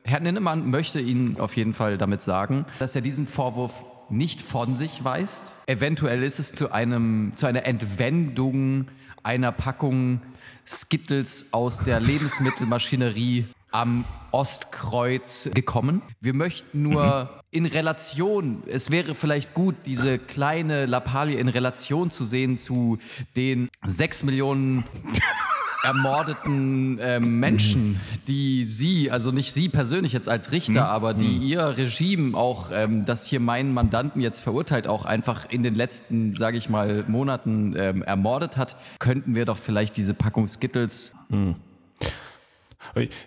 Herr 0.10 0.22
Ninnemann 0.22 0.68
möchte 0.72 1.00
Ihnen 1.00 1.40
auf 1.40 1.56
jeden 1.56 1.76
Fall 1.76 2.00
damit 2.00 2.24
sagen, 2.24 2.66
dass 2.80 2.96
er 2.96 3.02
diesen 3.02 3.28
Vorwurf 3.28 3.86
nicht 4.10 4.42
von 4.42 4.74
sich 4.74 5.04
weist. 5.04 5.54
Eventuell 5.68 6.24
ist 6.24 6.40
es 6.40 6.52
zu, 6.52 6.72
einem, 6.72 7.34
zu 7.36 7.46
einer 7.46 7.66
Entwendung 7.66 8.88
einer 9.22 9.52
Packung 9.52 10.22
Skittles 10.66 11.54
aus 11.54 11.84
der 11.84 12.00
Lebensmittelmaschinerie 12.00 13.46
am 13.70 14.04
Ostkreuz 14.32 15.52
gekommen. 15.54 16.02
Wir 16.22 16.34
möchten 16.34 16.82
nur 16.82 17.30
in 17.52 17.68
Relation, 17.68 18.64
es 18.66 18.90
wäre 18.90 19.14
vielleicht 19.14 19.54
gut, 19.54 19.76
diese 19.86 20.18
kleine 20.18 20.88
Lappalie 20.88 21.38
in 21.38 21.50
Relation 21.50 22.10
zu 22.10 22.26
sehen 22.26 22.58
zu 22.58 22.98
den 23.36 23.70
sechs 23.86 24.24
Millionen 24.24 24.86
ermordeten 25.84 27.00
ähm, 27.02 27.40
Menschen, 27.40 28.00
die 28.28 28.66
Sie, 28.66 29.12
also 29.12 29.32
nicht 29.32 29.54
Sie 29.54 29.70
persönlich 29.70 30.14
jetzt 30.14 30.28
als 30.28 30.52
Richter, 30.52 30.88
aber 30.90 31.14
die 31.14 31.38
Ihr 31.38 31.78
Regime 31.78 32.38
auch, 32.38 32.70
ähm, 32.74 33.06
das 33.06 33.26
hier 33.26 33.40
meinen 33.40 33.74
Mandanten 33.74 34.22
jetzt 34.22 34.42
verurteilt, 34.42 34.88
auch 34.88 35.06
einfach 35.06 35.50
in 35.50 35.64
den 35.64 35.76
letzten, 35.76 36.36
sage 36.36 36.58
ich 36.58 36.70
mal, 36.70 37.06
Monaten 37.08 37.76
ähm, 37.78 38.04
ermordet 38.04 38.58
hat, 38.58 38.76
könnten 39.00 39.36
wir 39.36 39.46
doch 39.46 39.58
vielleicht 39.58 39.96
diese 39.98 40.14
Packung 40.14 40.48
Skittles 40.48 41.16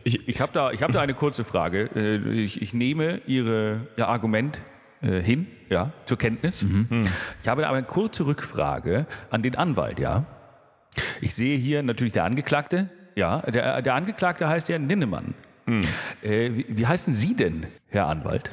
ich, 0.05 0.29
Ich 0.29 0.41
habe 0.41 0.53
da, 0.53 0.73
ich 0.73 0.83
hab 0.83 0.93
da 0.93 1.01
eine 1.01 1.15
kurze 1.15 1.45
Frage. 1.45 1.89
Äh, 1.95 2.43
Ich, 2.43 2.61
ich 2.61 2.75
nehme 2.75 3.21
Ihre, 3.27 3.87
Ihr 3.97 4.09
Argument 4.09 4.61
äh, 5.01 5.21
hin, 5.21 5.47
ja, 5.71 5.93
zur 6.05 6.19
Kenntnis. 6.19 6.65
Ich 7.43 7.49
habe 7.49 7.67
aber 7.67 7.77
eine 7.77 7.87
kurze 7.87 8.27
Rückfrage 8.27 9.07
an 9.31 9.43
den 9.43 9.57
Anwalt, 9.57 9.99
ja. 9.99 10.27
Ich 11.21 11.35
sehe 11.35 11.57
hier 11.57 11.83
natürlich 11.83 12.13
der 12.13 12.25
Angeklagte. 12.25 12.89
Ja, 13.15 13.41
der, 13.43 13.83
der 13.83 13.95
Angeklagte 13.95 14.49
heißt 14.49 14.69
ja 14.69 14.79
Ninnemann. 14.79 15.35
Äh, 16.23 16.51
wie, 16.55 16.67
wie 16.69 16.87
heißen 16.87 17.15
Sie 17.15 17.37
denn, 17.37 17.67
Herr 17.89 18.07
Anwalt? 18.09 18.51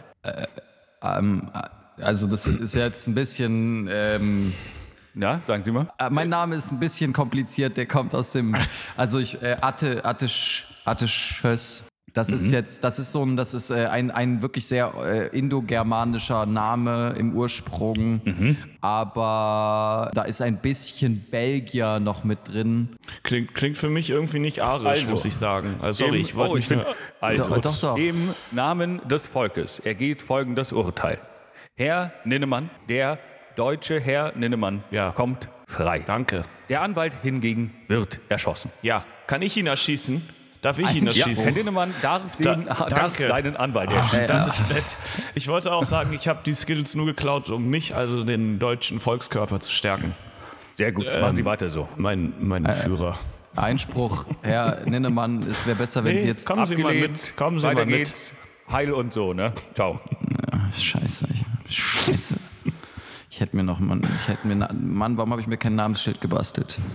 Ähm, 1.02 1.50
also 1.98 2.28
das 2.28 2.46
ist 2.48 2.76
jetzt 2.76 3.08
ein 3.08 3.16
bisschen, 3.16 3.90
ähm, 3.92 4.54
Ja, 5.16 5.42
sagen 5.46 5.64
Sie 5.64 5.72
mal. 5.72 5.88
äh, 5.98 6.10
mein 6.10 6.30
Name 6.30 6.56
ist 6.56 6.72
ein 6.72 6.80
bisschen 6.80 7.14
kompliziert, 7.14 7.78
der 7.78 7.86
kommt 7.88 8.14
aus 8.14 8.34
dem, 8.34 8.56
also 8.96 9.20
ich, 9.20 9.42
äh, 9.42 9.58
Atte, 9.62 10.06
Attisch, 10.06 10.82
Attischös. 10.86 11.88
Das 12.20 12.30
ist 12.34 12.52
jetzt, 12.52 12.84
das 12.84 13.00
ist 13.00 13.12
so 13.14 13.24
ein, 13.26 13.38
das 13.38 13.54
ist 13.54 13.70
äh, 13.72 13.86
ein, 13.86 14.12
ein 14.12 14.42
wirklich 14.42 14.68
sehr 14.68 14.92
äh, 15.02 15.28
indogermanischer 15.38 16.46
Name 16.46 17.16
im 17.18 17.34
Ursprung, 17.34 18.22
aber 18.82 20.12
da 20.14 20.24
ist 20.24 20.42
ein 20.42 20.60
bisschen 20.62 21.26
Belgier 21.32 22.00
noch 22.00 22.24
mit 22.24 22.40
drin. 22.48 22.98
klingt, 23.24 23.54
klingt 23.54 23.78
für 23.78 23.90
mich 23.90 24.10
irgendwie 24.10 24.40
nicht 24.40 24.62
arisch, 24.62 24.86
Also, 25.02 25.12
muss 25.12 25.26
ich 25.26 25.36
sagen. 25.36 25.76
Also, 25.82 26.06
sorry, 26.06 26.18
Im- 26.20 26.26
ich 26.26 26.36
wollte 26.36 26.52
oh, 26.54 26.56
nicht 26.58 26.70
bin- 26.70 26.80
nur. 26.80 26.96
also, 27.22 27.44
Doch, 27.50 27.58
doch, 27.60 27.80
doch. 27.80 27.98
Im 27.98 28.34
Namen 28.52 29.00
des 29.08 29.26
Volkes 29.28 29.80
ergeht 29.80 30.22
folgendes 30.22 30.72
Urteil. 30.74 31.20
Herr 31.76 32.12
Ninnemann, 32.26 32.70
der 32.90 33.18
deutsche 33.56 34.00
Herr 34.00 34.34
Ninnemann 34.36 34.84
Ja. 34.92 35.12
kommt 35.12 35.48
frei. 35.68 36.00
Danke. 36.06 36.44
Der 36.68 36.82
Anwalt 36.82 37.14
hingegen 37.22 37.74
wird 37.88 38.20
erschossen. 38.30 38.72
Ja, 38.82 39.06
kann 39.28 39.42
ich 39.42 39.56
ihn 39.58 39.68
erschießen? 39.68 40.22
Darf 40.62 40.78
ich 40.78 40.94
ihn 40.94 41.06
Ja, 41.06 41.12
Herr 41.14 41.22
erschießen? 41.28 41.54
Ninnemann 41.54 41.94
darf, 42.02 42.22
Da- 42.40 42.56
den, 42.56 42.66
darf 42.66 43.18
seinen 43.18 43.56
Anwalt 43.56 43.90
erschießen. 43.92 44.28
Das 44.28 44.48
ist 44.60 44.70
nett. 44.70 44.84
Ich 45.36 45.48
wollte 45.48 45.72
auch 45.72 45.86
sagen, 45.86 46.12
ich 46.14 46.28
habe 46.28 46.42
die 46.46 46.54
Skills 46.54 46.96
nur 46.96 47.06
geklaut, 47.06 47.50
um 47.50 47.70
mich, 47.70 47.96
also 47.96 48.24
den 48.26 48.60
deutschen 48.60 49.00
Volkskörper 49.00 49.60
zu 49.62 49.72
stärken. 49.72 50.14
Sehr 50.74 50.92
gut, 50.92 51.06
machen 51.06 51.36
Sie 51.36 51.46
weiter 51.46 51.70
so. 51.70 51.88
Mein, 51.96 52.34
mein 52.40 52.66
Äh, 52.66 52.74
Führer. 52.74 53.18
Einspruch, 53.56 54.26
Herr 54.42 54.84
Ninnemann, 54.86 55.44
es 55.44 55.66
wäre 55.66 55.76
besser, 55.78 56.04
wenn 56.04 56.14
Nee, 56.16 56.20
Sie 56.22 56.28
jetzt. 56.28 56.46
kommen 56.46 56.66
Sie 56.68 56.76
mal 56.78 56.94
mit. 56.94 57.36
Kommen 57.36 57.60
Sie 57.60 57.66
weiter 57.66 57.80
mal 57.80 57.86
mit. 57.86 58.08
geht's. 58.08 58.34
Heil 58.72 58.92
und 58.92 59.12
so, 59.14 59.34
ne? 59.34 59.54
Ciao. 59.76 60.00
Scheiße, 60.74 61.26
ich, 61.68 61.76
Scheiße. 61.76 62.36
Ich 63.32 63.40
hätte 63.42 63.56
mir 63.56 63.64
noch, 63.64 63.80
Mann, 63.80 64.02
ich 64.16 64.28
hätte 64.28 64.48
mir, 64.48 64.56
Mann, 64.74 65.18
warum 65.18 65.32
habe 65.32 65.40
ich 65.42 65.48
mir 65.48 65.58
kein 65.58 65.76
Namensschild 65.76 66.20
gebastelt? 66.22 66.78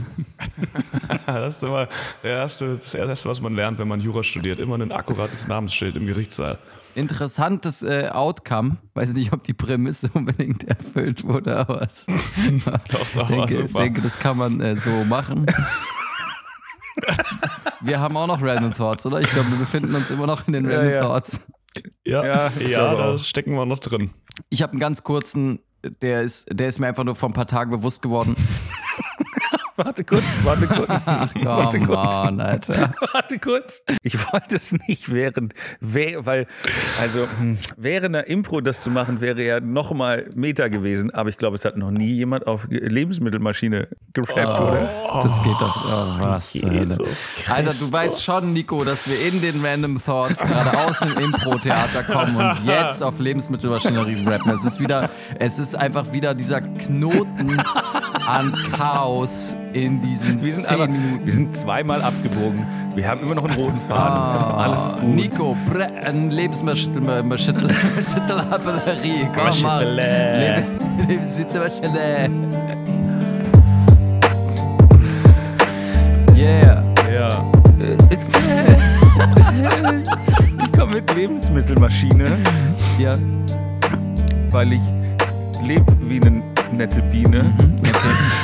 Das 1.27 1.57
ist 1.57 1.63
immer 1.63 1.89
erste, 2.23 2.77
das 2.77 2.93
erste, 2.95 3.29
was 3.29 3.41
man 3.41 3.55
lernt, 3.55 3.79
wenn 3.79 3.89
man 3.89 4.01
Jura 4.01 4.23
studiert. 4.23 4.59
Immer 4.59 4.79
ein 4.79 4.93
akkurates 4.93 5.47
Namensschild 5.49 5.97
im 5.97 6.07
Gerichtssaal. 6.07 6.59
Interessantes 6.95 7.83
äh, 7.83 8.09
Outcome. 8.11 8.77
Weiß 8.95 9.15
nicht, 9.15 9.33
ob 9.33 9.43
die 9.45 9.55
Prämisse 9.55 10.11
unbedingt 10.13 10.65
erfüllt 10.65 11.25
wurde, 11.25 11.57
aber 11.57 11.83
es, 11.83 12.07
Doch, 12.65 12.79
doch, 13.15 13.17
war 13.17 13.47
denke, 13.47 13.65
denke, 13.73 14.01
das 14.03 14.19
kann 14.19 14.37
man 14.37 14.61
äh, 14.61 14.77
so 14.77 14.91
machen. 15.05 15.47
Wir 17.81 18.01
haben 18.01 18.17
auch 18.17 18.27
noch 18.27 18.43
Random 18.43 18.73
Thoughts, 18.73 19.07
oder? 19.07 19.21
Ich 19.21 19.31
glaube, 19.31 19.51
wir 19.51 19.59
befinden 19.59 19.95
uns 19.95 20.11
immer 20.11 20.27
noch 20.27 20.47
in 20.47 20.53
den 20.53 20.65
Ja, 20.71 20.77
Random 20.77 20.93
ja. 20.93 21.01
Thoughts. 21.03 21.41
Ja, 22.05 22.25
Ja, 22.25 22.51
ja, 22.61 22.95
da 22.95 23.15
auch. 23.15 23.19
stecken 23.19 23.55
wir 23.55 23.67
noch 23.67 23.79
drin. 23.79 24.11
Ich 24.51 24.63
habe 24.63 24.73
einen 24.73 24.81
ganz 24.81 25.03
kurzen, 25.05 25.59
der 26.03 26.23
ist, 26.23 26.49
der 26.51 26.69
ist 26.69 26.79
mir 26.79 26.87
einfach 26.87 27.05
nur 27.05 27.15
vor 27.15 27.29
ein 27.29 27.33
paar 27.33 27.47
Tagen 27.47 27.71
bewusst 27.71 28.03
geworden. 28.03 28.37
Warte 29.77 30.05
kurz, 30.05 30.23
warte 30.45 30.67
kurz. 30.69 31.07
warte 31.07 31.81
Come 31.81 31.87
kurz. 31.87 32.21
on, 32.21 32.41
Alter. 32.41 32.95
Warte 33.13 33.39
kurz. 33.41 33.83
Ich 34.03 34.33
wollte 34.33 34.55
es 34.55 34.73
nicht 34.87 35.13
während, 35.13 35.53
weil, 35.81 36.47
also 37.01 37.27
hm, 37.39 37.59
während 37.77 38.15
einer 38.15 38.29
Impro 38.29 38.61
das 38.61 38.81
zu 38.81 38.91
machen, 38.91 39.21
wäre 39.21 39.43
ja 39.43 39.59
nochmal 39.59 40.31
Meta 40.37 40.69
gewesen. 40.69 41.13
Aber 41.13 41.29
ich 41.29 41.39
glaube, 41.39 41.57
es 41.57 41.65
hat 41.65 41.77
noch 41.77 41.91
nie 41.91 42.13
jemand 42.13 42.47
auf 42.47 42.69
Lebensmittelmaschine 42.69 43.89
gerappt, 44.13 44.61
oder? 44.61 45.21
Das 45.23 45.43
geht 45.43 45.61
doch. 45.61 45.87
Oh, 45.87 46.23
was. 46.23 46.55
Jesus 46.55 47.31
Alter, 47.49 47.73
du 47.73 47.93
weißt 47.93 48.23
schon, 48.23 48.53
Nico, 48.53 48.85
dass 48.85 49.09
wir 49.09 49.21
in 49.27 49.41
den 49.41 49.65
Random 49.65 50.01
Thoughts 50.01 50.41
gerade 50.41 50.79
aus 50.87 51.03
einem 51.03 51.19
Impro-Theater 51.19 52.05
kommen 52.05 52.37
und 52.37 52.65
jetzt 52.65 53.03
auf 53.03 53.19
Lebensmittelmaschinerie 53.19 54.25
rappen. 54.25 54.53
Es 54.53 54.65
ist 54.65 54.79
wieder, 54.79 55.11
es 55.41 55.59
ist 55.59 55.75
einfach 55.75 56.13
wieder 56.13 56.35
dieser 56.35 56.61
Knoten 56.61 57.59
an 57.59 58.57
Chaos 58.77 59.57
in 59.75 60.01
diesen 60.01 60.43
Wir 60.43 60.55
sind, 60.55 60.71
aber, 60.73 60.87
Minuten. 60.87 61.21
wir 61.27 61.33
sind 61.33 61.55
zweimal 61.57 62.01
abgebogen. 62.03 62.65
Wir 62.95 63.09
haben 63.09 63.21
immer 63.23 63.35
noch 63.35 63.45
einen 63.45 63.57
roten 63.59 63.81
Faden. 63.89 63.93
Ah, 63.93 64.63
Alles 64.65 64.79
ist 64.87 65.01
gut. 65.01 65.15
Nico, 65.15 65.57
Bre 65.71 65.89
ein 66.05 66.31
Lebensmittelmaschinerie. 66.31 67.65
Komm 69.35 69.35
mal. 69.35 69.45
Maschinelle. 69.45 70.63
Leb- 70.63 71.09
Lebensmittelmaschine. 71.09 72.31
Yeah. 76.37 76.83
Ja. 77.13 77.29
Ich 80.65 80.73
komme 80.81 80.95
mit 80.97 81.15
Lebensmittelmaschine, 81.15 82.37
Ja. 82.99 83.15
weil 84.51 84.73
ich 84.73 84.81
lebe 85.63 85.85
wie 86.01 86.21
eine 86.21 86.43
nette 86.77 87.03
Biene. 87.03 87.53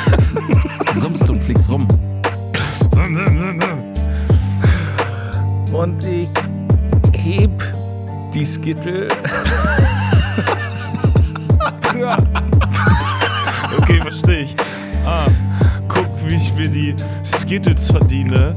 Summst 0.93 1.29
du 1.29 1.33
und 1.33 1.43
fliegst 1.43 1.71
rum. 1.71 1.87
Und 5.73 6.05
ich 6.05 6.31
heb 7.13 7.51
die 8.35 8.47
Skittle. 8.47 9.09
ja. 11.99 12.17
Okay, 13.79 14.01
verstehe 14.01 14.41
ich. 14.41 14.57
Ah, 15.07 15.27
guck, 15.87 16.07
wie 16.27 16.35
ich 16.35 16.53
mir 16.55 16.69
die 16.69 16.95
Skittles 17.25 17.91
verdiene. 17.91 18.57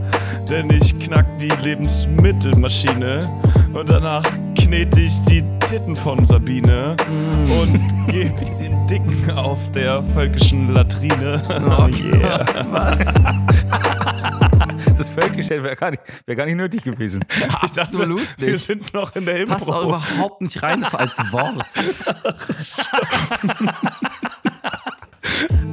Denn 0.50 0.70
ich 0.72 0.98
knack 0.98 1.26
die 1.38 1.52
Lebensmittelmaschine. 1.62 3.20
Und 3.74 3.90
danach 3.90 4.24
knete 4.56 5.02
ich 5.02 5.20
die 5.26 5.44
Titten 5.74 5.96
von 5.96 6.24
Sabine. 6.24 6.96
Und 7.60 8.08
gebe 8.08 8.46
den 8.60 8.86
Dicken 8.86 9.32
auf 9.32 9.72
der 9.72 10.04
völkischen 10.04 10.72
Latrine. 10.72 11.42
Oh 11.50 11.88
yeah. 12.22 12.46
Was? 12.70 13.16
Das 14.96 15.10
Völkischheit 15.10 15.64
wäre 15.64 15.76
gar, 15.76 15.90
nicht- 15.90 16.04
wär 16.28 16.36
gar 16.36 16.46
nicht 16.46 16.58
nötig 16.58 16.84
gewesen. 16.84 17.26
Ich 17.64 17.72
dachte, 17.72 17.82
Absolut 17.82 18.22
wir 18.38 18.52
nicht. 18.52 18.64
sind 18.66 18.94
noch 18.94 19.16
in 19.16 19.26
der 19.26 19.48
Passt 19.48 19.68
auch 19.68 19.82
Impro. 19.82 19.98
überhaupt 19.98 20.42
nicht 20.42 20.62
rein 20.62 20.84
als 20.92 21.18
Wort. 21.32 21.66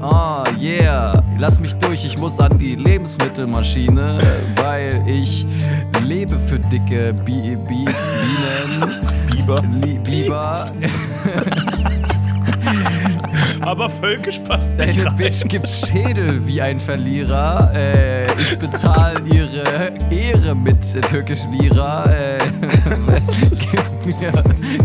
Oh 0.01 0.43
yeah, 0.59 1.23
lass 1.39 1.61
mich 1.61 1.75
durch, 1.75 2.07
ich 2.07 2.17
muss 2.17 2.41
an 2.41 2.57
die 2.57 2.75
Lebensmittelmaschine, 2.75 4.19
weil 4.57 5.05
ich 5.07 5.45
lebe 6.03 6.39
für 6.41 6.59
dicke 6.59 7.13
Bi 7.13 7.55
Bi 7.69 7.85
Bienen. 7.85 8.95
Biber. 9.41 9.63
Li 9.83 9.99
Biber. 9.99 10.67
Aber 13.61 13.89
völkisch 13.91 14.39
passt 14.41 14.77
nicht 14.77 14.97
Deine 14.99 15.07
rein. 15.07 15.17
Bitch 15.17 15.47
gibt 15.49 15.69
Schädel 15.69 16.47
wie 16.47 16.61
ein 16.61 16.81
Verlierer. 16.81 17.73
Äh, 17.75 18.27
ich 18.39 18.59
bezahle 18.59 19.21
ihre 19.33 19.93
Ehre 20.11 20.55
mit 20.55 20.95
äh, 20.95 21.01
türkischen 21.01 21.53
Lira. 21.53 22.05
Äh, 22.11 22.39
gib, 24.05 24.21
mir, 24.21 24.33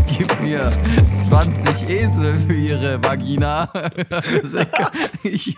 gib 0.08 0.42
mir 0.42 0.70
20 0.70 1.90
Esel 1.90 2.36
für 2.36 2.54
ihre 2.54 3.04
Vagina. 3.04 3.72
ich, 5.24 5.56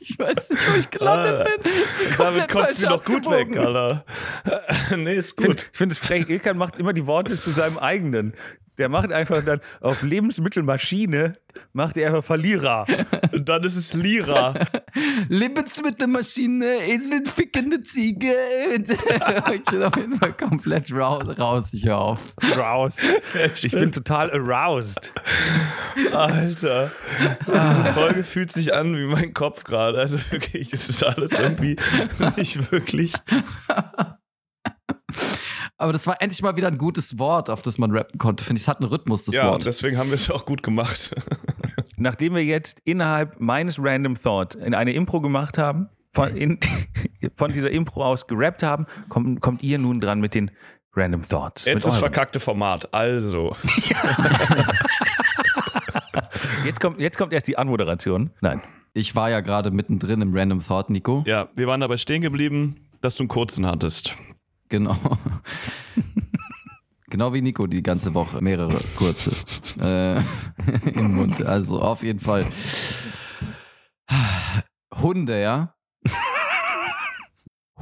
ich 0.00 0.18
weiß 0.18 0.50
nicht, 0.50 0.72
wo 0.72 0.78
ich 0.78 0.90
gelandet 0.90 1.46
bin. 1.46 1.72
Damit 2.18 2.50
sie 2.50 2.58
falsch 2.58 2.82
noch 2.82 3.04
gut 3.04 3.30
weg. 3.30 3.56
Alter. 3.56 4.04
nee, 4.96 5.14
ist 5.14 5.34
Ich 5.38 5.44
finde 5.44 5.56
gut. 5.56 5.70
find 5.72 5.92
es 5.92 5.98
frech. 5.98 6.28
Ilkan 6.28 6.56
macht 6.56 6.76
immer 6.76 6.92
die 6.92 7.06
Worte 7.06 7.40
zu 7.40 7.50
seinem 7.50 7.78
eigenen. 7.78 8.34
Der 8.80 8.88
macht 8.88 9.12
einfach 9.12 9.44
dann 9.44 9.60
auf 9.82 10.02
Lebensmittelmaschine, 10.02 11.34
macht 11.74 11.98
er 11.98 12.08
einfach 12.08 12.24
Verlierer. 12.24 12.86
Und 13.30 13.46
dann 13.46 13.62
ist 13.62 13.76
es 13.76 13.92
Lira. 13.92 14.54
Lebensmittelmaschine, 15.28 16.64
Eselfickende 16.88 17.80
Ziege. 17.82 18.32
ich 18.74 19.64
bin 19.64 19.82
auf 19.82 19.94
jeden 19.96 20.14
Fall 20.14 20.32
komplett 20.32 20.90
raus. 20.94 21.24
raus 21.38 21.74
ich 21.74 21.84
höre 21.84 21.98
auf. 21.98 22.34
Raus. 22.56 22.96
Ich 23.62 23.72
bin 23.72 23.92
total 23.92 24.30
aroused. 24.30 25.12
Alter. 26.12 26.90
Diese 27.46 27.84
Folge 27.92 28.22
fühlt 28.22 28.50
sich 28.50 28.72
an 28.72 28.96
wie 28.96 29.04
mein 29.04 29.34
Kopf 29.34 29.64
gerade. 29.64 29.98
Also 29.98 30.18
wirklich, 30.30 30.72
es 30.72 30.88
ist 30.88 31.04
alles 31.04 31.32
irgendwie 31.32 31.76
nicht 32.36 32.72
wirklich. 32.72 33.12
Aber 35.80 35.92
das 35.92 36.06
war 36.06 36.20
endlich 36.20 36.42
mal 36.42 36.56
wieder 36.56 36.68
ein 36.68 36.76
gutes 36.78 37.18
Wort, 37.18 37.48
auf 37.48 37.62
das 37.62 37.78
man 37.78 37.90
rappen 37.90 38.18
konnte. 38.18 38.44
Finde 38.44 38.58
ich, 38.58 38.64
es 38.64 38.68
hat 38.68 38.80
einen 38.80 38.90
Rhythmus, 38.90 39.24
das 39.24 39.34
Ja, 39.34 39.50
Wort. 39.50 39.64
deswegen 39.64 39.96
haben 39.96 40.10
wir 40.10 40.16
es 40.16 40.30
auch 40.30 40.44
gut 40.44 40.62
gemacht. 40.62 41.14
Nachdem 41.96 42.34
wir 42.34 42.44
jetzt 42.44 42.80
innerhalb 42.84 43.40
meines 43.40 43.78
Random 43.82 44.14
Thought 44.14 44.56
in 44.56 44.74
eine 44.74 44.92
Impro 44.92 45.20
gemacht 45.22 45.56
haben, 45.56 45.88
von, 46.12 46.36
in, 46.36 46.58
von 47.34 47.52
dieser 47.52 47.70
Impro 47.70 48.04
aus 48.04 48.26
gerappt 48.26 48.62
haben, 48.62 48.86
kommt, 49.08 49.40
kommt 49.40 49.62
ihr 49.62 49.78
nun 49.78 50.00
dran 50.00 50.20
mit 50.20 50.34
den 50.34 50.50
Random 50.94 51.22
Thoughts. 51.26 51.64
Jetzt 51.64 51.86
euren. 51.86 51.98
verkackte 51.98 52.40
Format. 52.40 52.92
Also. 52.92 53.56
jetzt, 56.66 56.80
kommt, 56.80 57.00
jetzt 57.00 57.16
kommt 57.16 57.32
erst 57.32 57.48
die 57.48 57.56
Anmoderation. 57.56 58.30
Nein. 58.40 58.60
Ich 58.92 59.14
war 59.14 59.30
ja 59.30 59.40
gerade 59.40 59.70
mittendrin 59.70 60.20
im 60.20 60.36
Random 60.36 60.60
Thought, 60.60 60.90
Nico. 60.90 61.22
Ja, 61.26 61.48
wir 61.54 61.66
waren 61.68 61.80
dabei 61.80 61.96
stehen 61.96 62.22
geblieben, 62.22 62.74
dass 63.00 63.14
du 63.14 63.22
einen 63.22 63.28
kurzen 63.28 63.64
hattest. 63.66 64.14
Genau. 64.70 64.96
genau 67.10 67.34
wie 67.34 67.42
Nico 67.42 67.66
die 67.66 67.82
ganze 67.82 68.14
Woche. 68.14 68.40
Mehrere 68.40 68.80
kurze. 68.96 69.32
äh, 69.78 70.20
Im 70.92 71.14
Mund. 71.16 71.42
Also 71.42 71.80
auf 71.80 72.02
jeden 72.02 72.20
Fall. 72.20 72.46
Hunde, 74.94 75.40
ja? 75.40 75.74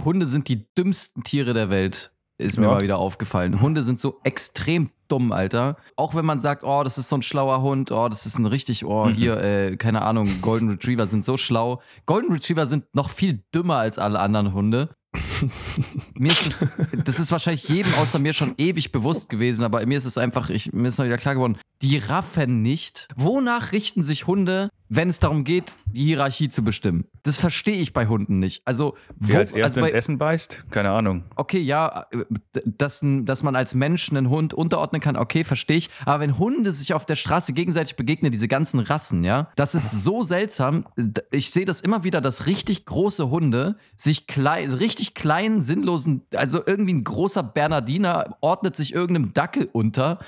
Hunde 0.04 0.26
sind 0.26 0.48
die 0.48 0.66
dümmsten 0.76 1.22
Tiere 1.22 1.54
der 1.54 1.70
Welt. 1.70 2.12
Ist 2.40 2.56
mir 2.56 2.66
Ja. 2.66 2.74
mal 2.74 2.82
wieder 2.82 2.98
aufgefallen. 2.98 3.60
Hunde 3.60 3.82
sind 3.82 3.98
so 3.98 4.20
extrem 4.22 4.90
dumm, 5.08 5.32
Alter. 5.32 5.76
Auch 5.96 6.14
wenn 6.14 6.24
man 6.24 6.38
sagt, 6.38 6.62
oh, 6.62 6.84
das 6.84 6.96
ist 6.96 7.08
so 7.08 7.16
ein 7.16 7.22
schlauer 7.22 7.62
Hund, 7.62 7.90
oh, 7.90 8.08
das 8.08 8.26
ist 8.26 8.38
ein 8.38 8.46
richtig, 8.46 8.84
oh, 8.84 9.08
hier, 9.08 9.42
äh, 9.42 9.76
keine 9.76 10.02
Ahnung, 10.02 10.28
Golden 10.40 10.70
Retriever 10.70 11.08
sind 11.08 11.24
so 11.24 11.36
schlau. 11.36 11.82
Golden 12.06 12.30
Retriever 12.32 12.66
sind 12.66 12.84
noch 12.94 13.10
viel 13.10 13.42
dümmer 13.52 13.78
als 13.78 13.98
alle 13.98 14.20
anderen 14.20 14.52
Hunde. 14.52 14.94
mir 16.14 16.32
ist 16.32 16.46
es, 16.46 16.66
das 17.04 17.18
ist 17.18 17.32
wahrscheinlich 17.32 17.68
jedem 17.68 17.92
außer 17.94 18.18
mir 18.18 18.32
schon 18.32 18.54
ewig 18.58 18.92
bewusst 18.92 19.28
gewesen, 19.28 19.64
aber 19.64 19.84
mir 19.86 19.96
ist 19.96 20.04
es 20.04 20.18
einfach, 20.18 20.50
ich, 20.50 20.72
mir 20.72 20.88
ist 20.88 20.98
noch 20.98 21.06
wieder 21.06 21.16
klar 21.16 21.34
geworden, 21.34 21.58
die 21.82 21.98
raffen 21.98 22.62
nicht. 22.62 23.08
Wonach 23.14 23.72
richten 23.72 24.02
sich 24.02 24.26
Hunde, 24.26 24.68
wenn 24.88 25.08
es 25.08 25.20
darum 25.20 25.44
geht, 25.44 25.76
die 25.86 26.04
Hierarchie 26.04 26.48
zu 26.48 26.64
bestimmen? 26.64 27.04
Das 27.22 27.38
verstehe 27.38 27.80
ich 27.80 27.92
bei 27.92 28.06
Hunden 28.06 28.38
nicht. 28.38 28.62
Also, 28.64 28.96
wo, 29.16 29.28
Wer 29.28 29.38
als 29.40 29.52
erstes 29.52 29.64
also 29.64 29.80
bei, 29.82 29.86
ins 29.88 29.94
Essen 29.94 30.18
beißt? 30.18 30.64
Keine 30.70 30.90
Ahnung. 30.90 31.24
okay, 31.36 31.60
ja, 31.60 32.06
äh, 32.10 32.24
dass, 32.64 33.04
dass 33.04 33.42
man 33.42 33.54
als 33.54 33.74
Mensch 33.74 34.10
einen 34.10 34.28
Hund 34.28 34.54
unterordnen 34.54 35.00
kann, 35.00 35.16
okay, 35.16 35.44
verstehe 35.44 35.76
ich. 35.76 35.90
Aber 36.04 36.20
wenn 36.20 36.38
Hunde 36.38 36.72
sich 36.72 36.94
auf 36.94 37.06
der 37.06 37.16
Straße 37.16 37.52
gegenseitig 37.52 37.96
begegnen, 37.96 38.32
diese 38.32 38.48
ganzen 38.48 38.80
Rassen, 38.80 39.22
ja, 39.22 39.52
das 39.54 39.74
ist 39.74 40.02
so 40.02 40.24
seltsam. 40.24 40.84
Ich 41.30 41.50
sehe 41.50 41.64
das 41.64 41.80
immer 41.80 42.02
wieder, 42.02 42.20
dass 42.20 42.46
richtig 42.46 42.86
große 42.86 43.30
Hunde 43.30 43.76
sich 43.94 44.26
klein, 44.26 44.72
richtig 44.72 44.97
kleinen, 45.14 45.60
sinnlosen, 45.62 46.22
also 46.34 46.60
irgendwie 46.66 46.94
ein 46.94 47.04
großer 47.04 47.42
Bernardiner 47.42 48.36
ordnet 48.40 48.76
sich 48.76 48.94
irgendeinem 48.94 49.32
Dackel 49.32 49.68
unter. 49.72 50.18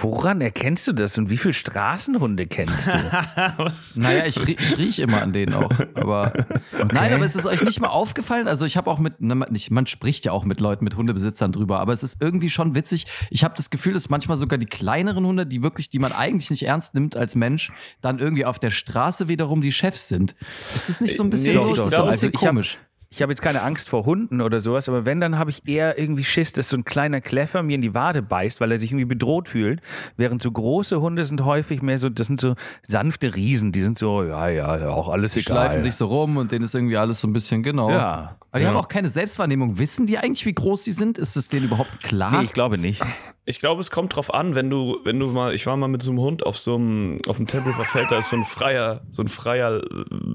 Woran 0.00 0.40
erkennst 0.40 0.86
du 0.88 0.92
das 0.92 1.16
und 1.18 1.30
wie 1.30 1.36
viele 1.36 1.54
Straßenhunde 1.54 2.46
kennst 2.46 2.88
du? 2.88 2.92
Naja, 4.00 4.26
ich, 4.26 4.36
ich 4.48 4.78
rieche 4.78 5.02
immer 5.02 5.22
an 5.22 5.32
denen 5.32 5.54
auch. 5.54 5.70
Aber 5.94 6.32
nein, 6.92 7.12
aber 7.12 7.24
ist 7.24 7.34
es 7.36 7.46
euch 7.46 7.62
nicht 7.62 7.80
mal 7.80 7.88
aufgefallen? 7.88 8.48
Also 8.48 8.66
ich 8.66 8.76
habe 8.76 8.90
auch 8.90 8.98
mit, 8.98 9.20
ne, 9.20 9.34
man- 9.34 9.50
nicht- 9.52 9.70
man 9.70 9.86
spricht 9.86 10.24
ja 10.26 10.32
auch 10.32 10.44
mit 10.44 10.60
Leuten, 10.60 10.84
mit 10.84 10.96
Hundebesitzern 10.96 11.52
drüber, 11.52 11.80
aber 11.80 11.92
es 11.92 12.02
ist 12.02 12.20
irgendwie 12.20 12.50
schon 12.50 12.74
witzig. 12.74 13.06
Ich 13.30 13.44
habe 13.44 13.54
das 13.56 13.70
Gefühl, 13.70 13.92
dass 13.92 14.08
manchmal 14.08 14.36
sogar 14.36 14.58
die 14.58 14.66
kleineren 14.66 15.24
Hunde, 15.26 15.46
die 15.46 15.62
wirklich, 15.62 15.88
die 15.90 15.98
man 15.98 16.12
eigentlich 16.12 16.50
nicht 16.50 16.62
ernst 16.66 16.94
nimmt 16.94 17.16
als 17.16 17.34
Mensch, 17.34 17.72
dann 18.00 18.18
irgendwie 18.18 18.44
auf 18.44 18.58
der 18.58 18.70
Straße 18.70 19.28
wiederum 19.28 19.62
die 19.62 19.72
Chefs 19.72 20.08
sind. 20.08 20.34
Ist 20.74 20.88
es 20.88 21.00
nicht 21.00 21.16
so 21.16 21.22
ein 21.22 21.30
bisschen 21.30 21.56
Nee, 21.56 21.62
so? 21.62 21.70
Ist 21.72 21.84
das 21.86 21.96
so 21.96 22.02
ein 22.04 22.10
bisschen 22.10 22.28
also 22.28 22.28
ich 22.28 22.34
hab- 22.42 22.48
komisch? 22.48 22.78
Ich 23.12 23.22
habe 23.22 23.32
jetzt 23.32 23.42
keine 23.42 23.62
Angst 23.62 23.88
vor 23.88 24.06
Hunden 24.06 24.40
oder 24.40 24.60
sowas, 24.60 24.88
aber 24.88 25.04
wenn, 25.04 25.20
dann 25.20 25.36
habe 25.36 25.50
ich 25.50 25.66
eher 25.66 25.98
irgendwie 25.98 26.22
Schiss, 26.22 26.52
dass 26.52 26.68
so 26.68 26.76
ein 26.76 26.84
kleiner 26.84 27.20
Kleffer 27.20 27.60
mir 27.64 27.74
in 27.74 27.82
die 27.82 27.92
Wade 27.92 28.22
beißt, 28.22 28.60
weil 28.60 28.70
er 28.70 28.78
sich 28.78 28.92
irgendwie 28.92 29.04
bedroht 29.04 29.48
fühlt. 29.48 29.80
Während 30.16 30.40
so 30.40 30.52
große 30.52 31.00
Hunde 31.00 31.24
sind 31.24 31.44
häufig 31.44 31.82
mehr 31.82 31.98
so, 31.98 32.08
das 32.08 32.28
sind 32.28 32.40
so 32.40 32.54
sanfte 32.86 33.34
Riesen, 33.34 33.72
die 33.72 33.80
sind 33.82 33.98
so, 33.98 34.22
ja, 34.22 34.48
ja, 34.48 34.76
ja, 34.78 34.88
auch 34.90 35.08
alles 35.08 35.32
Die 35.32 35.40
egal. 35.40 35.56
schleifen 35.56 35.80
sich 35.80 35.96
so 35.96 36.06
rum 36.06 36.36
und 36.36 36.52
denen 36.52 36.64
ist 36.64 36.74
irgendwie 36.76 36.98
alles 36.98 37.20
so 37.20 37.26
ein 37.26 37.32
bisschen 37.32 37.64
genau. 37.64 37.90
Ja. 37.90 38.36
Aber 38.52 38.58
die 38.60 38.64
Ja. 38.64 38.70
haben 38.70 38.76
auch 38.76 38.88
keine 38.88 39.08
Selbstwahrnehmung. 39.08 39.78
Wissen 39.78 40.06
die 40.06 40.18
eigentlich, 40.18 40.46
wie 40.46 40.52
groß 40.54 40.84
sie 40.84 40.92
sind? 40.92 41.18
Ist 41.18 41.34
es 41.36 41.48
denen 41.48 41.66
überhaupt 41.66 42.02
klar? 42.04 42.38
Nee, 42.38 42.44
ich 42.44 42.52
glaube 42.52 42.78
nicht. 42.78 43.02
Ich 43.44 43.58
glaube, 43.58 43.80
es 43.80 43.90
kommt 43.90 44.14
drauf 44.14 44.32
an, 44.32 44.54
wenn 44.54 44.70
du, 44.70 44.98
wenn 45.04 45.18
du 45.18 45.26
mal, 45.28 45.54
ich 45.54 45.66
war 45.66 45.76
mal 45.76 45.88
mit 45.88 46.02
so 46.02 46.10
einem 46.12 46.20
Hund 46.20 46.44
auf 46.46 46.56
so 46.58 46.76
einem, 46.76 47.18
auf 47.26 47.36
dem 47.38 47.46
Tempelhofer 47.46 47.84
Feld, 47.84 48.06
da 48.10 48.18
ist 48.18 48.30
so 48.30 48.36
ein 48.36 48.44
freier, 48.44 49.02
so 49.10 49.22
ein 49.22 49.28
freier, 49.28 49.82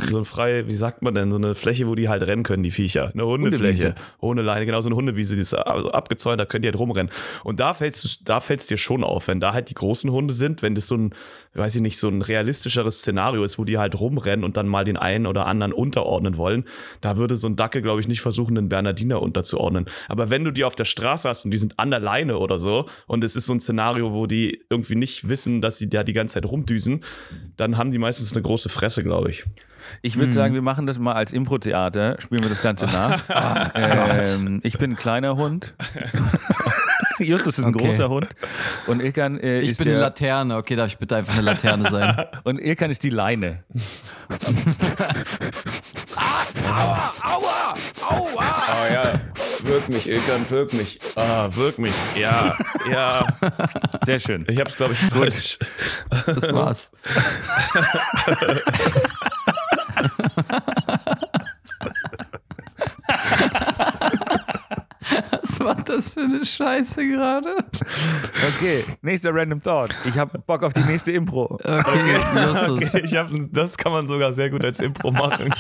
so 0.10 0.18
ein 0.18 0.26
frei, 0.26 0.68
wie 0.68 0.76
sagt 0.76 1.02
man 1.02 1.14
denn, 1.14 1.30
so 1.30 1.38
eine 1.38 1.56
Fläche, 1.56 1.88
wo 1.88 1.96
die 1.96 2.10
halt 2.10 2.24
rennen 2.24 2.44
können, 2.44 2.64
die 2.66 2.72
Viecher. 2.72 3.12
Eine 3.14 3.26
Hundefläche. 3.26 3.90
Hundewiese. 3.90 3.96
Hundeleine, 4.22 4.66
genau 4.66 4.82
so 4.82 4.90
eine 4.90 4.96
Hundewiese, 4.96 5.36
die 5.36 5.42
ist 5.42 5.54
also 5.54 5.92
abgezäunt, 5.92 6.40
da 6.40 6.46
können 6.46 6.64
die 6.64 6.68
halt 6.68 6.80
rumrennen. 6.80 7.12
Und 7.44 7.60
da 7.60 7.74
fällt's, 7.74 8.20
da 8.24 8.40
fällt's 8.40 8.68
dir 8.68 8.78
schon 8.78 9.04
auf, 9.04 9.28
wenn 9.28 9.40
da 9.40 9.54
halt 9.54 9.70
die 9.70 9.74
großen 9.74 10.12
Hunde 10.12 10.34
sind, 10.34 10.62
wenn 10.62 10.76
das 10.76 10.88
so 10.88 10.96
ein, 10.96 11.14
weiß 11.54 11.76
ich 11.76 11.82
nicht, 11.82 11.98
so 11.98 12.10
ein 12.10 12.22
realistischeres 12.22 13.00
Szenario 13.00 13.44
ist, 13.44 13.58
wo 13.58 13.64
die 13.64 13.78
halt 13.78 14.00
rumrennen 14.00 14.44
und 14.44 14.58
dann 14.58 14.68
mal 14.68 14.84
den 14.84 14.98
einen 14.98 15.26
oder 15.26 15.46
anderen 15.46 15.72
unterordnen 15.72 16.38
wollen, 16.38 16.66
da 17.02 17.18
würde 17.18 17.36
so 17.36 17.48
ein 17.48 17.56
Dackel, 17.56 17.82
glaube 17.82 18.02
ich, 18.02 18.08
nicht 18.08 18.22
versuchen, 18.22 18.56
den 18.56 18.70
Bernardiner 18.70 19.22
unterzuordnen. 19.22 19.86
Aber 20.10 20.30
wenn 20.30 20.44
du 20.44 20.52
die 20.52 20.64
auf 20.64 20.76
der 20.76 20.86
Straße 20.86 21.30
hast 21.30 21.46
und 21.46 21.52
die 21.52 21.58
sind 21.58 21.80
an 21.80 21.92
der 21.92 22.00
Leine 22.00 22.38
oder 22.40 22.58
so 22.58 22.86
und 23.08 23.24
es 23.24 23.36
ist 23.36 23.46
so 23.46 23.54
ein 23.54 23.60
Szenario, 23.60 24.14
wo 24.14 24.28
die 24.28 24.64
irgendwie 24.70 24.96
nicht 24.96 25.30
wissen, 25.30 25.62
dass 25.62 25.78
sie 25.78 25.90
da 25.90 26.04
die 26.04 26.14
ganze 26.14 26.36
Zeit 26.36 26.46
rumdüsen, 26.46 27.04
dann 27.58 27.78
haben 27.78 27.92
die 27.92 28.00
meistens 28.00 28.34
eine 28.34 28.42
große 28.42 28.70
Fresse, 28.70 29.04
glaube 29.04 29.30
ich. 29.30 29.46
Ich 30.02 30.18
würde 30.18 30.34
sagen, 30.34 30.54
wir 30.54 30.62
machen 30.62 30.88
das 30.88 31.00
mal 31.00 31.14
als 31.14 31.32
Impro-Theater, 31.32 32.18
spielen 32.20 32.42
wir 32.42 32.50
das 32.50 32.55
Ganze 32.62 32.86
nach. 32.86 33.24
ähm, 33.76 34.60
ich 34.64 34.78
bin 34.78 34.92
ein 34.92 34.96
kleiner 34.96 35.36
Hund. 35.36 35.76
Justus 37.20 37.60
ist 37.60 37.66
ein 37.66 37.74
Okay. 37.74 37.88
großer 37.88 38.10
Hund. 38.10 38.28
Und 38.88 39.02
Ilkan 39.02 39.40
äh, 39.40 39.60
ich 39.60 39.72
ist 39.72 39.78
bin 39.78 39.88
eine 39.90 40.00
Laterne. 40.00 40.58
Okay, 40.58 40.76
darf 40.76 40.88
ich 40.88 40.98
bitte 40.98 41.16
einfach 41.16 41.34
eine 41.34 41.44
Laterne 41.44 41.90
sein? 41.90 42.26
und 42.44 42.60
Ilkan 42.60 42.92
ist 42.92 43.04
die 43.04 43.10
Leine. 43.10 43.64
Oh 48.10 48.94
ja, 48.94 49.22
wirk 49.64 49.90
mich, 49.90 50.10
Ilkan, 50.10 50.50
wirk 50.50 50.74
mich. 50.74 51.00
Ah, 51.16 51.48
wirk 51.52 51.80
mich. 51.80 51.94
Ja, 52.20 52.56
ja. 52.90 53.28
Sehr 54.06 54.20
schön. 54.20 54.46
Ich 54.50 54.60
hab's, 54.60 54.76
glaube 54.78 54.94
ich, 54.94 55.00
falsch. 55.00 55.58
Das 56.26 56.54
war's. 56.54 56.92
Was 65.32 65.60
war 65.60 65.76
das 65.76 66.16
für 66.16 66.22
eine 66.22 66.44
Scheiße 66.44 67.08
gerade? 67.08 67.58
Okay, 68.58 68.84
nächster 69.02 69.34
Random 69.34 69.62
Thought. 69.62 69.94
Ich 70.06 70.18
habe 70.18 70.40
Bock 70.40 70.64
auf 70.64 70.74
die 70.74 70.82
nächste 70.82 71.12
Impro. 71.12 71.60
Okay, 71.64 72.18
Justus. 72.36 72.96
Ich 72.96 73.16
hab, 73.16 73.30
das 73.52 73.78
kann 73.78 73.92
man 73.92 74.08
sogar 74.08 74.34
sehr 74.34 74.50
gut 74.50 74.64
als 74.64 74.80
Impro 74.80 75.12
machen. 75.12 75.54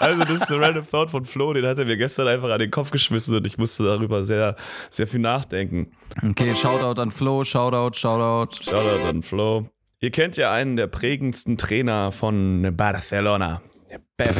Also, 0.00 0.24
das 0.24 0.42
ist 0.42 0.50
der 0.50 0.60
Random 0.60 0.84
Thought 0.88 1.10
von 1.10 1.24
Flo, 1.24 1.52
den 1.52 1.64
hat 1.66 1.78
er 1.78 1.84
mir 1.84 1.96
gestern 1.96 2.26
einfach 2.26 2.50
an 2.50 2.58
den 2.58 2.70
Kopf 2.70 2.90
geschmissen 2.90 3.36
und 3.36 3.46
ich 3.46 3.58
musste 3.58 3.84
darüber 3.84 4.24
sehr, 4.24 4.56
sehr 4.90 5.06
viel 5.06 5.20
nachdenken. 5.20 5.92
Okay, 6.22 6.54
Shoutout 6.54 7.00
an 7.00 7.10
Flo, 7.10 7.44
Shoutout, 7.44 7.96
Shoutout. 7.96 8.64
Shoutout 8.64 9.08
an 9.08 9.22
Flo. 9.22 9.68
Ihr 10.00 10.10
kennt 10.10 10.36
ja 10.36 10.50
einen 10.50 10.74
der 10.76 10.88
prägendsten 10.88 11.56
Trainer 11.56 12.10
von 12.10 12.74
Barcelona. 12.76 13.62
Pep 14.16 14.34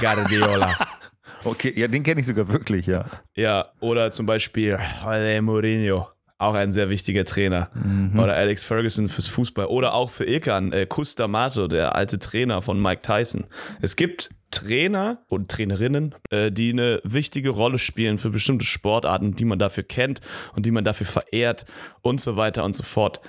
Guardiola. 0.00 0.76
Okay, 1.44 1.72
ja, 1.76 1.88
den 1.88 2.02
kenne 2.02 2.20
ich 2.20 2.26
sogar 2.26 2.50
wirklich, 2.52 2.86
ja. 2.86 3.06
Ja, 3.34 3.66
oder 3.80 4.10
zum 4.10 4.26
Beispiel 4.26 4.78
Jose 5.04 5.42
Mourinho, 5.42 6.08
auch 6.38 6.54
ein 6.54 6.70
sehr 6.70 6.88
wichtiger 6.88 7.24
Trainer. 7.24 7.70
Oder 8.14 8.34
Alex 8.34 8.64
Ferguson 8.64 9.08
fürs 9.08 9.26
Fußball. 9.26 9.66
Oder 9.66 9.92
auch 9.94 10.08
für 10.08 10.24
Ilkan, 10.24 10.72
äh, 10.72 10.86
Custamato, 10.86 11.66
der 11.66 11.96
alte 11.96 12.18
Trainer 12.20 12.62
von 12.62 12.80
Mike 12.80 13.02
Tyson. 13.02 13.46
Es 13.80 13.96
gibt 13.96 14.30
Trainer 14.50 15.24
und 15.28 15.50
Trainerinnen, 15.50 16.14
äh, 16.30 16.52
die 16.52 16.72
eine 16.72 17.00
wichtige 17.04 17.50
Rolle 17.50 17.78
spielen 17.78 18.18
für 18.18 18.30
bestimmte 18.30 18.64
Sportarten, 18.64 19.34
die 19.34 19.44
man 19.44 19.58
dafür 19.58 19.82
kennt 19.82 20.20
und 20.54 20.64
die 20.64 20.70
man 20.70 20.84
dafür 20.84 21.06
verehrt 21.06 21.66
und 22.02 22.20
so 22.20 22.36
weiter 22.36 22.64
und 22.64 22.74
so 22.74 22.84
fort. 22.84 23.20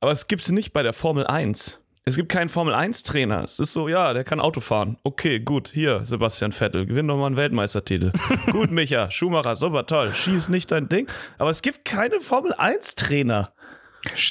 Aber 0.00 0.12
es 0.12 0.28
gibt 0.28 0.42
es 0.42 0.50
nicht 0.50 0.72
bei 0.72 0.82
der 0.82 0.92
Formel 0.92 1.26
1. 1.26 1.79
Es 2.04 2.16
gibt 2.16 2.30
keinen 2.30 2.48
Formel 2.48 2.74
1-Trainer. 2.74 3.44
Es 3.44 3.58
ist 3.58 3.72
so, 3.74 3.86
ja, 3.86 4.12
der 4.14 4.24
kann 4.24 4.40
Auto 4.40 4.60
fahren. 4.60 4.96
Okay, 5.02 5.38
gut, 5.38 5.70
hier, 5.72 6.04
Sebastian 6.04 6.52
Vettel, 6.52 6.86
gewinn 6.86 7.06
doch 7.06 7.18
mal 7.18 7.26
einen 7.26 7.36
Weltmeistertitel. 7.36 8.12
gut, 8.50 8.70
Micha, 8.70 9.10
Schumacher, 9.10 9.54
super 9.54 9.86
toll. 9.86 10.14
Schieß 10.14 10.48
nicht 10.48 10.70
dein 10.72 10.88
Ding. 10.88 11.06
Aber 11.38 11.50
es 11.50 11.60
gibt 11.60 11.84
keine 11.84 12.20
Formel 12.20 12.54
1-Trainer. 12.54 13.52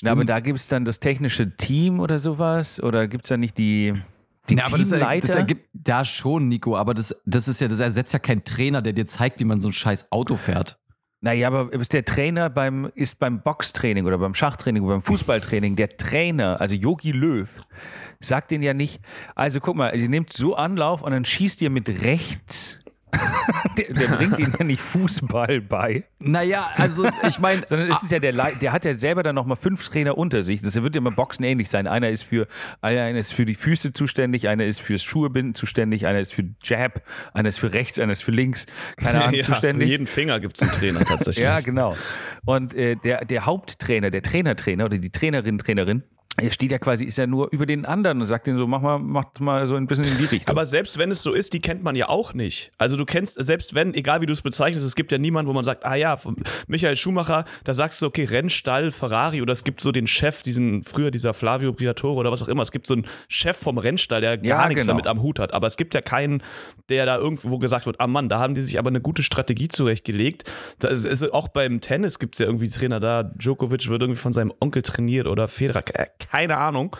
Na, 0.01 0.11
aber 0.11 0.25
da 0.25 0.39
gibt 0.39 0.57
es 0.57 0.67
dann 0.67 0.83
das 0.83 0.99
technische 0.99 1.55
Team 1.55 1.99
oder 1.99 2.17
sowas? 2.17 2.81
Oder 2.81 3.07
gibt 3.07 3.25
es 3.25 3.29
da 3.29 3.37
nicht 3.37 3.57
die, 3.59 3.93
die 4.49 4.55
Ja, 4.55 4.65
aber 4.65 4.79
das, 4.79 4.89
Teamleiter? 4.89 5.27
das 5.27 5.35
ergibt 5.35 5.69
da 5.73 6.03
schon, 6.03 6.47
Nico, 6.47 6.75
aber 6.75 6.95
das, 6.95 7.21
das 7.27 7.47
ist 7.47 7.61
ja, 7.61 7.67
das 7.67 7.79
ersetzt 7.79 8.11
ja 8.13 8.19
keinen 8.19 8.43
Trainer, 8.43 8.81
der 8.81 8.93
dir 8.93 9.05
zeigt, 9.05 9.39
wie 9.39 9.45
man 9.45 9.59
so 9.61 9.69
ein 9.69 9.73
scheiß 9.73 10.11
Auto 10.11 10.35
fährt. 10.37 10.79
Naja, 11.21 11.47
aber 11.47 11.73
ist 11.73 11.91
der 11.91 12.05
Trainer 12.05 12.49
beim, 12.49 12.89
ist 12.95 13.19
beim 13.19 13.41
Boxtraining 13.41 14.05
oder 14.05 14.17
beim 14.17 14.33
Schachtraining 14.33 14.83
oder 14.83 14.95
beim 14.95 15.01
Fußballtraining, 15.01 15.75
der 15.75 15.97
Trainer, 15.97 16.61
also 16.61 16.75
Yogi 16.75 17.11
Löw, 17.11 17.49
sagt 18.21 18.51
den 18.51 18.61
ja 18.61 18.73
nicht, 18.73 19.01
also 19.35 19.59
guck 19.59 19.75
mal, 19.75 19.93
ihr 19.97 20.07
nehmt 20.07 20.31
so 20.31 20.55
Anlauf 20.55 21.01
und 21.01 21.11
dann 21.11 21.25
schießt 21.25 21.61
ihr 21.61 21.69
mit 21.69 21.89
rechts. 22.03 22.79
der, 23.77 23.93
der 23.93 24.15
bringt 24.15 24.37
ihnen 24.39 24.53
ja 24.57 24.63
nicht 24.63 24.81
Fußball 24.81 25.61
bei, 25.61 26.03
Naja, 26.19 26.69
also 26.75 27.07
ich 27.27 27.39
meine, 27.39 27.63
sondern 27.67 27.89
es 27.91 28.03
ist 28.03 28.11
ja 28.11 28.19
der, 28.19 28.33
Lei- 28.33 28.53
der 28.61 28.71
hat 28.71 28.85
ja 28.85 28.93
selber 28.93 29.23
dann 29.23 29.35
nochmal 29.35 29.57
fünf 29.57 29.87
Trainer 29.87 30.17
unter 30.17 30.43
sich. 30.43 30.61
Das 30.61 30.75
wird 30.75 30.95
ja 30.95 31.01
beim 31.01 31.15
Boxen 31.15 31.43
ähnlich 31.43 31.69
sein. 31.69 31.87
Einer 31.87 32.09
ist 32.09 32.23
für, 32.23 32.47
einer 32.81 33.09
ist 33.17 33.33
für 33.33 33.45
die 33.45 33.55
Füße 33.55 33.93
zuständig, 33.93 34.47
einer 34.47 34.65
ist 34.65 34.79
fürs 34.81 35.03
Schuhebinden 35.03 35.55
zuständig, 35.55 36.05
einer 36.05 36.19
ist 36.19 36.33
für 36.33 36.43
Jab, 36.63 37.01
einer 37.33 37.49
ist 37.49 37.59
für 37.59 37.73
rechts, 37.73 37.99
einer 37.99 38.13
ist 38.13 38.23
für 38.23 38.31
links, 38.31 38.65
keine 38.97 39.21
Ahnung, 39.23 39.33
Ja, 39.39 39.43
für 39.43 39.53
zuständig. 39.53 39.89
jeden 39.89 40.07
Finger 40.07 40.39
gibt 40.39 40.55
es 40.57 40.61
einen 40.61 40.71
Trainer 40.71 41.03
tatsächlich. 41.05 41.43
Ja, 41.43 41.59
genau. 41.61 41.95
Und 42.45 42.73
äh, 42.75 42.95
der, 42.95 43.25
der 43.25 43.45
Haupttrainer, 43.45 44.11
der 44.11 44.21
Trainertrainer 44.21 44.85
oder 44.85 44.97
die 44.97 45.09
Trainerin, 45.11 45.57
Trainerin, 45.57 46.03
er 46.41 46.51
steht 46.51 46.71
ja 46.71 46.79
quasi, 46.79 47.05
ist 47.05 47.17
ja 47.17 47.27
nur 47.27 47.49
über 47.51 47.65
den 47.65 47.85
anderen 47.85 48.21
und 48.21 48.27
sagt 48.27 48.47
denen 48.47 48.57
so, 48.57 48.67
mach 48.67 48.81
mal, 48.81 48.99
mach 48.99 49.25
mal 49.39 49.67
so 49.67 49.75
ein 49.75 49.87
bisschen 49.87 50.05
in 50.05 50.17
die 50.17 50.25
Richtung. 50.25 50.49
Aber 50.49 50.65
selbst 50.65 50.97
wenn 50.97 51.11
es 51.11 51.23
so 51.23 51.33
ist, 51.33 51.53
die 51.53 51.59
kennt 51.61 51.83
man 51.83 51.95
ja 51.95 52.09
auch 52.09 52.33
nicht. 52.33 52.71
Also 52.77 52.97
du 52.97 53.05
kennst, 53.05 53.43
selbst 53.43 53.75
wenn, 53.75 53.93
egal 53.93 54.21
wie 54.21 54.25
du 54.25 54.33
es 54.33 54.41
bezeichnest, 54.41 54.85
es 54.85 54.95
gibt 54.95 55.11
ja 55.11 55.17
niemanden, 55.17 55.49
wo 55.49 55.53
man 55.53 55.65
sagt, 55.65 55.85
ah 55.85 55.95
ja, 55.95 56.17
Michael 56.67 56.95
Schumacher, 56.95 57.45
da 57.63 57.73
sagst 57.73 58.01
du, 58.01 58.05
okay, 58.05 58.23
Rennstall, 58.23 58.91
Ferrari, 58.91 59.41
oder 59.41 59.53
es 59.53 59.63
gibt 59.63 59.81
so 59.81 59.91
den 59.91 60.07
Chef, 60.07 60.43
diesen, 60.43 60.83
früher 60.83 61.11
dieser 61.11 61.33
Flavio 61.33 61.73
Briatore 61.73 62.15
oder 62.15 62.31
was 62.31 62.41
auch 62.41 62.47
immer, 62.47 62.61
es 62.61 62.71
gibt 62.71 62.87
so 62.87 62.93
einen 62.93 63.05
Chef 63.27 63.57
vom 63.57 63.77
Rennstall, 63.77 64.21
der 64.21 64.37
gar 64.37 64.63
Ja, 64.63 64.67
nichts 64.67 64.83
genau. 64.83 64.93
damit 64.93 65.07
am 65.07 65.21
Hut 65.21 65.39
hat. 65.39 65.53
Aber 65.53 65.67
es 65.67 65.77
gibt 65.77 65.93
ja 65.93 66.01
keinen, 66.01 66.41
der 66.89 67.05
da 67.05 67.17
irgendwo 67.17 67.59
gesagt 67.59 67.85
wird, 67.85 67.99
ah 67.99 68.07
Mann, 68.07 68.29
da 68.29 68.39
haben 68.39 68.55
die 68.55 68.61
sich 68.61 68.79
aber 68.79 68.89
eine 68.89 69.01
gute 69.01 69.23
Strategie 69.23 69.67
zurechtgelegt. 69.67 70.49
Das 70.79 71.03
ist, 71.03 71.05
ist, 71.05 71.33
auch 71.33 71.47
beim 71.47 71.81
Tennis 71.81 72.19
gibt 72.19 72.35
es 72.35 72.39
ja 72.39 72.45
irgendwie 72.45 72.69
Trainer 72.69 72.99
da, 72.99 73.23
Djokovic 73.23 73.87
wird 73.89 74.01
irgendwie 74.01 74.19
von 74.19 74.33
seinem 74.33 74.53
Onkel 74.59 74.81
trainiert 74.81 75.27
oder 75.27 75.47
Federer, 75.47 75.83
äh, 75.93 76.07
keine 76.29 76.57
Ahnung. 76.57 76.95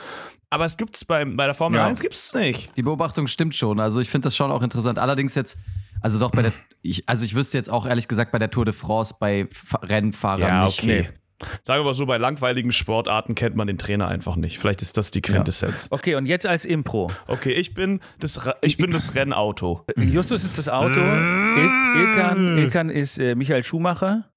Aber 0.52 0.66
es 0.66 0.78
gibt's 0.78 1.06
beim, 1.06 1.38
bei 1.38 1.46
der 1.46 1.54
Formel 1.54 1.78
Ja. 1.80 1.86
1 1.86 2.00
gibt's 2.02 2.34
nicht. 2.34 2.76
die 2.76 2.82
Beobachtung 2.82 3.28
stimmt 3.28 3.56
schon. 3.56 3.80
Also 3.80 4.00
ich 4.02 4.10
finde 4.10 4.26
das 4.26 4.36
schon 4.36 4.52
auch 4.52 4.64
interessant. 4.64 4.98
Allerdings 4.98 5.36
jetzt 5.36 5.60
Also 6.02 6.18
doch 6.20 6.32
bei 6.32 6.42
der, 6.42 6.54
ich, 6.82 7.08
also 7.08 7.24
ich 7.26 7.36
wüsste 7.36 7.58
jetzt 7.58 7.70
auch 7.70 7.86
ehrlich 7.86 8.08
gesagt 8.08 8.32
bei 8.32 8.40
der 8.40 8.50
Tour 8.50 8.66
de 8.66 8.74
France 8.74 9.14
bei 9.20 9.42
F 9.52 9.76
Rennfahrern 9.84 10.42
Ja, 10.42 10.66
nicht. 10.66 10.80
okay. 10.80 11.08
Nee. 11.08 11.16
Sagen 11.64 11.80
wir 11.82 11.86
mal 11.86 11.94
so, 11.94 12.06
bei 12.06 12.18
langweiligen 12.18 12.72
Sportarten 12.74 13.34
kennt 13.34 13.56
man 13.56 13.66
den 13.68 13.78
Trainer 13.78 14.10
einfach 14.10 14.36
nicht. 14.36 14.60
Vielleicht 14.60 14.82
ist 14.82 14.98
das 14.98 15.12
die 15.12 15.22
Quintessenz. 15.22 15.88
Okay, 15.90 16.16
und 16.16 16.26
jetzt 16.26 16.46
als 16.46 16.66
Impro. 16.66 17.10
Okay, 17.28 17.54
ich 17.54 17.74
bin 17.74 18.02
das, 18.20 18.42
ich 18.62 18.76
bin 18.76 18.92
das 18.92 19.16
Rennauto. 19.16 19.86
Justus 19.96 20.44
ist 20.44 20.58
das 20.58 20.68
Auto, 20.68 21.00
Il 21.00 22.02
Ilkan, 22.02 22.58
Ilkan 22.58 22.90
ist 22.90 23.20
äh, 23.20 23.36
Michael 23.36 23.64
Schumacher 23.64 24.30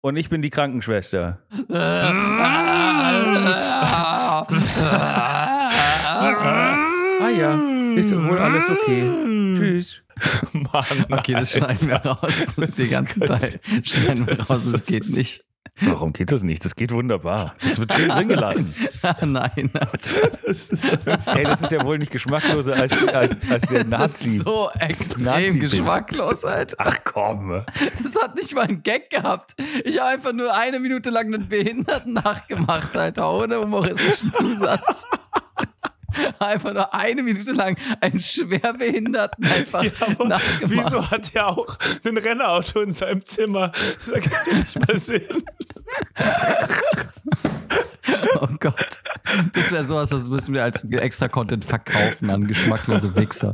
und 0.00 0.16
ich 0.16 0.28
bin 0.28 0.42
die 0.42 0.50
Krankenschwester. 0.50 1.40
Ah 7.18 7.30
ja, 7.30 7.54
ist 7.96 8.14
wohl 8.14 8.38
alles 8.38 8.68
okay. 8.70 9.10
Tschüss. 9.56 10.02
Mann. 10.52 11.06
Okay, 11.10 11.32
das 11.34 11.52
schneiden 11.52 11.88
wir 11.88 11.96
raus. 11.96 12.34
Das 12.56 12.68
ist 12.70 12.78
den 12.78 12.90
ganzen 12.90 13.22
Teil. 13.22 13.60
Schneiden 13.82 14.26
wir 14.26 14.40
raus, 14.40 14.70
das 14.72 14.84
geht 14.84 15.08
nicht. 15.10 15.44
Warum 15.82 16.12
geht 16.14 16.32
das 16.32 16.42
nicht? 16.42 16.64
Das 16.64 16.74
geht 16.74 16.90
wunderbar. 16.90 17.54
Das 17.62 17.78
wird 17.78 17.92
schön 17.92 18.08
drin 18.08 18.28
gelassen. 18.28 18.74
Nein, 19.32 19.70
Das 20.46 20.70
ist 20.70 20.92
Ey, 21.26 21.44
das 21.44 21.60
ist 21.62 21.70
ja 21.70 21.84
wohl 21.84 21.98
nicht 21.98 22.10
geschmackloser 22.10 22.74
als, 22.76 22.92
als, 23.08 23.36
als 23.50 23.62
der 23.66 23.84
das 23.84 24.00
Nazi. 24.00 24.36
ist 24.36 24.44
so 24.44 24.70
extrem 24.78 25.24
Nazi-Bild. 25.26 25.60
geschmacklos, 25.70 26.44
Alter. 26.46 26.76
Ach 26.78 26.96
komm. 27.04 27.62
Das 28.02 28.22
hat 28.22 28.34
nicht 28.36 28.54
mal 28.54 28.62
einen 28.62 28.82
Gag 28.82 29.10
gehabt. 29.10 29.54
Ich 29.84 29.98
habe 30.00 30.10
einfach 30.10 30.32
nur 30.32 30.54
eine 30.56 30.80
Minute 30.80 31.10
lang 31.10 31.26
einen 31.34 31.46
Behinderten 31.48 32.14
nachgemacht, 32.14 32.96
Alter, 32.96 33.30
ohne 33.32 33.60
humoristischen 33.60 34.32
Zusatz. 34.32 35.06
Einfach 36.38 36.72
nur 36.72 36.94
eine 36.94 37.22
Minute 37.22 37.52
lang 37.52 37.76
einen 38.00 38.18
Schwerbehinderten 38.20 39.44
einfach 39.44 39.84
aber 40.00 40.28
nachgemacht. 40.28 40.62
Wieso 40.86 41.10
hat 41.10 41.34
er 41.34 41.48
auch 41.50 41.76
ein 42.04 42.16
Rennauto 42.16 42.80
in 42.80 42.90
seinem 42.90 43.22
Zimmer? 43.26 43.70
Das 43.98 44.08
ergibt 44.08 44.34
ja 44.50 44.54
nicht 44.54 44.88
mal 44.88 44.98
Sinn. 44.98 45.42
Oh 48.40 48.48
Gott. 48.60 49.00
Das 49.54 49.72
wäre 49.72 49.84
sowas, 49.84 50.10
das 50.10 50.28
müssen 50.30 50.54
wir 50.54 50.62
als 50.62 50.84
extra 50.84 51.26
Content 51.28 51.64
verkaufen 51.64 52.30
an 52.30 52.46
geschmacklose 52.46 53.16
Wichser. 53.16 53.52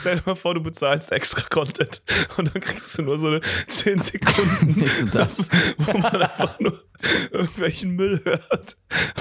Stell 0.00 0.16
dir 0.16 0.22
mal 0.26 0.34
vor, 0.36 0.54
du 0.54 0.62
bezahlst 0.62 1.10
extra 1.10 1.42
Content 1.50 2.02
und 2.36 2.54
dann 2.54 2.62
kriegst 2.62 2.96
du 2.98 3.02
nur 3.02 3.18
so 3.18 3.28
eine 3.28 3.40
10 3.66 4.00
Sekunden, 4.00 4.74
Nicht 4.80 4.94
so 4.96 5.06
das. 5.06 5.50
wo 5.78 5.98
man 5.98 6.22
einfach 6.22 6.60
nur 6.60 6.84
irgendwelchen 7.32 7.96
Müll 7.96 8.20
hört. 8.24 8.76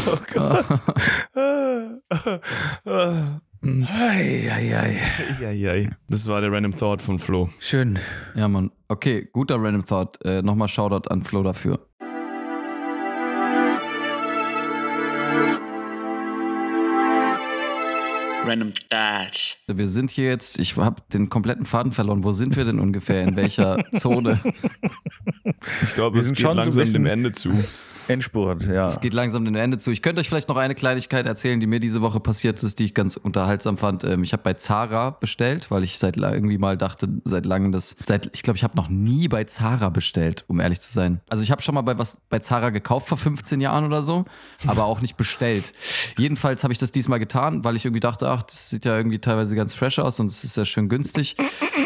Oh 0.05 0.17
Gott. 0.33 0.65
Eieiei. 3.65 5.01
Eieiei. 5.39 5.89
Das 6.09 6.27
war 6.27 6.41
der 6.41 6.51
Random 6.51 6.77
Thought 6.77 7.01
von 7.01 7.17
Flo. 7.17 7.49
Schön. 7.59 7.97
Ja, 8.35 8.47
Mann. 8.47 8.71
Okay, 8.89 9.29
guter 9.31 9.55
Random 9.55 9.85
Thought. 9.85 10.23
Äh, 10.25 10.41
Nochmal 10.41 10.67
Shoutout 10.67 11.09
an 11.09 11.21
Flo 11.21 11.43
dafür. 11.43 11.79
Random 18.45 18.73
Thoughts. 18.89 19.57
Wir 19.67 19.87
sind 19.87 20.11
hier 20.11 20.25
jetzt, 20.29 20.59
ich 20.59 20.75
habe 20.75 21.01
den 21.13 21.29
kompletten 21.29 21.65
Faden 21.65 21.91
verloren. 21.91 22.23
Wo 22.23 22.31
sind 22.33 22.55
wir 22.57 22.65
denn 22.65 22.79
ungefähr? 22.79 23.23
In 23.23 23.35
welcher 23.35 23.83
Zone? 23.93 24.41
Ich 25.83 25.93
glaube, 25.95 26.15
Wir 26.15 26.21
es 26.21 26.27
sind 26.27 26.35
geht 26.37 26.41
schon 26.45 26.51
so 26.57 26.61
langsam 26.61 26.79
bisschen- 26.81 27.03
dem 27.03 27.05
Ende 27.11 27.31
zu. 27.31 27.51
Endspurt, 28.07 28.63
ja. 28.63 28.85
Es 28.85 28.99
geht 28.99 29.13
langsam 29.13 29.45
dem 29.45 29.55
Ende 29.55 29.77
zu. 29.77 29.91
Ich 29.91 30.01
könnte 30.01 30.19
euch 30.19 30.29
vielleicht 30.29 30.49
noch 30.49 30.57
eine 30.57 30.75
Kleinigkeit 30.75 31.25
erzählen, 31.25 31.59
die 31.59 31.67
mir 31.67 31.79
diese 31.79 32.01
Woche 32.01 32.19
passiert 32.19 32.61
ist, 32.61 32.79
die 32.79 32.85
ich 32.85 32.93
ganz 32.93 33.17
unterhaltsam 33.17 33.77
fand. 33.77 34.03
Ähm, 34.03 34.23
ich 34.23 34.33
habe 34.33 34.43
bei 34.43 34.53
Zara 34.53 35.11
bestellt, 35.11 35.71
weil 35.71 35.83
ich 35.83 35.99
seit 35.99 36.17
irgendwie 36.17 36.57
mal 36.57 36.77
dachte, 36.77 37.09
seit 37.25 37.45
langem 37.45 37.71
das, 37.71 37.95
seit, 38.05 38.29
ich 38.33 38.43
glaube, 38.43 38.57
ich 38.57 38.63
habe 38.63 38.75
noch 38.75 38.89
nie 38.89 39.27
bei 39.27 39.43
Zara 39.43 39.89
bestellt, 39.89 40.45
um 40.47 40.59
ehrlich 40.59 40.79
zu 40.79 40.91
sein. 40.91 41.21
Also 41.29 41.43
ich 41.43 41.51
habe 41.51 41.61
schon 41.61 41.75
mal 41.75 41.81
bei 41.81 41.97
was 41.97 42.17
bei 42.29 42.39
Zara 42.39 42.69
gekauft 42.69 43.07
vor 43.07 43.17
15 43.17 43.61
Jahren 43.61 43.85
oder 43.85 44.03
so, 44.03 44.25
aber 44.67 44.85
auch 44.85 45.01
nicht 45.01 45.17
bestellt. 45.17 45.73
Jedenfalls 46.17 46.63
habe 46.63 46.73
ich 46.73 46.79
das 46.79 46.91
diesmal 46.91 47.19
getan, 47.19 47.63
weil 47.63 47.75
ich 47.75 47.85
irgendwie 47.85 47.99
dachte, 47.99 48.29
ach, 48.29 48.43
das 48.43 48.69
sieht 48.69 48.85
ja 48.85 48.97
irgendwie 48.97 49.19
teilweise 49.19 49.55
ganz 49.55 49.73
fresh 49.73 49.99
aus 49.99 50.19
und 50.19 50.27
es 50.27 50.43
ist 50.43 50.57
ja 50.57 50.65
schön 50.65 50.89
günstig. 50.89 51.35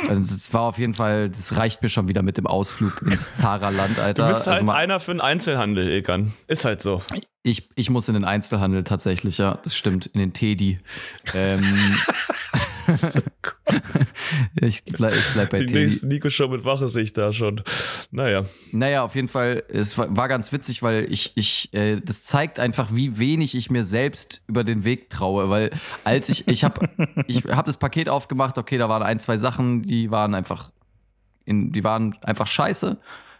Also 0.09 0.21
es 0.21 0.53
war 0.53 0.61
auf 0.63 0.77
jeden 0.77 0.93
Fall, 0.93 1.29
das 1.29 1.55
reicht 1.57 1.81
mir 1.81 1.89
schon 1.89 2.07
wieder 2.07 2.21
mit 2.23 2.37
dem 2.37 2.47
Ausflug 2.47 3.01
ins 3.03 3.31
Zara-Land, 3.33 3.99
Alter. 3.99 4.23
Du 4.23 4.29
bist 4.29 4.47
halt 4.47 4.55
also 4.55 4.65
mal- 4.65 4.75
einer 4.75 4.99
für 4.99 5.11
den 5.11 5.21
Einzelhandel, 5.21 5.87
Ilkan. 5.87 6.33
Ist 6.47 6.65
halt 6.65 6.81
so. 6.81 7.01
Ich, 7.43 7.69
ich 7.75 7.89
muss 7.89 8.07
in 8.09 8.13
den 8.15 8.25
Einzelhandel 8.25 8.83
tatsächlich, 8.83 9.37
ja, 9.37 9.57
das 9.63 9.75
stimmt, 9.75 10.05
in 10.07 10.19
den 10.19 10.33
Teddy. 10.33 10.79
Ähm, 11.33 11.95
ich, 14.61 14.83
bleib, 14.83 15.13
ich 15.13 15.33
bleib 15.33 15.49
bei 15.49 15.59
Die 15.59 15.65
Teddy. 15.67 15.85
nächste 15.85 16.07
Nico-Show 16.07 16.47
mit 16.47 16.63
Wache 16.63 16.89
sehe 16.89 17.03
ich 17.03 17.13
da 17.13 17.33
schon. 17.33 17.61
Naja. 18.11 18.43
Naja, 18.71 19.03
auf 19.03 19.15
jeden 19.15 19.27
Fall, 19.27 19.63
es 19.69 19.97
war, 19.97 20.15
war 20.15 20.27
ganz 20.27 20.51
witzig, 20.51 20.83
weil 20.83 21.11
ich, 21.11 21.33
ich, 21.35 21.73
äh, 21.73 21.99
das 22.03 22.23
zeigt 22.23 22.59
einfach, 22.59 22.93
wie 22.93 23.19
wenig 23.19 23.55
ich 23.55 23.69
mir 23.69 23.83
selbst 23.83 24.43
über 24.47 24.63
den 24.63 24.83
Weg 24.83 25.09
traue, 25.09 25.49
weil 25.49 25.71
als 26.03 26.29
ich, 26.29 26.47
ich 26.47 26.63
habe 26.63 26.89
ich 27.27 27.45
hab 27.45 27.65
das 27.65 27.77
Paket 27.77 28.09
aufgemacht, 28.09 28.57
okay, 28.57 28.77
da 28.77 28.89
waren 28.89 29.03
ein, 29.03 29.19
zwei 29.19 29.38
Sachen, 29.38 29.81
die 29.81 30.11
waren 30.11 30.33
einfach, 30.35 30.71
in, 31.45 31.71
die 31.71 31.83
waren 31.83 32.15
einfach 32.23 32.47
scheiße. 32.47 32.97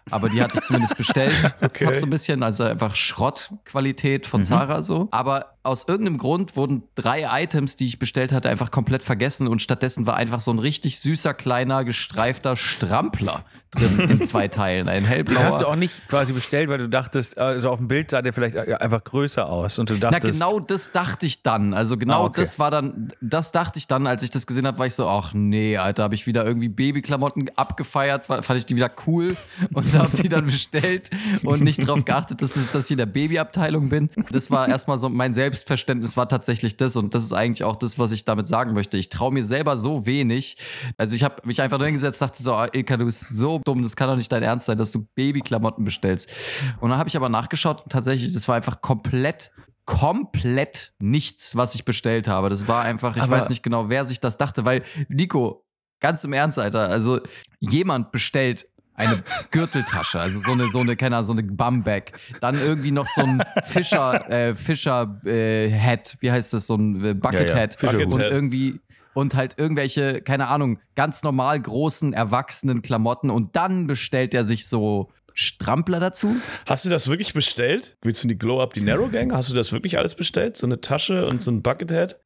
Aber 0.10 0.30
die 0.30 0.42
hatte 0.42 0.58
ich 0.58 0.64
zumindest 0.64 0.96
bestellt. 0.98 1.34
Okay. 1.62 1.86
Top 1.86 1.96
so 1.96 2.06
ein 2.06 2.10
bisschen, 2.10 2.44
also 2.44 2.64
einfach 2.64 2.96
Schrottqualität 2.96 4.26
von 4.26 4.44
Zara 4.44 4.82
so. 4.82 5.08
Aber 5.12 5.57
aus 5.68 5.88
irgendeinem 5.88 6.18
Grund 6.18 6.56
wurden 6.56 6.84
drei 6.96 7.44
Items, 7.44 7.76
die 7.76 7.86
ich 7.86 8.00
bestellt 8.00 8.32
hatte, 8.32 8.50
einfach 8.50 8.72
komplett 8.72 9.04
vergessen 9.04 9.48
und 9.48 9.62
stattdessen 9.62 10.06
war 10.08 10.16
einfach 10.16 10.42
so 10.42 10.52
ein 10.52 10.60
richtig 10.60 11.00
süßer, 11.00 11.34
kleiner, 11.34 11.84
gestreifter 11.84 12.56
Strampler 12.56 13.44
drin 13.72 14.10
in 14.10 14.22
zwei 14.24 14.48
Teilen. 14.48 14.88
Ein 14.88 15.02
Den 15.02 15.06
hellblauer. 15.10 15.44
hast 15.44 15.62
du 15.62 15.68
auch 15.68 15.76
nicht 15.76 16.08
quasi 16.08 16.34
bestellt, 16.34 16.70
weil 16.70 16.78
du 16.78 16.88
dachtest, 16.90 17.38
also 17.38 17.70
auf 17.70 17.78
dem 17.80 17.88
Bild 17.88 18.12
sah 18.12 18.22
der 18.22 18.34
vielleicht 18.34 18.56
einfach 18.58 19.04
größer 19.04 19.48
aus 19.48 19.78
und 19.80 19.90
du 19.90 19.96
Na, 20.00 20.10
dachtest, 20.12 20.40
genau 20.40 20.60
das 20.60 20.92
dachte 20.92 21.26
ich 21.26 21.44
dann. 21.44 21.74
Also 21.74 21.98
genau 21.98 22.24
Ah, 22.24 22.26
okay. 22.28 22.42
das 22.42 22.58
war 22.60 22.72
dann, 22.72 23.10
das 23.22 23.52
dachte 23.52 23.78
ich 23.78 23.88
dann, 23.88 24.08
als 24.08 24.24
ich 24.24 24.30
das 24.30 24.48
gesehen 24.48 24.66
habe, 24.66 24.80
war 24.80 24.86
ich 24.86 24.94
so, 24.96 25.08
ach 25.08 25.34
nee, 25.34 25.78
Alter, 25.78 26.04
habe 26.04 26.16
ich 26.16 26.26
wieder 26.26 26.46
irgendwie 26.46 26.70
Babyklamotten 26.70 27.50
abgefeiert, 27.58 28.26
fa- 28.26 28.42
fand 28.42 28.58
ich 28.60 28.66
die 28.66 28.76
wieder 28.76 28.90
cool 29.06 29.36
und 29.74 29.94
habe 29.98 30.16
die 30.16 30.30
dann 30.30 30.46
bestellt 30.46 31.10
und 31.44 31.62
nicht 31.62 31.84
darauf 31.88 32.06
geachtet, 32.06 32.42
dass, 32.42 32.56
es, 32.56 32.72
dass 32.72 32.86
ich 32.86 32.92
in 32.92 32.98
der 32.98 33.06
Babyabteilung 33.06 33.90
bin. 33.90 34.10
Das 34.32 34.50
war 34.50 34.68
erstmal 34.70 34.98
so, 34.98 35.10
mein 35.10 35.34
Selbstverständnis 35.58 36.16
war 36.18 36.28
tatsächlich 36.30 36.78
das 36.78 36.96
und 36.96 37.16
das 37.16 37.24
ist 37.24 37.34
eigentlich 37.34 37.64
auch 37.64 37.76
das, 37.76 37.98
was 37.98 38.12
ich 38.12 38.26
damit 38.26 38.48
sagen 38.48 38.74
möchte. 38.74 38.98
Ich 38.98 39.10
traue 39.10 39.34
mir 39.34 39.44
selber 39.44 39.76
so 39.76 40.06
wenig. 40.06 40.58
Also 40.98 41.16
ich 41.16 41.24
habe 41.24 41.36
mich 41.46 41.62
einfach 41.62 41.78
nur 41.80 41.88
hingesetzt, 41.88 42.22
dachte 42.22 42.42
so, 42.42 42.54
ah, 42.54 42.68
Ilka, 42.72 42.98
du 42.98 43.06
bist 43.06 43.36
so 43.36 43.60
dumm, 43.66 43.82
das 43.82 43.96
kann 43.96 44.08
doch 44.08 44.16
nicht 44.16 44.32
dein 44.32 44.44
Ernst 44.44 44.68
sein, 44.68 44.78
dass 44.78 44.92
du 44.92 45.06
Babyklamotten 45.16 45.84
bestellst. 45.84 46.32
Und 46.80 46.90
dann 46.92 47.00
habe 47.00 47.10
ich 47.10 47.18
aber 47.18 47.30
nachgeschaut 47.30 47.82
und 47.84 47.92
tatsächlich, 47.92 48.32
das 48.34 48.48
war 48.48 48.56
einfach 48.56 48.82
komplett 48.82 49.52
komplett 49.86 50.92
nichts, 51.00 51.56
was 51.56 51.74
ich 51.74 51.86
bestellt 51.86 52.28
habe. 52.28 52.50
Das 52.50 52.68
war 52.68 52.84
einfach, 52.84 53.16
ich 53.16 53.24
Aber- 53.24 53.38
weiß 53.38 53.50
nicht 53.50 53.64
genau, 53.64 53.88
wer 53.90 54.04
sich 54.06 54.20
das 54.20 54.38
dachte, 54.38 54.66
weil 54.66 54.84
Nico, 55.08 55.66
ganz 56.02 56.26
im 56.26 56.34
Ernst, 56.34 56.60
Alter, 56.60 56.90
also 56.90 57.22
jemand 57.62 58.12
bestellt 58.12 58.68
eine 58.98 59.24
Gürteltasche, 59.52 60.20
also 60.20 60.40
so 60.40 60.52
eine, 60.52 60.68
so 60.68 60.80
eine, 60.80 60.96
keine 60.96 61.16
Ahnung, 61.18 61.28
so 61.28 61.34
eine 61.34 61.44
Bumbag. 61.44 62.12
Dann 62.42 62.60
irgendwie 62.60 62.92
noch 62.92 63.08
so 63.08 63.22
ein 63.22 63.44
Fischer, 63.64 64.30
äh, 64.30 64.56
Fischer 64.56 65.22
äh, 65.24 65.72
Hat, 65.72 66.18
wie 66.20 66.32
heißt 66.32 66.54
das, 66.54 66.68
so 66.68 66.76
ein 66.76 67.06
äh, 67.06 67.14
Bucket 67.14 67.50
Ja, 67.50 67.56
ja, 67.56 67.62
Hat. 67.64 67.76
Fischerhut. 67.76 68.14
Und 68.14 68.20
Hat. 68.22 68.28
irgendwie 68.28 68.80
und 69.14 69.34
halt 69.34 69.58
irgendwelche, 69.58 70.22
keine 70.22 70.48
Ahnung, 70.48 70.80
ganz 70.94 71.24
normal 71.24 71.60
großen, 71.60 72.14
erwachsenen 72.14 72.84
Klamotten 72.84 73.32
und 73.32 73.56
dann 73.56 73.88
bestellt 73.88 74.36
er 74.36 74.44
sich 74.44 74.68
so 74.68 75.10
Strampler 75.34 76.00
dazu. 76.00 76.36
Hast 76.68 76.86
du 76.86 76.90
das 76.90 77.08
wirklich 77.08 77.34
bestellt? 77.34 77.98
Willst 78.02 78.24
du 78.24 78.28
die 78.28 78.38
Glow 78.38 78.62
Up, 78.62 78.74
die 78.74 78.82
Narrow 78.82 79.10
Gang? 79.10 79.32
Hast 79.34 79.52
du 79.52 79.56
das 79.56 79.72
wirklich 79.72 79.98
alles 79.98 80.16
bestellt? 80.16 80.58
So 80.58 80.66
eine 80.66 80.82
Tasche 80.82 81.28
und 81.28 81.42
so 81.42 81.52
ein 81.52 81.62
Buckethead? 81.62 82.18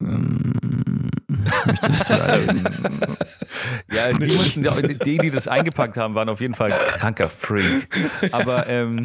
Ja, 3.92 4.08
die, 4.10 4.24
mussten, 4.24 4.62
die, 5.04 5.18
die 5.18 5.30
das 5.30 5.48
eingepackt 5.48 5.96
haben, 5.96 6.14
waren 6.14 6.28
auf 6.28 6.40
jeden 6.40 6.54
Fall 6.54 6.70
kranker 6.70 7.28
Freak. 7.28 7.88
Aber 8.32 8.66
ähm, 8.68 9.04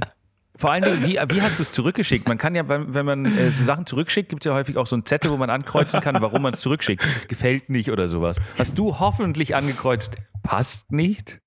vor 0.58 0.72
allen 0.72 0.84
Dingen, 0.84 1.04
wie, 1.04 1.20
wie 1.36 1.42
hast 1.42 1.60
du 1.60 1.64
es 1.64 1.72
zurückgeschickt? 1.72 2.28
Man 2.28 2.40
kann 2.40 2.56
ja, 2.56 2.68
wenn, 2.68 2.94
wenn 2.94 3.06
man 3.06 3.26
äh, 3.26 3.52
so 3.52 3.64
Sachen 3.64 3.86
zurückschickt, 3.86 4.30
gibt 4.30 4.44
es 4.44 4.50
ja 4.50 4.56
häufig 4.56 4.78
auch 4.78 4.88
so 4.88 4.96
einen 4.96 5.06
Zettel, 5.06 5.30
wo 5.30 5.38
man 5.38 5.52
ankreuzen 5.52 6.02
kann, 6.02 6.20
warum 6.20 6.42
man 6.42 6.54
es 6.54 6.62
zurückschickt. 6.62 7.04
Gefällt 7.28 7.70
nicht 7.70 7.92
oder 7.92 8.08
sowas. 8.08 8.38
Hast 8.58 8.78
du 8.80 9.00
hoffentlich 9.00 9.56
angekreuzt, 9.56 10.16
passt 10.42 10.92
nicht? 10.92 11.40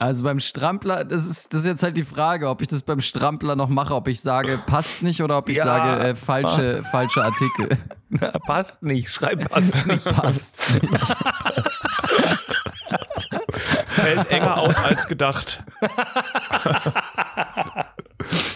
Also 0.00 0.24
beim 0.24 0.40
Strampler, 0.40 1.04
das 1.04 1.26
ist, 1.26 1.52
das 1.52 1.60
ist 1.60 1.66
jetzt 1.66 1.82
halt 1.82 1.94
die 1.94 2.04
Frage, 2.04 2.48
ob 2.48 2.62
ich 2.62 2.68
das 2.68 2.82
beim 2.82 3.02
Strampler 3.02 3.54
noch 3.54 3.68
mache, 3.68 3.94
ob 3.94 4.08
ich 4.08 4.22
sage, 4.22 4.58
passt 4.64 5.02
nicht 5.02 5.22
oder 5.22 5.36
ob 5.36 5.50
ich 5.50 5.58
Ja. 5.58 5.64
sage, 5.64 6.02
äh, 6.08 6.14
falsche, 6.14 6.82
falsche 6.90 7.22
Artikel. 7.22 7.68
Na, 8.08 8.30
passt 8.46 8.82
nicht, 8.82 9.10
schreib 9.12 9.50
passt 9.50 9.86
nicht. 9.86 10.04
passt 10.16 10.82
nicht. 10.82 11.16
Fällt 13.88 14.30
enger 14.30 14.56
aus 14.56 14.78
als 14.78 15.06
gedacht. 15.06 15.62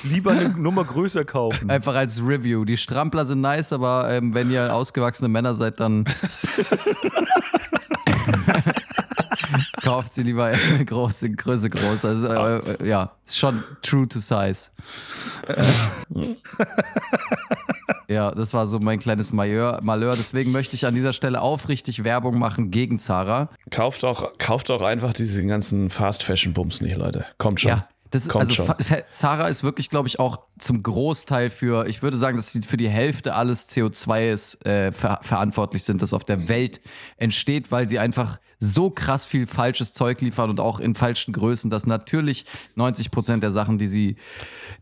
Lieber 0.03 0.30
eine 0.32 0.49
Nummer 0.49 0.84
größer 0.84 1.26
kaufen. 1.26 1.68
Einfach 1.70 1.95
als 1.95 2.22
Review. 2.24 2.64
Die 2.64 2.76
Strampler 2.78 3.26
sind 3.26 3.42
nice, 3.42 3.72
aber 3.74 4.11
ähm, 4.11 4.32
wenn 4.34 4.51
ihr 4.51 4.74
ausgewachsene 4.74 5.28
Männer 5.28 5.55
seid, 5.55 5.78
dann. 5.80 6.05
Kauft 9.82 10.12
sie 10.12 10.22
lieber 10.22 10.51
in 10.53 10.86
große 10.86 11.30
Größe 11.30 11.70
groß. 11.70 12.05
Also 12.05 12.28
äh, 12.28 12.88
ja, 12.88 13.12
ist 13.24 13.38
schon 13.38 13.64
true 13.82 14.09
to 14.09 14.18
size. 14.18 14.70
Ja, 18.09 18.30
das 18.30 18.55
war 18.55 18.66
so 18.66 18.78
mein 18.78 18.99
kleines 18.99 19.32
Malheur. 19.32 19.80
Malheur. 19.82 20.16
Deswegen 20.16 20.53
möchte 20.53 20.76
ich 20.76 20.86
an 20.86 20.95
dieser 20.95 21.12
Stelle 21.12 21.40
aufrichtig 21.40 22.05
Werbung 22.05 22.38
machen 22.38 22.70
gegen 22.70 22.99
Zara. 22.99 23.49
Kauft 23.70 24.03
doch, 24.03 24.36
kauft 24.38 24.68
doch 24.68 24.82
einfach 24.82 25.12
diese 25.12 25.45
ganzen 25.45 25.90
Fast-Fashion-Bums 25.90 26.80
nicht, 26.80 26.97
Leute. 26.97 27.24
Kommt 27.38 27.61
schon. 27.61 27.70
Ja, 27.70 27.88
das 28.15 28.29
Kommt 28.29 28.43
also 28.51 28.55
schon. 28.55 28.75
Zara 29.11 29.49
ist 29.49 29.65
wirklich, 29.65 29.91
glaube 29.91 30.09
ich, 30.09 30.19
auch 30.21 30.39
zum 30.59 30.83
Großteil 30.83 31.51
für, 31.51 31.87
ich 31.87 32.03
würde 32.03 32.17
sagen, 32.17 32.37
dass 32.37 32.53
sie 32.53 32.62
für 32.62 32.77
die 32.77 32.89
Hälfte 32.89 33.35
alles 33.35 33.69
CO2 33.71 34.31
ist, 34.33 34.65
äh, 34.67 34.93
ver 34.93 35.19
verantwortlich 35.23 35.83
sind, 35.83 36.01
das 36.03 36.12
auf 36.12 36.25
der 36.25 36.49
Welt 36.49 36.81
entsteht, 37.17 37.73
weil 37.73 37.89
sie 37.89 37.99
einfach 37.99 38.39
so 38.61 38.89
krass 38.89 39.27
viel 39.27 39.47
falsches 39.47 39.93
Zeug 39.93 40.21
liefern 40.21 40.49
und 40.49 40.61
auch 40.61 40.79
in 40.81 40.95
falschen 40.95 41.33
Größen, 41.33 41.71
dass 41.71 41.87
natürlich 41.87 42.45
90 42.77 43.11
Prozent 43.11 43.43
der 43.43 43.51
Sachen, 43.51 43.77
die 43.79 43.87
sie, 43.89 44.17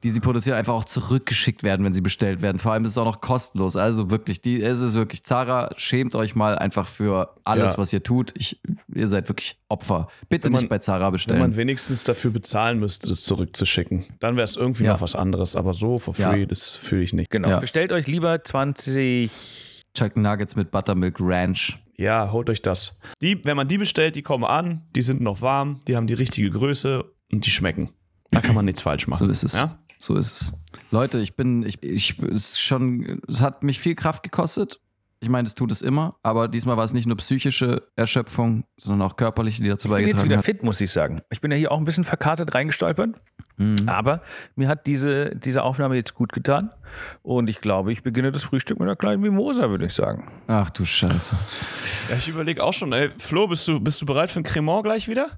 die 0.04 0.10
sie 0.10 0.20
produzieren, 0.20 0.56
einfach 0.56 0.74
auch 0.74 0.84
zurückgeschickt 0.84 1.62
werden, 1.62 1.84
wenn 1.84 1.92
sie 1.92 2.00
bestellt 2.02 2.42
werden. 2.42 2.58
Vor 2.58 2.72
allem 2.72 2.84
ist 2.84 2.92
es 2.92 2.98
auch 2.98 3.04
noch 3.06 3.20
kostenlos. 3.20 3.74
Also 3.76 4.10
wirklich, 4.10 4.40
die, 4.40 4.62
es 4.62 4.82
ist 4.82 4.94
wirklich, 4.94 5.24
Zara, 5.24 5.70
schämt 5.76 6.14
euch 6.14 6.34
mal 6.36 6.56
einfach 6.58 6.86
für 6.86 7.34
alles, 7.44 7.72
Ja. 7.72 7.78
was 7.78 7.92
ihr 7.92 8.02
tut. 8.02 8.32
Ich, 8.36 8.60
ihr 8.94 9.08
seid 9.08 9.28
wirklich 9.28 9.58
Opfer. 9.68 10.08
Bitte 10.28 10.44
Wenn 10.44 10.52
man- 10.52 10.60
nicht 10.60 10.68
bei 10.68 10.78
Zara 10.78 11.06
Wenn 11.06 11.12
bestellen. 11.12 11.40
man 11.40 11.56
wenigstens 11.56 12.04
dafür 12.04 12.30
bezahlen 12.30 12.78
müsste, 12.78 13.08
das 13.08 13.21
zurückzuschicken, 13.24 14.04
dann 14.20 14.36
wäre 14.36 14.44
es 14.44 14.56
irgendwie 14.56 14.84
Ja. 14.84 14.92
noch 14.94 15.00
was 15.00 15.14
anderes. 15.14 15.56
Aber 15.56 15.72
so 15.72 15.98
for 15.98 16.14
Ja. 16.16 16.30
free, 16.30 16.46
das 16.46 16.76
fühle 16.76 17.02
ich 17.02 17.12
nicht. 17.12 17.30
Genau. 17.30 17.48
Ja. 17.48 17.60
Bestellt 17.60 17.92
euch 17.92 18.06
lieber 18.06 18.42
20. 18.44 19.30
Chicken 19.94 20.22
Nuggets 20.22 20.56
mit 20.56 20.70
Buttermilk 20.70 21.16
Ranch. 21.20 21.78
Ja, 21.96 22.32
holt 22.32 22.48
euch 22.50 22.62
das. 22.62 22.98
Die, 23.20 23.44
wenn 23.44 23.56
man 23.56 23.68
die 23.68 23.78
bestellt, 23.78 24.16
die 24.16 24.22
kommen 24.22 24.44
an, 24.44 24.86
die 24.96 25.02
sind 25.02 25.20
noch 25.20 25.42
warm, 25.42 25.80
die 25.86 25.96
haben 25.96 26.06
die 26.06 26.14
richtige 26.14 26.50
Größe 26.50 27.04
und 27.30 27.44
die 27.46 27.50
schmecken. 27.50 27.90
Da 28.30 28.40
kann 28.40 28.54
man 28.54 28.64
nichts 28.64 28.80
falsch 28.80 29.06
machen. 29.06 29.26
So 29.26 29.30
ist 29.30 29.42
es. 29.44 29.52
Ja? 29.54 29.78
So 29.98 30.16
ist 30.16 30.32
es. 30.32 30.52
Leute, 30.90 31.18
ich 31.20 31.36
bin, 31.36 31.64
ich, 31.64 31.82
ich, 31.82 32.18
es 32.18 32.52
ist 32.54 32.60
schon, 32.60 33.20
es 33.28 33.40
hat 33.42 33.62
mich 33.62 33.78
viel 33.78 33.94
Kraft 33.94 34.22
gekostet. 34.22 34.80
Ich 35.22 35.28
meine, 35.28 35.46
es 35.46 35.54
tut 35.54 35.70
es 35.70 35.82
immer, 35.82 36.16
aber 36.24 36.48
diesmal 36.48 36.76
war 36.76 36.82
es 36.82 36.94
nicht 36.94 37.06
nur 37.06 37.16
psychische 37.16 37.82
Erschöpfung, 37.94 38.64
sondern 38.76 39.08
auch 39.08 39.16
körperliche, 39.16 39.62
die 39.62 39.68
dazu 39.68 39.86
Ich 39.86 39.94
bin 39.94 40.00
jetzt 40.00 40.06
beigetragen 40.16 40.30
wieder 40.30 40.38
hat. 40.38 40.44
fit, 40.44 40.64
muss 40.64 40.80
ich 40.80 40.90
sagen. 40.90 41.20
Ich 41.30 41.40
bin 41.40 41.52
ja 41.52 41.56
hier 41.56 41.70
auch 41.70 41.78
ein 41.78 41.84
bisschen 41.84 42.02
verkartet 42.02 42.52
reingestolpert. 42.56 43.14
Mhm. 43.56 43.88
Aber 43.88 44.22
mir 44.56 44.66
hat 44.66 44.88
diese, 44.88 45.36
diese 45.36 45.62
Aufnahme 45.62 45.94
jetzt 45.94 46.14
gut 46.14 46.32
getan. 46.32 46.70
Und 47.22 47.48
ich 47.48 47.60
glaube, 47.60 47.92
ich 47.92 48.02
beginne 48.02 48.32
das 48.32 48.42
Frühstück 48.42 48.80
mit 48.80 48.88
einer 48.88 48.96
kleinen 48.96 49.22
Mimosa, 49.22 49.70
würde 49.70 49.86
ich 49.86 49.94
sagen. 49.94 50.28
Ach 50.48 50.70
du 50.70 50.84
Scheiße. 50.84 51.36
Ja, 52.10 52.16
ich 52.16 52.28
überlege 52.28 52.60
auch 52.64 52.72
schon, 52.72 52.92
ey, 52.92 53.10
Flo, 53.18 53.46
bist 53.46 53.68
du, 53.68 53.78
bist 53.78 54.02
du 54.02 54.06
bereit 54.06 54.28
für 54.28 54.40
ein 54.40 54.44
Cremant 54.44 54.82
gleich 54.82 55.06
wieder? 55.06 55.28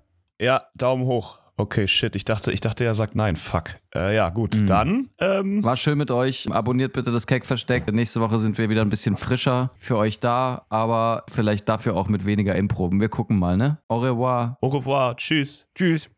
Ja, 0.40 0.62
Daumen 0.74 1.04
hoch. 1.04 1.38
Okay, 1.56 1.86
shit. 1.86 2.16
Ich 2.16 2.24
dachte, 2.24 2.50
ich 2.50 2.60
dachte, 2.60 2.84
er 2.84 2.94
sagt 2.94 3.14
nein. 3.14 3.36
Fuck. 3.36 3.76
Äh, 3.94 4.16
ja, 4.16 4.30
gut. 4.30 4.56
Mhm. 4.56 4.66
Dann, 4.66 5.10
ähm, 5.20 5.62
War 5.62 5.76
schön 5.76 5.96
mit 5.96 6.10
euch. 6.10 6.50
Abonniert 6.50 6.92
bitte 6.92 7.12
das 7.12 7.26
Keck-Versteck. 7.26 7.92
Nächste 7.92 8.20
Woche 8.20 8.38
sind 8.38 8.58
wir 8.58 8.70
wieder 8.70 8.82
ein 8.82 8.88
bisschen 8.88 9.16
frischer 9.16 9.70
für 9.78 9.96
euch 9.96 10.18
da, 10.18 10.66
aber 10.68 11.24
vielleicht 11.30 11.68
dafür 11.68 11.94
auch 11.94 12.08
mit 12.08 12.26
weniger 12.26 12.56
Improben. 12.56 13.00
Wir 13.00 13.08
gucken 13.08 13.38
mal, 13.38 13.56
ne? 13.56 13.78
Au 13.88 13.98
revoir. 13.98 14.58
au 14.60 14.68
revoir. 14.68 15.16
Tschüss. 15.16 15.68
Tschüss. 15.74 16.10